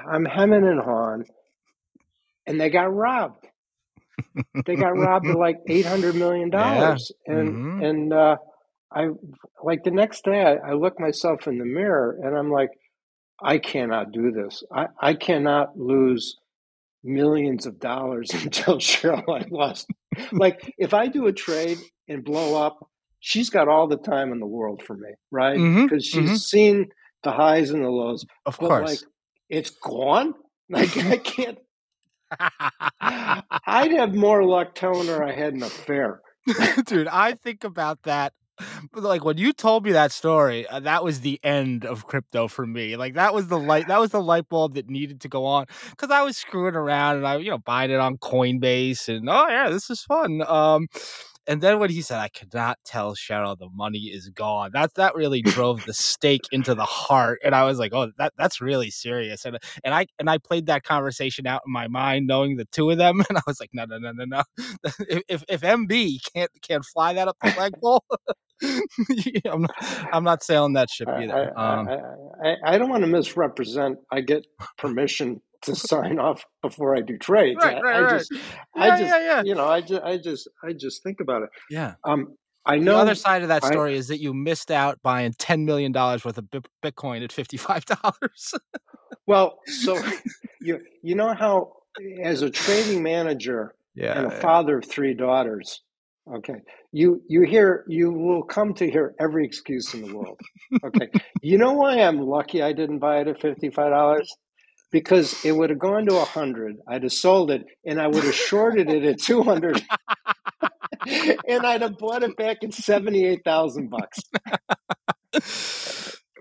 I'm 0.10 0.26
hemming 0.26 0.68
and 0.68 0.80
hawing, 0.80 1.26
and 2.46 2.60
they 2.60 2.70
got 2.70 2.94
robbed. 2.94 3.48
they 4.66 4.76
got 4.76 4.98
robbed 4.98 5.28
of 5.28 5.36
like 5.36 5.58
eight 5.68 5.86
hundred 5.86 6.16
million 6.16 6.50
dollars, 6.52 7.12
yeah. 7.28 7.34
and 7.34 7.50
mm-hmm. 7.50 7.84
and 7.84 8.14
uh, 8.14 8.38
I 8.94 9.10
like 9.64 9.84
the 9.84 9.92
next 9.92 10.26
day 10.26 10.42
I, 10.42 10.72
I 10.72 10.74
look 10.74 11.00
myself 11.00 11.48
in 11.48 11.58
the 11.58 11.66
mirror 11.66 12.20
and 12.22 12.38
I'm 12.38 12.52
like, 12.52 12.72
I 13.42 13.58
cannot 13.58 14.12
do 14.12 14.32
this. 14.32 14.64
I, 14.74 14.88
I 15.00 15.14
cannot 15.14 15.78
lose 15.78 16.38
millions 17.04 17.66
of 17.66 17.80
dollars 17.80 18.32
until 18.34 18.78
Cheryl 18.78 19.24
I 19.30 19.48
lost. 19.50 19.90
like 20.32 20.74
if 20.78 20.94
I 20.94 21.08
do 21.08 21.28
a 21.28 21.34
trade 21.34 21.78
and 22.08 22.24
blow 22.24 22.62
up, 22.62 22.86
she's 23.20 23.50
got 23.50 23.68
all 23.68 23.88
the 23.88 23.98
time 23.98 24.32
in 24.34 24.40
the 24.40 24.48
world 24.48 24.84
for 24.84 24.96
me, 24.96 25.10
right? 25.32 25.58
Mm-hmm. 25.58 25.84
Because 25.84 26.10
mm-hmm. 26.10 26.22
she's 26.22 26.30
mm-hmm. 26.30 26.36
seen 26.38 26.90
the 27.24 27.32
highs 27.32 27.70
and 27.70 27.84
the 27.84 27.90
lows. 27.90 28.26
Of 28.46 28.58
but 28.60 28.68
course. 28.68 28.90
Like 28.90 29.00
it's 29.52 29.70
gone. 29.70 30.34
Like 30.70 30.98
I 30.98 31.18
can't. 31.24 31.60
I'd 33.02 33.92
have 33.92 34.16
more 34.16 34.44
luck 34.46 34.74
telling 34.74 35.08
her 35.08 35.24
I 35.24 35.34
had 35.34 35.54
an 35.54 35.64
affair. 35.64 36.22
Dude, 36.86 37.08
I 37.08 37.34
think 37.34 37.64
about 37.64 38.04
that. 38.04 38.34
Like 38.94 39.26
when 39.26 39.38
you 39.38 39.54
told 39.54 39.84
me 39.84 39.92
that 39.92 40.12
story, 40.12 40.68
uh, 40.68 40.80
that 40.82 41.04
was 41.04 41.22
the 41.22 41.40
end 41.44 41.84
of 41.84 42.06
crypto 42.08 42.48
for 42.48 42.66
me. 42.66 42.96
Like 42.96 43.16
that 43.16 43.34
was 43.34 43.48
the 43.48 43.60
light, 43.60 43.88
that 43.88 44.00
was 44.00 44.12
the 44.12 44.22
light 44.22 44.48
bulb 44.50 44.76
that 44.76 44.90
needed 44.90 45.20
to 45.22 45.28
go 45.28 45.46
on 45.46 45.66
because 45.90 46.12
I 46.12 46.22
was 46.22 46.38
screwing 46.38 46.76
around 46.76 47.18
and 47.18 47.28
I, 47.28 47.38
you 47.38 47.50
know, 47.50 47.58
buying 47.58 47.92
it 47.92 48.00
on 48.00 48.18
Coinbase 48.18 49.10
and 49.10 49.28
oh 49.30 49.48
yeah, 49.50 49.70
this 49.70 49.90
is 49.90 50.02
fun. 50.04 50.42
Um, 50.48 50.88
and 51.48 51.62
then 51.62 51.80
when 51.80 51.90
he 51.90 52.02
said, 52.02 52.20
"I 52.20 52.30
cannot 52.30 52.78
tell 52.86 53.16
Cheryl 53.16 53.58
the 53.58 53.70
money 53.74 54.00
is 54.00 54.30
gone," 54.30 54.72
that 54.74 54.94
that 54.96 55.16
really 55.16 55.42
drove 55.42 55.86
the 55.86 55.94
stake 55.94 56.48
into 56.52 56.76
the 56.76 56.86
heart, 56.86 57.40
and 57.44 57.56
I 57.56 57.64
was 57.66 57.80
like, 57.80 57.94
"Oh, 57.94 58.12
that 58.18 58.34
that's 58.38 58.62
really 58.62 58.92
serious." 58.92 59.46
And 59.46 59.58
and 59.84 59.94
I 59.94 60.08
and 60.20 60.30
I 60.30 60.38
played 60.38 60.68
that 60.68 60.84
conversation 60.84 61.48
out 61.48 61.62
in 61.66 61.72
my 61.72 61.88
mind, 61.88 62.28
knowing 62.28 62.58
the 62.58 62.66
two 62.66 62.90
of 62.90 62.98
them, 62.98 63.22
and 63.30 63.38
I 63.38 63.42
was 63.48 63.60
like, 63.60 63.72
"No, 63.74 63.86
no, 63.86 63.98
no, 63.98 64.12
no, 64.12 64.26
no. 64.26 64.44
if 65.28 65.44
if 65.48 65.62
MB 65.62 66.20
can't 66.34 66.52
can't 66.62 66.86
fly 66.86 67.14
that 67.14 67.28
up 67.28 67.38
the 67.42 67.52
flagpole." 67.52 68.04
I'm 69.46 69.62
not. 69.64 69.76
I'm 70.14 70.24
not 70.24 70.44
sailing 70.44 70.74
that 70.74 70.90
ship 70.90 71.08
either. 71.10 71.58
I, 71.58 71.80
um, 71.80 71.88
I, 71.88 72.50
I, 72.50 72.56
I, 72.64 72.78
don't 72.78 72.90
want 72.90 73.02
to 73.02 73.08
misrepresent. 73.08 73.98
I 74.12 74.22
get 74.22 74.46
permission 74.78 75.42
to 75.64 75.76
sign 75.76 76.20
off 76.20 76.44
before 76.62 76.96
I 76.96 77.02
do 77.02 77.18
trades. 77.18 77.60
Right, 77.64 77.82
right, 77.82 77.96
I, 77.96 78.02
right. 78.02 78.20
just, 78.20 78.32
yeah, 78.32 78.40
I 78.76 78.90
just, 78.90 79.02
yeah, 79.04 79.20
yeah. 79.20 79.44
you 79.44 79.56
know, 79.56 79.68
I 79.68 79.82
just, 79.82 80.02
I 80.04 80.18
just, 80.18 80.50
I 80.64 80.74
just 80.74 81.04
think 81.04 81.20
about 81.20 81.44
it. 81.44 81.50
Yeah. 81.70 81.96
Um, 82.04 82.36
I 82.66 82.78
know. 82.78 82.96
The 82.96 83.02
other 83.02 83.16
side 83.16 83.42
of 83.42 83.48
that 83.48 83.66
story 83.66 83.94
I, 83.94 83.98
is 83.98 84.08
that 84.10 84.20
you 84.20 84.34
missed 84.34 84.72
out 84.72 85.02
buying 85.02 85.34
ten 85.34 85.66
million 85.66 85.92
dollars 85.92 86.24
worth 86.24 86.38
of 86.38 86.48
Bitcoin 86.84 87.24
at 87.24 87.32
fifty 87.32 87.58
five 87.58 87.86
dollars. 87.86 88.54
well, 89.28 89.60
so 89.66 90.00
you 90.62 90.80
you 91.02 91.16
know 91.16 91.34
how 91.34 91.74
as 92.22 92.42
a 92.42 92.50
trading 92.50 93.02
manager 93.02 93.76
yeah, 93.96 94.14
and 94.18 94.32
a 94.32 94.36
yeah. 94.36 94.42
father 94.42 94.78
of 94.78 94.86
three 94.86 95.14
daughters, 95.14 95.82
okay, 96.36 96.62
you 96.92 97.22
you 97.28 97.42
hear 97.42 97.84
you 97.88 98.12
will 98.12 98.44
come 98.44 98.74
to 98.76 98.90
hear 98.90 99.16
every 99.20 99.46
excuse 99.46 99.94
in 99.94 100.08
the 100.08 100.16
world. 100.16 100.40
Okay, 100.84 101.10
you 101.42 101.58
know 101.58 101.74
why 101.74 102.00
I'm 102.00 102.22
lucky 102.22 102.62
I 102.62 102.74
didn't 102.74 103.00
buy 103.00 103.22
it 103.22 103.28
at 103.28 103.42
fifty 103.42 103.72
five 103.72 103.92
dollars 103.92 104.32
because 104.92 105.44
it 105.46 105.52
would 105.54 105.70
have 105.70 105.80
gone 105.80 106.06
to 106.06 106.14
100 106.16 106.78
i'd 106.90 107.04
have 107.04 107.14
sold 107.14 107.52
it 107.52 107.64
and 107.86 108.00
i 108.02 108.08
would 108.08 108.24
have 108.24 108.36
shorted 108.36 108.90
it 108.90 109.04
at 109.04 109.20
200 109.20 109.82
and 111.48 111.66
I'd 111.66 111.82
have 111.82 111.98
bought 111.98 112.24
it 112.24 112.38
back 112.38 112.58
at 112.64 112.74
seventy 112.74 113.26
eight 113.26 113.44
thousand 113.44 113.90
bucks. 113.90 114.20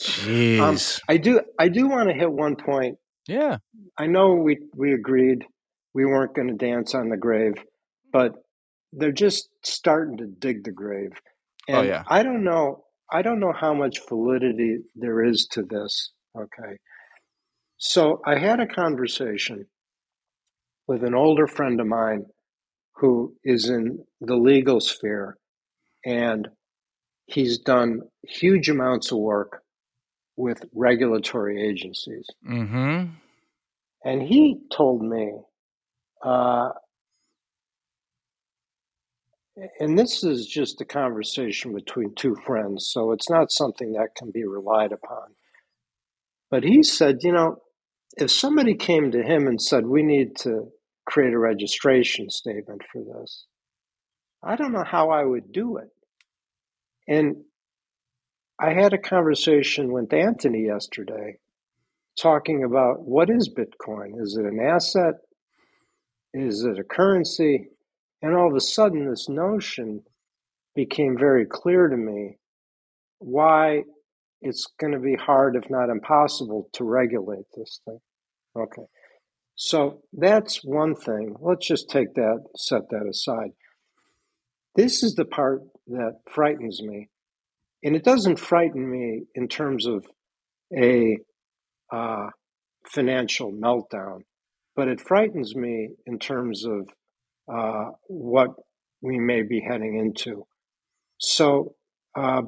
Jeez. 0.00 0.60
Um, 0.60 0.78
I 1.08 1.16
do. 1.16 1.40
I 1.58 1.68
do 1.68 1.88
want 1.88 2.08
to 2.08 2.14
hit 2.14 2.30
one 2.30 2.56
point. 2.56 2.98
Yeah. 3.26 3.58
I 3.98 4.06
know 4.06 4.34
we 4.34 4.58
we 4.74 4.92
agreed 4.92 5.44
we 5.94 6.04
weren't 6.04 6.34
going 6.34 6.48
to 6.48 6.54
dance 6.54 6.94
on 6.94 7.08
the 7.08 7.16
grave, 7.16 7.54
but 8.12 8.34
they're 8.92 9.12
just 9.12 9.48
starting 9.62 10.16
to 10.18 10.26
dig 10.26 10.64
the 10.64 10.72
grave. 10.72 11.12
And 11.68 11.76
Oh, 11.78 11.82
yeah. 11.82 12.04
I 12.06 12.22
don't 12.22 12.44
know. 12.44 12.84
I 13.12 13.22
don't 13.22 13.40
know 13.40 13.52
how 13.52 13.74
much 13.74 13.98
validity 14.08 14.78
there 14.94 15.24
is 15.24 15.46
to 15.52 15.62
this. 15.62 16.12
Okay. 16.36 16.76
So 17.82 18.20
I 18.26 18.38
had 18.38 18.60
a 18.60 18.66
conversation 18.66 19.64
with 20.86 21.02
an 21.02 21.14
older 21.14 21.46
friend 21.46 21.80
of 21.80 21.86
mine 21.86 22.26
who 22.96 23.34
is 23.42 23.70
in 23.70 24.04
the 24.20 24.36
legal 24.36 24.80
sphere 24.80 25.38
and 26.04 26.46
he's 27.24 27.58
done 27.58 28.02
huge 28.22 28.68
amounts 28.68 29.10
of 29.12 29.18
work 29.18 29.62
with 30.36 30.62
regulatory 30.74 31.66
agencies. 31.66 32.26
Mm-hmm. 32.46 33.14
And 34.04 34.22
he 34.22 34.60
told 34.70 35.02
me, 35.02 35.32
uh, 36.22 36.68
and 39.78 39.98
this 39.98 40.22
is 40.22 40.46
just 40.46 40.82
a 40.82 40.84
conversation 40.84 41.74
between 41.74 42.14
two 42.14 42.36
friends, 42.44 42.90
so 42.92 43.12
it's 43.12 43.30
not 43.30 43.50
something 43.50 43.92
that 43.94 44.14
can 44.14 44.30
be 44.30 44.44
relied 44.44 44.92
upon. 44.92 45.28
But 46.50 46.64
he 46.64 46.82
said, 46.82 47.18
you 47.22 47.32
know, 47.32 47.58
if 48.20 48.30
somebody 48.30 48.74
came 48.74 49.10
to 49.10 49.22
him 49.22 49.46
and 49.46 49.60
said, 49.60 49.86
we 49.86 50.02
need 50.02 50.36
to 50.36 50.68
create 51.06 51.32
a 51.32 51.38
registration 51.38 52.28
statement 52.28 52.82
for 52.92 53.02
this, 53.02 53.46
I 54.42 54.56
don't 54.56 54.72
know 54.72 54.84
how 54.84 55.10
I 55.10 55.24
would 55.24 55.52
do 55.52 55.78
it. 55.78 55.88
And 57.08 57.36
I 58.60 58.72
had 58.72 58.92
a 58.92 58.98
conversation 58.98 59.92
with 59.92 60.12
Anthony 60.12 60.66
yesterday 60.66 61.38
talking 62.20 62.62
about 62.64 63.00
what 63.00 63.30
is 63.30 63.48
Bitcoin? 63.48 64.20
Is 64.20 64.36
it 64.38 64.44
an 64.44 64.60
asset? 64.60 65.14
Is 66.34 66.64
it 66.64 66.78
a 66.78 66.84
currency? 66.84 67.68
And 68.22 68.36
all 68.36 68.48
of 68.48 68.54
a 68.54 68.60
sudden, 68.60 69.08
this 69.08 69.28
notion 69.28 70.02
became 70.74 71.16
very 71.18 71.46
clear 71.46 71.88
to 71.88 71.96
me 71.96 72.38
why 73.18 73.84
it's 74.42 74.66
going 74.78 74.92
to 74.92 74.98
be 74.98 75.16
hard, 75.16 75.56
if 75.56 75.70
not 75.70 75.90
impossible, 75.90 76.68
to 76.74 76.84
regulate 76.84 77.46
this 77.56 77.80
thing. 77.84 77.98
Okay. 78.56 78.82
So 79.54 80.00
that's 80.12 80.64
one 80.64 80.94
thing. 80.94 81.36
Let's 81.40 81.66
just 81.66 81.90
take 81.90 82.14
that, 82.14 82.44
set 82.56 82.88
that 82.90 83.06
aside. 83.08 83.50
This 84.74 85.02
is 85.02 85.14
the 85.14 85.24
part 85.24 85.62
that 85.88 86.20
frightens 86.30 86.82
me. 86.82 87.08
And 87.82 87.96
it 87.96 88.04
doesn't 88.04 88.38
frighten 88.38 88.90
me 88.90 89.24
in 89.34 89.48
terms 89.48 89.86
of 89.86 90.06
a 90.76 91.18
uh, 91.92 92.28
financial 92.86 93.52
meltdown, 93.52 94.20
but 94.76 94.88
it 94.88 95.00
frightens 95.00 95.54
me 95.54 95.90
in 96.06 96.18
terms 96.18 96.64
of 96.64 96.88
uh, 97.52 97.90
what 98.06 98.50
we 99.02 99.18
may 99.18 99.42
be 99.42 99.60
heading 99.60 99.98
into. 99.98 100.46
So 101.18 101.74
uh, 102.16 102.42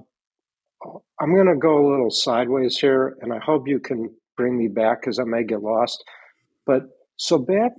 I'm 1.20 1.34
going 1.34 1.46
to 1.46 1.56
go 1.56 1.78
a 1.78 1.90
little 1.90 2.10
sideways 2.10 2.78
here, 2.78 3.16
and 3.20 3.32
I 3.32 3.38
hope 3.38 3.68
you 3.68 3.80
can 3.80 4.14
bring 4.36 4.56
me 4.56 4.68
back 4.68 5.00
because 5.00 5.18
I 5.18 5.24
may 5.24 5.44
get 5.44 5.62
lost. 5.62 6.02
But 6.66 6.82
so 7.16 7.38
back 7.38 7.72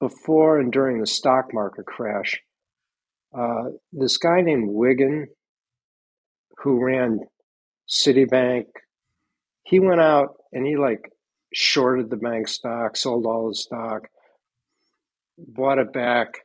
before 0.00 0.58
and 0.58 0.72
during 0.72 1.00
the 1.00 1.06
stock 1.06 1.52
market 1.52 1.86
crash, 1.86 2.40
uh, 3.36 3.70
this 3.92 4.16
guy 4.16 4.40
named 4.40 4.68
Wiggin, 4.68 5.26
who 6.58 6.84
ran 6.84 7.20
Citibank, 7.88 8.66
he 9.64 9.80
went 9.80 10.00
out 10.00 10.36
and 10.52 10.66
he 10.66 10.76
like 10.76 11.10
shorted 11.54 12.10
the 12.10 12.16
bank 12.16 12.48
stock, 12.48 12.96
sold 12.96 13.26
all 13.26 13.48
the 13.48 13.54
stock, 13.54 14.08
bought 15.38 15.78
it 15.78 15.92
back 15.92 16.40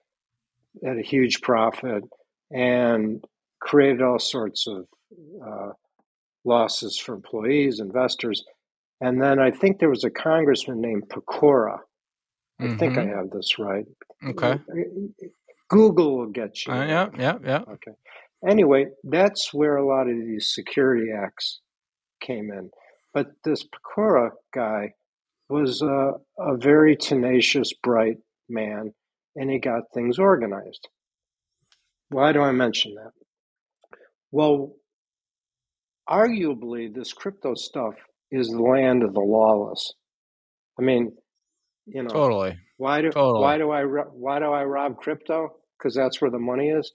at 0.86 0.98
a 0.98 1.02
huge 1.02 1.42
profit, 1.42 2.04
and 2.52 3.24
created 3.60 4.02
all 4.02 4.20
sorts 4.20 4.68
of 4.68 4.86
uh, 5.46 5.72
losses 6.46 6.98
for 6.98 7.16
employees, 7.16 7.80
investors. 7.80 8.44
And 9.00 9.22
then 9.22 9.40
I 9.40 9.52
think 9.52 9.80
there 9.80 9.90
was 9.90 10.04
a 10.04 10.10
congressman 10.10 10.82
named 10.82 11.04
Pecora. 11.10 11.80
I 12.60 12.64
mm-hmm. 12.64 12.78
think 12.78 12.98
I 12.98 13.06
have 13.06 13.30
this 13.32 13.60
right. 13.60 13.86
Okay. 14.26 14.60
Google 15.70 16.18
will 16.18 16.32
get 16.32 16.66
you. 16.66 16.74
Uh, 16.74 16.86
yeah, 16.86 17.10
yeah, 17.18 17.38
yeah. 17.44 17.62
Okay. 17.70 17.92
Anyway, 18.48 18.88
that's 19.04 19.54
where 19.54 19.78
a 19.78 19.86
lot 19.86 20.10
of 20.10 20.16
these 20.16 20.52
security 20.54 21.12
acts 21.12 21.60
came 22.22 22.52
in. 22.52 22.70
But 23.14 23.28
this 23.44 23.64
Pecora 23.64 24.30
guy 24.54 24.94
was 25.50 25.82
a, 25.82 26.14
a 26.40 26.58
very 26.58 26.96
tenacious, 26.96 27.74
bright 27.84 28.18
man, 28.50 28.94
and 29.36 29.50
he 29.50 29.60
got 29.60 29.84
things 29.94 30.20
organized. 30.20 30.88
Why 32.10 32.32
do 32.32 32.42
I 32.42 32.52
mention 32.52 32.96
that? 32.96 33.12
Well, 34.32 34.74
arguably, 36.10 36.94
this 36.94 37.14
crypto 37.14 37.54
stuff 37.56 37.96
is 38.32 38.50
the 38.50 38.62
land 38.62 39.04
of 39.04 39.14
the 39.14 39.20
lawless. 39.20 39.94
I 40.80 40.84
mean, 40.84 41.14
you 41.86 42.04
know, 42.04 42.10
totally. 42.10 42.58
Why 42.78 43.02
do 43.02 43.10
totally. 43.10 43.42
why 43.42 43.58
do 43.58 43.72
I 43.72 43.84
why 43.84 44.40
do 44.40 44.46
I 44.46 44.64
rob 44.64 44.98
crypto? 44.98 45.56
Because 45.78 45.96
that's 45.96 46.22
where 46.22 46.32
the 46.32 46.40
money 46.40 46.70
is. 46.70 46.92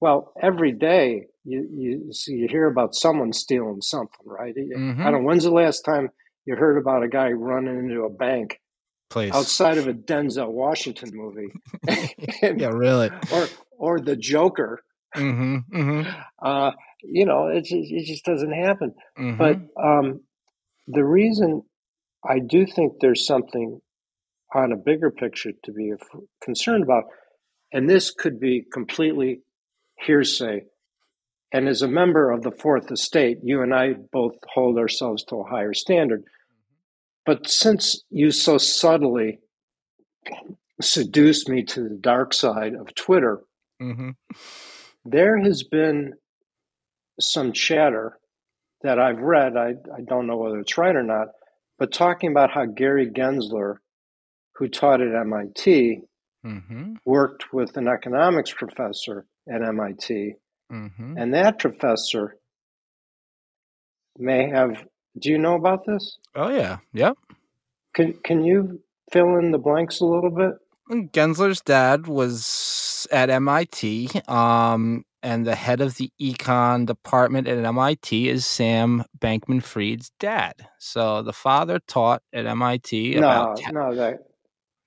Well, 0.00 0.32
every 0.40 0.72
day 0.72 1.26
you 1.44 1.68
you 1.72 2.12
see 2.12 2.34
you 2.34 2.48
hear 2.48 2.66
about 2.66 2.94
someone 2.94 3.32
stealing 3.32 3.80
something, 3.80 4.24
right? 4.24 4.54
Mm-hmm. 4.54 5.00
I 5.00 5.10
don't 5.10 5.22
know. 5.22 5.28
When's 5.28 5.44
the 5.44 5.50
last 5.50 5.82
time 5.82 6.10
you 6.44 6.56
heard 6.56 6.78
about 6.78 7.02
a 7.02 7.08
guy 7.08 7.30
running 7.30 7.78
into 7.78 8.02
a 8.02 8.10
bank 8.10 8.60
Please. 9.10 9.32
outside 9.32 9.78
of 9.78 9.88
a 9.88 9.92
Denzel 9.92 10.50
Washington 10.50 11.10
movie? 11.12 11.48
and, 12.42 12.60
yeah, 12.60 12.68
really. 12.68 13.10
Or 13.32 13.48
or 13.78 14.00
the 14.00 14.16
Joker. 14.16 14.80
Mm-hmm. 15.14 15.76
Mm-hmm. 15.76 16.20
Uh, 16.42 16.72
you 17.02 17.24
know, 17.24 17.48
it 17.48 17.62
just, 17.64 17.90
it 17.90 18.04
just 18.04 18.24
doesn't 18.24 18.52
happen. 18.52 18.94
Mm-hmm. 19.18 19.38
But 19.38 19.56
um, 19.82 20.20
the 20.86 21.04
reason 21.04 21.62
I 22.28 22.38
do 22.38 22.66
think 22.66 22.94
there's 23.00 23.26
something 23.26 23.80
on 24.54 24.72
a 24.72 24.76
bigger 24.76 25.10
picture 25.10 25.52
to 25.64 25.72
be 25.72 25.92
concerned 26.42 26.82
about, 26.84 27.04
and 27.72 27.88
this 27.88 28.10
could 28.10 28.40
be 28.40 28.64
completely 28.72 29.40
hearsay. 29.98 30.64
And 31.52 31.68
as 31.68 31.82
a 31.82 31.88
member 31.88 32.30
of 32.30 32.42
the 32.42 32.50
fourth 32.50 32.90
estate, 32.90 33.38
you 33.42 33.62
and 33.62 33.74
I 33.74 33.94
both 34.12 34.34
hold 34.52 34.78
ourselves 34.78 35.24
to 35.24 35.36
a 35.36 35.48
higher 35.48 35.74
standard. 35.74 36.24
But 37.24 37.48
since 37.48 38.02
you 38.10 38.30
so 38.30 38.58
subtly 38.58 39.40
seduced 40.80 41.48
me 41.48 41.64
to 41.64 41.82
the 41.88 41.98
dark 42.00 42.34
side 42.34 42.74
of 42.74 42.94
Twitter, 42.94 43.42
mm-hmm. 43.80 44.10
there 45.04 45.38
has 45.38 45.62
been 45.62 46.14
some 47.18 47.52
chatter 47.52 48.18
that 48.82 48.98
I've 48.98 49.20
read. 49.20 49.56
I, 49.56 49.74
I 49.94 50.00
don't 50.06 50.26
know 50.26 50.36
whether 50.36 50.60
it's 50.60 50.78
right 50.78 50.94
or 50.94 51.02
not, 51.02 51.28
but 51.78 51.92
talking 51.92 52.30
about 52.30 52.50
how 52.50 52.64
Gary 52.64 53.10
Gensler, 53.10 53.76
who 54.56 54.68
taught 54.68 55.00
at 55.00 55.14
MIT, 55.14 56.02
mm-hmm. 56.44 56.94
worked 57.04 57.52
with 57.52 57.76
an 57.76 57.88
economics 57.88 58.52
professor 58.52 59.26
at 59.48 59.62
MIT, 59.62 60.34
mm-hmm. 60.72 61.16
and 61.18 61.34
that 61.34 61.58
professor 61.58 62.36
may 64.18 64.48
have. 64.48 64.84
Do 65.18 65.30
you 65.30 65.38
know 65.38 65.54
about 65.54 65.86
this? 65.86 66.18
Oh 66.34 66.50
yeah, 66.50 66.78
yep. 66.92 67.16
Can 67.94 68.12
Can 68.24 68.44
you 68.44 68.80
fill 69.10 69.38
in 69.38 69.50
the 69.50 69.58
blanks 69.58 70.00
a 70.00 70.06
little 70.06 70.30
bit? 70.30 70.52
Gensler's 70.88 71.60
dad 71.60 72.06
was 72.06 73.08
at 73.10 73.28
MIT, 73.28 74.10
um, 74.28 75.04
and 75.22 75.46
the 75.46 75.54
head 75.54 75.80
of 75.80 75.96
the 75.96 76.10
econ 76.20 76.86
department 76.86 77.48
at 77.48 77.64
MIT 77.64 78.28
is 78.28 78.46
Sam 78.46 79.04
Bankman 79.18 79.62
Fried's 79.62 80.10
dad. 80.20 80.54
So 80.78 81.22
the 81.22 81.32
father 81.32 81.80
taught 81.86 82.22
at 82.32 82.46
MIT. 82.46 83.16
No, 83.16 83.28
about 83.56 83.60
no, 83.72 83.94
that 83.96 84.18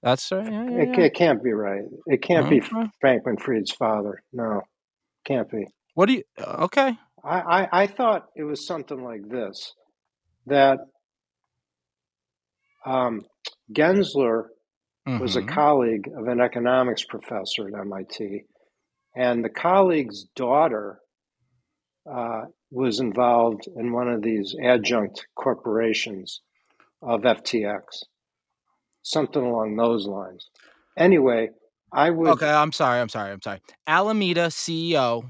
that's 0.03 0.31
right. 0.31 0.51
Yeah, 0.51 0.63
yeah, 0.69 0.83
it, 0.83 0.89
yeah. 0.89 1.05
it 1.05 1.13
can't 1.15 1.43
be 1.43 1.53
right. 1.53 1.83
It 2.07 2.21
can't 2.21 2.47
Okay. 2.47 2.59
be 2.61 2.61
Bankman 3.03 3.39
Fried's 3.41 3.71
father. 3.71 4.21
No, 4.33 4.61
can't 5.25 5.49
be. 5.49 5.65
What 5.95 6.07
do 6.07 6.13
you? 6.13 6.23
Okay. 6.39 6.97
I, 7.23 7.39
I, 7.39 7.83
I 7.83 7.87
thought 7.87 8.27
it 8.35 8.43
was 8.43 8.65
something 8.65 9.03
like 9.03 9.27
this 9.29 9.73
that 10.47 10.79
um, 12.85 13.21
Gensler 13.73 14.45
was 15.19 15.35
a 15.35 15.41
Mhm. 15.41 15.47
colleague 15.47 16.09
of 16.17 16.27
an 16.27 16.39
economics 16.41 17.03
professor 17.05 17.67
at 17.67 17.73
MIT, 17.79 18.43
and 19.19 19.43
the 19.43 19.49
colleague's 19.49 20.23
daughter 20.33 21.01
uh, 22.09 22.43
was 22.71 23.01
involved 23.01 23.67
in 23.75 23.91
one 23.91 24.07
of 24.07 24.21
these 24.21 24.55
adjunct 24.63 25.27
corporations 25.35 26.39
of 27.01 27.21
FTX, 27.23 27.81
something 29.01 29.43
along 29.43 29.75
those 29.75 30.07
lines. 30.07 30.49
Anyway, 30.97 31.49
I 31.91 32.11
would. 32.11 32.29
Okay, 32.29 32.49
I'm 32.49 32.71
sorry. 32.71 33.01
I'm 33.01 33.09
sorry. 33.09 33.33
I'm 33.33 33.41
sorry. 33.41 33.59
Alameda 33.85 34.47
CEO 34.47 35.25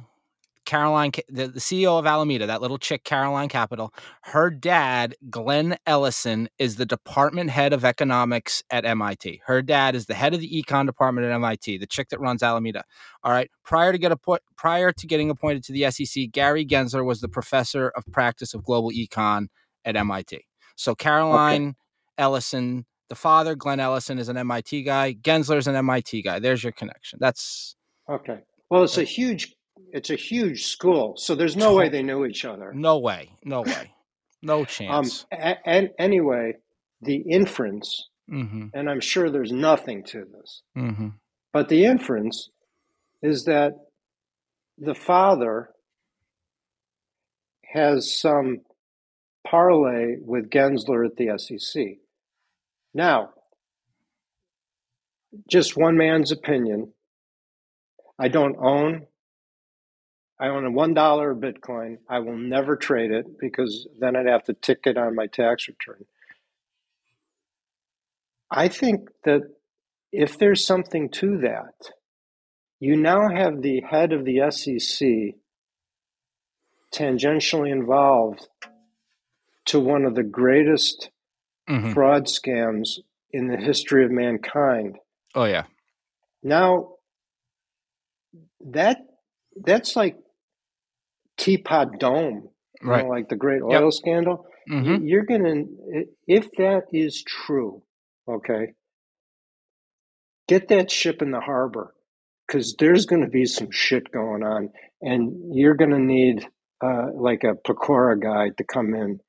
Caroline, 0.65 1.11
the, 1.27 1.47
the 1.47 1.59
CEO 1.59 1.97
of 1.97 2.05
Alameda, 2.05 2.45
that 2.47 2.61
little 2.61 2.77
chick, 2.77 3.03
Caroline 3.03 3.49
Capital, 3.49 3.93
her 4.23 4.49
dad, 4.49 5.15
Glenn 5.29 5.77
Ellison, 5.85 6.47
is 6.59 6.75
the 6.75 6.85
department 6.85 7.49
head 7.49 7.73
of 7.73 7.83
economics 7.83 8.63
at 8.69 8.85
MIT. 8.85 9.41
Her 9.45 9.61
dad 9.61 9.95
is 9.95 10.05
the 10.05 10.13
head 10.13 10.33
of 10.33 10.39
the 10.39 10.63
econ 10.63 10.85
department 10.85 11.25
at 11.25 11.33
MIT, 11.33 11.77
the 11.77 11.87
chick 11.87 12.09
that 12.09 12.19
runs 12.19 12.43
Alameda. 12.43 12.83
All 13.23 13.31
right. 13.31 13.49
Prior 13.63 13.91
to 13.91 13.97
get 13.97 14.11
a 14.11 14.17
prior 14.55 14.91
to 14.91 15.07
getting 15.07 15.29
appointed 15.29 15.63
to 15.65 15.73
the 15.73 15.89
SEC, 15.89 16.31
Gary 16.31 16.65
Gensler 16.65 17.03
was 17.03 17.21
the 17.21 17.29
professor 17.29 17.89
of 17.89 18.05
practice 18.11 18.53
of 18.53 18.63
global 18.63 18.91
econ 18.91 19.47
at 19.85 19.95
MIT. 19.95 20.45
So 20.75 20.95
Caroline 20.95 21.69
okay. 21.69 21.75
Ellison, 22.19 22.85
the 23.09 23.15
father, 23.15 23.55
Glenn 23.55 23.79
Ellison, 23.79 24.19
is 24.19 24.29
an 24.29 24.37
MIT 24.37 24.83
guy. 24.83 25.13
Gensler 25.13 25.57
is 25.57 25.67
an 25.67 25.75
MIT 25.75 26.21
guy. 26.21 26.39
There's 26.39 26.63
your 26.63 26.73
connection. 26.73 27.19
That's 27.21 27.75
okay. 28.09 28.39
Well, 28.69 28.83
it's 28.83 28.97
a 28.97 29.03
huge 29.03 29.55
it's 29.93 30.09
a 30.09 30.15
huge 30.15 30.65
school, 30.65 31.15
so 31.17 31.35
there's 31.35 31.57
no 31.57 31.73
way 31.73 31.89
they 31.89 32.03
knew 32.03 32.25
each 32.25 32.45
other. 32.45 32.71
No 32.73 32.99
way. 32.99 33.31
No 33.43 33.61
way. 33.61 33.93
No 34.41 34.59
um, 34.59 34.65
chance. 34.65 35.25
Um, 35.31 35.55
and 35.65 35.89
anyway, 35.99 36.55
the 37.01 37.17
inference, 37.17 38.09
mm-hmm. 38.31 38.67
and 38.73 38.89
I'm 38.89 39.01
sure 39.01 39.29
there's 39.29 39.51
nothing 39.51 40.03
to 40.05 40.25
this, 40.31 40.61
mm-hmm. 40.77 41.09
but 41.51 41.69
the 41.69 41.85
inference 41.85 42.49
is 43.21 43.45
that 43.45 43.73
the 44.77 44.95
father 44.95 45.69
has 47.73 48.17
some 48.17 48.59
parlay 49.45 50.15
with 50.21 50.49
Gensler 50.49 51.05
at 51.05 51.17
the 51.17 51.37
SEC. 51.37 51.97
Now, 52.93 53.29
just 55.49 55.77
one 55.77 55.97
man's 55.97 56.31
opinion. 56.31 56.93
I 58.17 58.27
don't 58.27 58.57
own 58.57 59.05
I 60.39 60.47
own 60.47 60.65
a 60.65 60.71
one 60.71 60.93
dollar 60.93 61.35
Bitcoin. 61.35 61.97
I 62.07 62.19
will 62.19 62.37
never 62.37 62.75
trade 62.75 63.11
it 63.11 63.39
because 63.39 63.87
then 63.99 64.15
I'd 64.15 64.27
have 64.27 64.45
to 64.45 64.53
tick 64.53 64.81
it 64.85 64.97
on 64.97 65.15
my 65.15 65.27
tax 65.27 65.67
return. 65.67 66.05
I 68.49 68.67
think 68.69 69.09
that 69.25 69.41
if 70.11 70.39
there's 70.39 70.65
something 70.65 71.09
to 71.09 71.39
that, 71.39 71.91
you 72.79 72.95
now 72.95 73.29
have 73.29 73.61
the 73.61 73.81
head 73.81 74.13
of 74.13 74.25
the 74.25 74.49
SEC 74.49 75.35
tangentially 76.93 77.71
involved 77.71 78.47
to 79.65 79.79
one 79.79 80.05
of 80.05 80.15
the 80.15 80.23
greatest 80.23 81.09
mm-hmm. 81.69 81.91
fraud 81.91 82.25
scams 82.25 82.99
in 83.31 83.47
the 83.47 83.57
history 83.57 84.03
of 84.05 84.11
mankind. 84.11 84.97
Oh 85.35 85.43
yeah. 85.45 85.65
Now 86.41 86.93
that 88.61 89.01
that's 89.55 89.95
like 89.95 90.17
teapot 91.39 91.99
dome, 91.99 92.49
right? 92.83 93.05
Know, 93.05 93.09
like 93.09 93.29
the 93.29 93.35
great 93.35 93.61
oil 93.61 93.85
yep. 93.85 93.93
scandal. 93.93 94.45
Mm-hmm. 94.69 95.07
You're 95.07 95.25
gonna, 95.25 95.63
if 96.27 96.51
that 96.57 96.83
is 96.93 97.23
true, 97.23 97.81
okay, 98.27 98.73
get 100.47 100.67
that 100.67 100.91
ship 100.91 101.21
in 101.21 101.31
the 101.31 101.39
harbor 101.39 101.95
because 102.49 102.75
there's 102.77 103.05
going 103.05 103.21
to 103.21 103.29
be 103.29 103.45
some 103.45 103.69
shit 103.71 104.11
going 104.11 104.43
on, 104.43 104.69
and 105.01 105.55
you're 105.55 105.75
going 105.75 105.91
to 105.91 105.99
need 105.99 106.47
uh, 106.83 107.07
like 107.13 107.43
a 107.43 107.53
Pecora 107.53 108.19
guy 108.19 108.49
to 108.57 108.63
come 108.63 108.93
in 108.93 109.19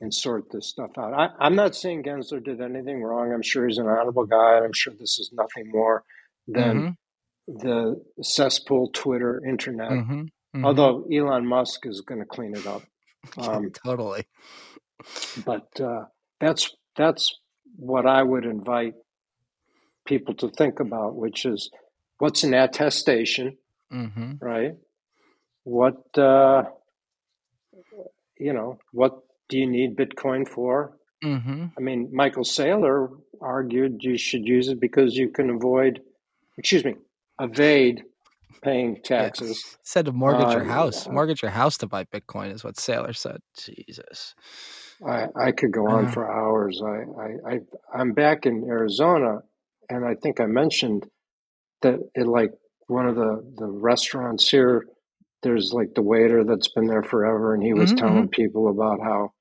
and 0.00 0.14
sort 0.14 0.44
this 0.52 0.68
stuff 0.68 0.90
out. 0.96 1.12
I, 1.12 1.46
am 1.46 1.56
not 1.56 1.74
saying 1.74 2.04
Gensler 2.04 2.42
did 2.42 2.60
anything 2.60 3.02
wrong. 3.02 3.32
I'm 3.32 3.42
sure 3.42 3.66
he's 3.66 3.78
an 3.78 3.88
honorable 3.88 4.26
guy, 4.26 4.56
and 4.56 4.64
I'm 4.64 4.72
sure 4.72 4.92
this 4.92 5.18
is 5.18 5.30
nothing 5.32 5.70
more 5.72 6.04
than 6.46 6.96
mm-hmm. 7.48 7.58
the 7.58 8.00
cesspool 8.22 8.90
Twitter 8.92 9.42
internet. 9.46 9.90
Mm-hmm. 9.90 10.22
Mm-hmm. 10.54 10.64
Although 10.64 11.06
Elon 11.12 11.46
Musk 11.46 11.86
is 11.86 12.00
going 12.00 12.20
to 12.20 12.26
clean 12.26 12.54
it 12.54 12.66
up. 12.66 12.82
Um, 13.36 13.70
totally. 13.84 14.24
But 15.44 15.68
uh, 15.80 16.04
that's 16.40 16.74
that's 16.96 17.36
what 17.76 18.06
I 18.06 18.22
would 18.22 18.44
invite 18.44 18.94
people 20.06 20.34
to 20.34 20.48
think 20.48 20.80
about, 20.80 21.16
which 21.16 21.44
is 21.44 21.70
what's 22.18 22.44
an 22.44 22.54
attestation, 22.54 23.58
mm-hmm. 23.92 24.34
right? 24.40 24.76
What 25.64 26.16
uh, 26.16 26.62
you 28.38 28.52
know, 28.52 28.78
what 28.92 29.18
do 29.48 29.58
you 29.58 29.66
need 29.66 29.96
Bitcoin 29.96 30.48
for? 30.48 30.96
Mm-hmm. 31.22 31.66
I 31.76 31.80
mean, 31.80 32.10
Michael 32.12 32.44
Saylor 32.44 33.10
argued 33.40 34.02
you 34.02 34.16
should 34.16 34.46
use 34.46 34.68
it 34.68 34.80
because 34.80 35.16
you 35.16 35.28
can 35.28 35.50
avoid, 35.50 36.00
excuse 36.56 36.84
me, 36.84 36.94
evade 37.40 38.04
paying 38.62 39.00
taxes. 39.02 39.62
Yeah. 39.64 39.76
Said 39.82 40.04
to 40.06 40.12
mortgage 40.12 40.54
uh, 40.54 40.58
your 40.58 40.64
house, 40.64 41.08
mortgage 41.08 41.42
your 41.42 41.50
house 41.50 41.78
to 41.78 41.86
buy 41.86 42.04
Bitcoin 42.04 42.52
is 42.52 42.64
what 42.64 42.76
Saylor 42.76 43.16
said. 43.16 43.38
Jesus. 43.56 44.34
I, 45.06 45.26
I 45.36 45.52
could 45.52 45.72
go 45.72 45.86
on 45.86 46.06
uh-huh. 46.06 46.12
for 46.12 46.30
hours. 46.30 46.82
I, 46.84 47.22
I, 47.22 47.54
I, 47.54 47.58
I'm 47.94 48.12
back 48.12 48.46
in 48.46 48.64
Arizona, 48.68 49.38
and 49.88 50.04
I 50.04 50.14
think 50.14 50.40
I 50.40 50.46
mentioned 50.46 51.06
that 51.82 52.00
it 52.14 52.26
like 52.26 52.50
one 52.88 53.06
of 53.06 53.14
the, 53.14 53.42
the 53.56 53.66
restaurants 53.66 54.48
here, 54.48 54.86
there's 55.42 55.72
like 55.72 55.94
the 55.94 56.02
waiter 56.02 56.42
that's 56.44 56.68
been 56.68 56.86
there 56.86 57.04
forever, 57.04 57.54
and 57.54 57.62
he 57.62 57.74
was 57.74 57.90
mm-hmm. 57.90 57.98
telling 57.98 58.22
mm-hmm. 58.24 58.42
people 58.42 58.68
about 58.68 59.00
how 59.00 59.32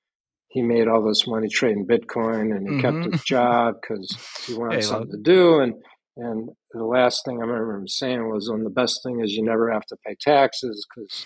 he 0.49 0.61
made 0.61 0.87
all 0.87 1.03
this 1.03 1.27
money 1.27 1.47
trading 1.49 1.85
Bitcoin 1.85 2.55
and 2.55 2.67
he 2.67 2.75
mm-hmm. 2.75 3.01
kept 3.01 3.13
his 3.13 3.23
job 3.23 3.75
because 3.81 4.45
he 4.45 4.53
wanted 4.53 4.75
hey, 4.75 4.81
something 4.81 5.11
to 5.11 5.17
do. 5.17 5.59
And 5.59 5.73
and 6.15 6.49
the 6.77 6.85
last 6.85 7.23
thing 7.25 7.37
I 7.37 7.45
remember 7.45 7.75
him 7.75 7.87
saying 7.87 8.29
was, 8.29 8.49
"On 8.49 8.63
the 8.63 8.69
best 8.69 9.01
thing 9.03 9.21
is 9.21 9.33
you 9.33 9.43
never 9.43 9.71
have 9.71 9.85
to 9.87 9.97
pay 10.05 10.15
taxes 10.19 10.85
because, 10.95 11.25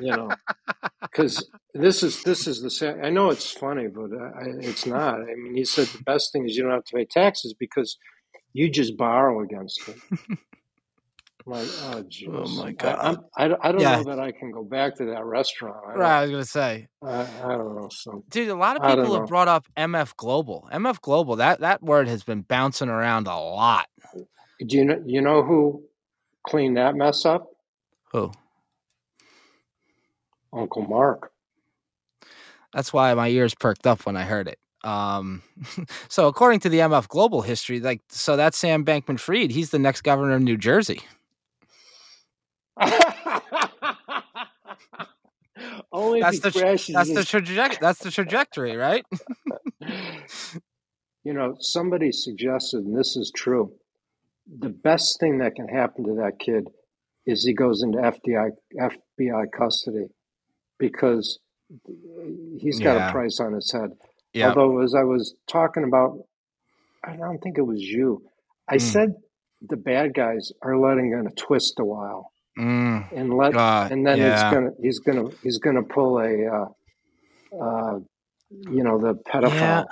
you 0.00 0.10
know, 0.10 0.30
because 1.02 1.48
this 1.74 2.02
is 2.02 2.22
this 2.22 2.46
is 2.46 2.60
the 2.62 3.00
I 3.02 3.10
know 3.10 3.30
it's 3.30 3.50
funny, 3.50 3.88
but 3.88 4.10
I, 4.12 4.46
it's 4.60 4.86
not. 4.86 5.20
I 5.20 5.34
mean, 5.36 5.54
he 5.56 5.64
said 5.64 5.86
the 5.88 6.02
best 6.02 6.32
thing 6.32 6.48
is 6.48 6.56
you 6.56 6.62
don't 6.62 6.72
have 6.72 6.84
to 6.84 6.96
pay 6.96 7.04
taxes 7.04 7.54
because 7.58 7.98
you 8.52 8.70
just 8.70 8.96
borrow 8.96 9.42
against 9.42 9.86
it. 9.88 9.96
like, 11.46 11.68
oh, 11.82 12.04
oh 12.32 12.48
my 12.56 12.72
god! 12.72 13.18
I, 13.36 13.44
I, 13.44 13.68
I 13.68 13.72
don't 13.72 13.80
yeah. 13.80 13.96
know 13.96 14.04
that 14.04 14.20
I 14.20 14.32
can 14.32 14.50
go 14.50 14.62
back 14.64 14.96
to 14.96 15.06
that 15.06 15.24
restaurant. 15.24 15.76
I 15.86 15.94
right, 15.94 16.18
I 16.18 16.22
was 16.22 16.30
gonna 16.30 16.44
say. 16.44 16.88
I, 17.02 17.26
I 17.44 17.48
don't 17.56 17.74
know. 17.74 17.88
So, 17.90 18.24
dude, 18.30 18.48
a 18.48 18.54
lot 18.54 18.76
of 18.76 18.82
people 18.82 19.12
have 19.12 19.22
know. 19.22 19.26
brought 19.26 19.48
up 19.48 19.66
MF 19.76 20.16
Global. 20.16 20.68
MF 20.72 21.00
Global. 21.00 21.36
That 21.36 21.60
that 21.60 21.82
word 21.82 22.08
has 22.08 22.22
been 22.22 22.42
bouncing 22.42 22.88
around 22.88 23.26
a 23.26 23.36
lot. 23.36 23.86
Do 24.60 24.76
you 24.76 24.84
know, 24.84 25.02
you 25.04 25.20
know 25.20 25.42
who 25.42 25.82
cleaned 26.44 26.76
that 26.76 26.94
mess 26.94 27.24
up? 27.24 27.50
Who? 28.12 28.32
Uncle 30.52 30.82
Mark. 30.82 31.32
That's 32.72 32.92
why 32.92 33.12
my 33.14 33.28
ears 33.28 33.54
perked 33.54 33.86
up 33.86 34.06
when 34.06 34.16
I 34.16 34.22
heard 34.22 34.48
it. 34.48 34.58
Um, 34.84 35.42
so 36.08 36.28
according 36.28 36.60
to 36.60 36.68
the 36.68 36.78
MF 36.80 37.08
Global 37.08 37.42
history, 37.42 37.80
like 37.80 38.02
so 38.08 38.36
that's 38.36 38.56
Sam 38.58 38.84
Bankman 38.84 39.18
Fried. 39.18 39.50
He's 39.50 39.70
the 39.70 39.78
next 39.78 40.02
governor 40.02 40.34
of 40.34 40.42
New 40.42 40.56
Jersey. 40.56 41.00
Only 45.92 46.20
that's 46.20 46.40
the 46.40 46.50
that's 46.92 47.14
the 47.14 47.24
trajectory. 47.24 47.78
That's 47.80 48.00
the 48.00 48.10
trajectory, 48.10 48.76
right? 48.76 49.04
you 51.24 51.32
know, 51.32 51.56
somebody 51.60 52.10
suggested, 52.10 52.84
and 52.84 52.98
this 52.98 53.16
is 53.16 53.30
true 53.34 53.72
the 54.46 54.68
best 54.68 55.18
thing 55.20 55.38
that 55.38 55.54
can 55.54 55.68
happen 55.68 56.04
to 56.04 56.14
that 56.16 56.38
kid 56.38 56.68
is 57.26 57.44
he 57.44 57.54
goes 57.54 57.82
into 57.82 57.98
FBI 57.98 58.50
FBI 58.78 59.44
custody 59.56 60.06
because 60.78 61.38
he's 62.58 62.80
got 62.80 62.96
yeah. 62.96 63.08
a 63.08 63.12
price 63.12 63.40
on 63.40 63.54
his 63.54 63.70
head. 63.72 63.90
Yeah. 64.32 64.48
Although, 64.48 64.82
as 64.82 64.94
I 64.94 65.04
was 65.04 65.34
talking 65.48 65.84
about, 65.84 66.18
I 67.02 67.16
don't 67.16 67.38
think 67.38 67.56
it 67.56 67.62
was 67.62 67.80
you. 67.80 68.22
I 68.68 68.76
mm. 68.76 68.80
said 68.80 69.14
the 69.62 69.76
bad 69.76 70.14
guys 70.14 70.52
are 70.62 70.78
letting 70.78 71.10
him 71.10 71.28
twist 71.36 71.74
a 71.78 71.84
while, 71.84 72.32
mm. 72.58 73.06
and 73.12 73.34
let, 73.34 73.56
uh, 73.56 73.88
and 73.90 74.06
then 74.06 74.18
yeah. 74.18 74.32
he's 74.32 74.54
gonna 74.54 74.70
he's 74.82 74.98
gonna 74.98 75.30
he's 75.42 75.58
gonna 75.58 75.82
pull 75.82 76.18
a, 76.18 76.46
uh, 76.46 77.62
uh, 77.62 77.98
you 78.50 78.82
know, 78.82 78.98
the 78.98 79.14
pedophile. 79.14 79.86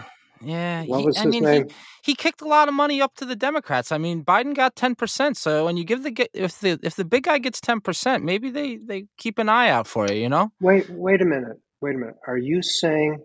Yeah, 0.44 0.84
what 0.84 1.00
he, 1.00 1.06
was 1.06 1.16
his 1.16 1.26
I 1.26 1.28
mean, 1.28 1.44
name? 1.44 1.68
He, 1.68 2.12
he, 2.12 2.14
kicked 2.14 2.40
a 2.40 2.48
lot 2.48 2.68
of 2.68 2.74
money 2.74 3.00
up 3.00 3.14
to 3.16 3.24
the 3.24 3.36
Democrats. 3.36 3.92
I 3.92 3.98
mean, 3.98 4.24
Biden 4.24 4.54
got 4.54 4.74
ten 4.74 4.94
percent. 4.94 5.36
So 5.36 5.66
when 5.66 5.76
you 5.76 5.84
give 5.84 6.02
the 6.02 6.28
if 6.34 6.58
the 6.60 6.78
if 6.82 6.96
the 6.96 7.04
big 7.04 7.24
guy 7.24 7.38
gets 7.38 7.60
ten 7.60 7.80
percent, 7.80 8.24
maybe 8.24 8.50
they 8.50 8.76
they 8.76 9.06
keep 9.18 9.38
an 9.38 9.48
eye 9.48 9.68
out 9.68 9.86
for 9.86 10.10
you. 10.10 10.20
You 10.20 10.28
know. 10.28 10.52
Wait, 10.60 10.90
wait 10.90 11.22
a 11.22 11.24
minute. 11.24 11.60
Wait 11.80 11.94
a 11.94 11.98
minute. 11.98 12.16
Are 12.26 12.36
you 12.36 12.62
saying 12.62 13.22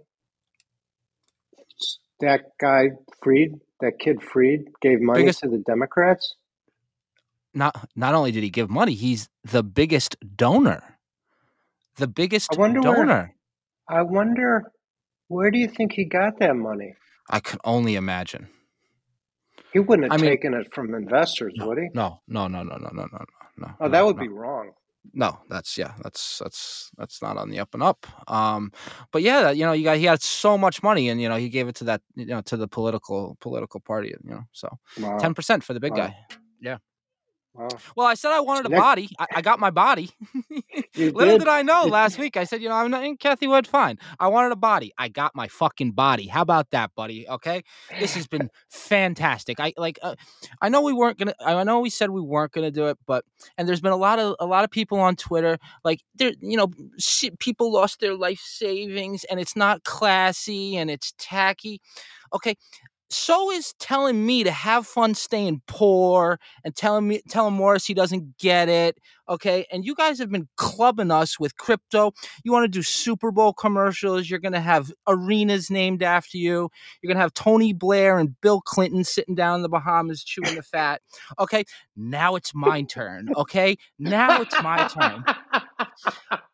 that 2.20 2.58
guy 2.60 2.90
Fried, 3.24 3.60
that 3.82 4.00
kid 4.00 4.22
Fried, 4.22 4.66
gave 4.82 5.02
money 5.02 5.22
biggest, 5.22 5.42
to 5.42 5.50
the 5.50 5.60
Democrats? 5.60 6.36
Not 7.54 7.90
not 7.96 8.14
only 8.14 8.32
did 8.32 8.44
he 8.44 8.50
give 8.50 8.70
money, 8.70 8.94
he's 8.94 9.30
the 9.44 9.64
biggest 9.64 10.16
donor. 10.36 10.98
The 11.96 12.08
biggest 12.08 12.54
I 12.54 12.60
wonder 12.60 12.80
donor. 12.82 13.36
Where, 13.88 14.00
I 14.00 14.02
wonder 14.04 14.72
where 15.28 15.52
do 15.52 15.58
you 15.58 15.68
think 15.68 15.94
he 15.94 16.06
got 16.06 16.40
that 16.40 16.56
money? 16.56 16.94
I 17.30 17.40
can 17.40 17.60
only 17.64 17.96
imagine. 17.96 18.48
He 19.74 19.80
wouldn't 19.80 20.12
have 20.12 20.20
I 20.20 20.22
mean- 20.22 20.32
taken 20.32 20.54
it 20.54 20.74
from 20.74 20.94
investors, 20.94 21.54
would 21.58 21.78
he? 21.78 21.90
No, 21.94 22.22
no, 22.28 22.48
no, 22.48 22.64
no, 22.64 22.78
no, 22.78 22.90
no, 22.94 23.06
no, 23.12 23.26
no. 23.58 23.68
Oh, 23.80 23.86
no, 23.86 23.90
that 23.90 24.06
would 24.06 24.16
no. 24.18 24.22
be 24.22 24.30
wrong. 24.30 24.72
no 25.14 25.40
that's 25.50 25.78
yeah 25.78 25.94
that's 26.04 26.40
that's 26.40 26.92
that's 26.98 27.22
not 27.22 27.38
on 27.38 27.50
the 27.50 27.60
up 27.60 27.74
and 27.74 27.82
up 27.82 28.06
um 28.30 28.72
but 29.14 29.22
yeah 29.22 29.52
you 29.52 29.66
know 29.66 29.72
you 29.72 29.84
got 29.86 29.96
he 29.98 30.04
had 30.04 30.22
so 30.22 30.58
much 30.58 30.84
money 30.84 31.08
and 31.10 31.22
you 31.22 31.30
know 31.30 31.38
he 31.38 31.48
gave 31.50 31.68
it 31.70 31.76
to 31.76 31.86
that 31.86 32.02
you 32.16 32.26
know 32.26 32.42
to 32.42 32.58
the 32.58 32.68
political 32.68 33.38
political 33.40 33.80
party 33.80 34.10
you 34.10 34.30
know 34.32 34.44
so 34.52 34.68
Wow. 35.00 35.18
10% 35.20 35.64
for 35.64 35.74
the 35.74 35.80
big 35.80 35.94
Wow. 35.94 36.08
guy 36.08 36.16
wow. 37.58 37.68
well 37.96 38.08
i 38.08 38.14
said 38.14 38.32
i 38.32 38.40
wanted 38.40 38.66
a 38.66 38.70
Next- 38.70 38.82
body. 38.82 39.10
I, 39.20 39.26
I 39.36 39.42
got 39.42 39.60
my 39.60 39.70
body. 39.72 40.12
Little 40.96 41.26
did? 41.26 41.40
did 41.40 41.48
i 41.48 41.62
know 41.62 41.84
last 41.86 42.18
week 42.18 42.38
i 42.38 42.44
said 42.44 42.62
you 42.62 42.70
know 42.70 42.76
i'm 42.76 42.92
not 42.92 43.04
in 43.04 43.18
Cathie 43.18 43.48
Wood 43.48 43.68
fine. 43.68 43.98
I 44.20 44.28
wanted 44.28 44.52
a 44.52 44.56
body. 44.56 44.94
I 44.98 45.10
got 45.10 45.36
my 45.36 45.48
fucking 45.48 45.92
body. 45.92 46.28
How 46.28 46.42
about 46.42 46.72
that 46.72 46.94
buddy 46.96 47.28
okay? 47.30 47.64
This 48.00 48.14
has 48.16 48.28
been 48.28 48.50
fantastic. 48.70 49.60
I 49.60 49.74
like 49.78 50.00
uh, 50.02 50.16
i 50.62 50.70
know 50.70 50.82
we 50.82 50.94
weren't 50.94 51.18
gonna 51.18 51.34
i 51.46 51.64
know 51.64 51.80
we 51.80 51.90
said 51.90 52.10
we 52.10 52.22
weren't 52.22 52.52
gonna 52.52 52.72
do 52.72 52.88
it 52.88 52.98
but 53.06 53.24
and 53.58 53.68
there's 53.68 53.82
been 53.82 53.92
a 53.92 53.98
lot 53.98 54.20
of 54.20 54.36
a 54.40 54.46
lot 54.46 54.64
of 54.64 54.72
people 54.72 55.00
on 55.00 55.16
twitter 55.16 55.58
like 55.84 56.02
there 56.16 56.32
you 56.42 56.58
know 56.58 56.72
people 57.40 57.72
lost 57.72 58.00
their 58.00 58.16
life 58.16 58.40
savings 58.40 59.24
and 59.26 59.40
it's 59.40 59.56
not 59.56 59.84
classy 59.84 60.78
and 60.78 60.90
it's 60.90 61.14
tacky 61.18 61.82
okay 62.34 62.56
so 63.10 63.52
is 63.52 63.74
telling 63.80 64.26
me 64.26 64.44
to 64.44 64.52
have 64.52 64.86
fun 64.86 65.14
staying 65.14 65.62
poor 65.68 66.40
and 66.64 66.76
telling 66.76 67.08
me 67.08 67.22
telling 67.30 67.54
morris 67.54 67.86
he 67.86 67.94
doesn't 67.94 68.38
get 68.38 68.70
it 68.70 68.98
okay? 69.30 69.66
And 69.72 69.86
you 69.86 69.96
guys 69.96 70.20
have 70.20 70.32
been 70.32 70.48
clubbing 70.56 71.12
us 71.12 71.40
with 71.40 71.58
crypto. 71.58 72.14
You 72.44 72.52
want 72.52 72.64
to 72.64 72.70
do 72.70 72.82
super 72.82 73.32
bowl 73.32 73.54
commercials 73.54 74.30
you're 74.30 74.40
going 74.40 74.54
to 74.54 74.60
have 74.60 74.92
arenas 75.08 75.70
named 75.70 76.04
after 76.04 76.38
you. 76.38 76.70
You're 77.02 77.10
going 77.10 77.18
to 77.18 77.22
have 77.22 77.34
tony 77.34 77.74
blair 77.74 78.18
and 78.20 78.40
bill 78.42 78.62
clinton 78.62 79.04
sitting 79.04 79.36
down 79.36 79.56
in 79.58 79.62
the 79.64 79.70
bahamas 79.70 80.24
chewing 80.24 80.56
the 80.56 80.64
fat 80.64 81.02
okay? 81.40 81.64
Now 81.96 82.36
it's 82.36 82.54
my 82.54 82.84
turn 82.84 83.30
okay? 83.36 83.78
Now 84.00 84.42
it's 84.42 84.62
my 84.62 84.88
turn. 84.88 85.24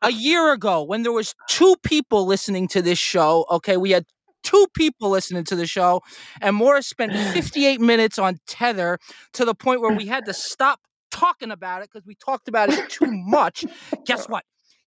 A 0.02 0.12
year 0.12 0.52
ago 0.52 0.84
when 0.84 1.04
there 1.04 1.12
was 1.12 1.36
two 1.48 1.76
people 1.84 2.26
listening 2.26 2.68
to 2.70 2.82
this 2.82 3.00
show 3.00 3.46
okay 3.50 3.78
we 3.78 3.92
had 3.92 4.06
two 4.44 4.68
people 4.76 5.10
listening 5.10 5.44
to 5.44 5.56
the 5.56 5.66
show 5.66 6.02
and 6.42 6.56
morris 6.56 6.88
spent 6.88 7.14
58 7.34 7.82
minutes 7.82 8.20
on 8.20 8.38
tether 8.48 9.00
to 9.34 9.46
the 9.46 9.56
point 9.56 9.82
where 9.82 9.94
we 9.94 10.06
had 10.06 10.26
to 10.26 10.34
stop 10.54 10.80
talking 11.14 11.52
about 11.52 11.82
it 11.82 11.90
because 11.92 12.06
we 12.06 12.16
talked 12.16 12.48
about 12.48 12.70
it 12.70 12.90
too 12.90 13.10
much. 13.10 13.66
Guess 14.06 14.28
what 14.28 14.44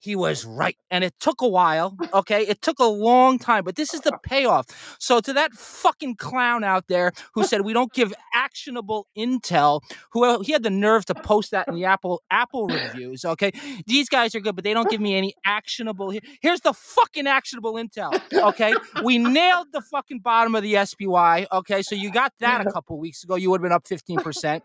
he 0.07 0.15
was 0.15 0.45
right 0.45 0.77
and 0.91 1.03
it 1.03 1.13
took 1.19 1.43
a 1.43 1.49
while 1.49 1.97
okay? 2.15 2.43
It 2.47 2.63
took 2.63 2.79
a 2.79 2.85
long 2.85 3.39
time 3.39 3.65
but 3.65 3.75
this 3.75 3.93
is 3.93 4.01
the 4.03 4.17
payoff. 4.23 4.67
So 5.01 5.21
to 5.21 5.33
that 5.33 5.53
fucking 5.53 6.15
clown 6.15 6.63
out 6.63 6.85
there 6.87 7.13
who 7.35 7.43
said 7.45 7.63
we 7.63 7.73
don't 7.73 7.93
give 7.93 8.15
actionable 8.33 9.09
intel 9.19 9.81
who 10.13 10.25
uh, 10.25 10.39
he 10.41 10.53
had 10.53 10.63
the 10.63 10.71
nerve 10.71 11.05
to 11.07 11.15
post 11.15 11.51
that 11.51 11.67
in 11.67 11.75
the 11.75 11.85
apple 11.85 12.23
apple 12.31 12.69
reviews 12.69 13.25
okay? 13.25 13.51
These 13.87 14.09
guys 14.09 14.35
are 14.37 14.41
good 14.41 14.55
but 14.55 14.65
they 14.65 14.75
don't 14.75 14.89
give 14.89 15.01
me 15.01 15.17
any 15.17 15.35
actionable 15.45 16.15
here's 16.41 16.61
the 16.61 16.73
fucking 16.73 17.27
actionable 17.27 17.75
intel 17.75 18.13
okay? 18.33 18.75
We 19.03 19.19
nailed 19.19 19.73
the 19.73 19.83
fucking 19.83 20.21
bottom 20.21 20.55
of 20.55 20.63
the 20.63 20.77
spy 20.87 21.47
okay? 21.53 21.83
So 21.83 21.97
you 21.97 22.13
got 22.13 22.33
that 22.39 22.65
a 22.65 22.71
couple 22.77 22.99
weeks 23.01 23.25
ago 23.25 23.35
you 23.35 23.51
would 23.51 23.61
have 23.61 23.65
been 23.65 23.73
up 23.73 23.85
15% 23.85 24.61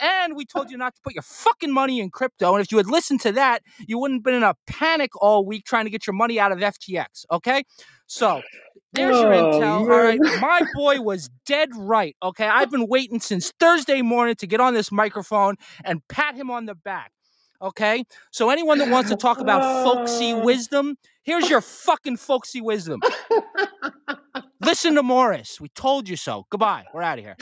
and 0.00 0.36
we 0.36 0.44
told 0.44 0.70
you 0.70 0.76
not 0.76 0.94
to 0.94 1.00
put 1.02 1.14
your 1.14 1.22
fucking 1.22 1.72
money 1.72 2.00
in 2.00 2.10
crypto. 2.10 2.54
And 2.54 2.64
if 2.64 2.70
you 2.70 2.78
had 2.78 2.88
listened 2.88 3.20
to 3.22 3.32
that, 3.32 3.62
you 3.86 3.98
wouldn't 3.98 4.18
have 4.18 4.24
been 4.24 4.34
in 4.34 4.42
a 4.42 4.54
panic 4.66 5.10
all 5.20 5.44
week 5.44 5.64
trying 5.64 5.84
to 5.84 5.90
get 5.90 6.06
your 6.06 6.14
money 6.14 6.38
out 6.40 6.52
of 6.52 6.58
FTX. 6.58 7.24
Okay. 7.30 7.64
So 8.06 8.42
there's 8.92 9.18
your 9.18 9.32
Oh, 9.34 9.52
intel. 9.52 9.80
All 9.80 9.86
right. 9.86 10.18
My 10.40 10.62
boy 10.74 11.00
was 11.00 11.28
dead 11.46 11.70
right. 11.76 12.16
Okay. 12.22 12.46
I've 12.46 12.70
been 12.70 12.86
waiting 12.86 13.20
since 13.20 13.52
Thursday 13.60 14.02
morning 14.02 14.34
to 14.36 14.46
get 14.46 14.60
on 14.60 14.74
this 14.74 14.90
microphone 14.90 15.56
and 15.84 16.00
pat 16.08 16.34
him 16.34 16.50
on 16.50 16.66
the 16.66 16.74
back. 16.74 17.12
Okay. 17.60 18.04
So 18.30 18.50
anyone 18.50 18.78
that 18.78 18.88
wants 18.88 19.10
to 19.10 19.16
talk 19.16 19.38
about 19.40 19.60
folksy 19.84 20.32
wisdom, 20.42 20.96
here's 21.22 21.50
your 21.50 21.60
fucking 21.60 22.16
folksy 22.16 22.60
wisdom. 22.60 23.00
Listen 24.60 24.94
to 24.94 25.02
Morris. 25.02 25.60
We 25.60 25.68
told 25.70 26.08
you 26.08 26.16
so. 26.16 26.46
Goodbye. 26.50 26.84
We're 26.94 27.02
out 27.02 27.18
of 27.18 27.24
here. 27.24 27.36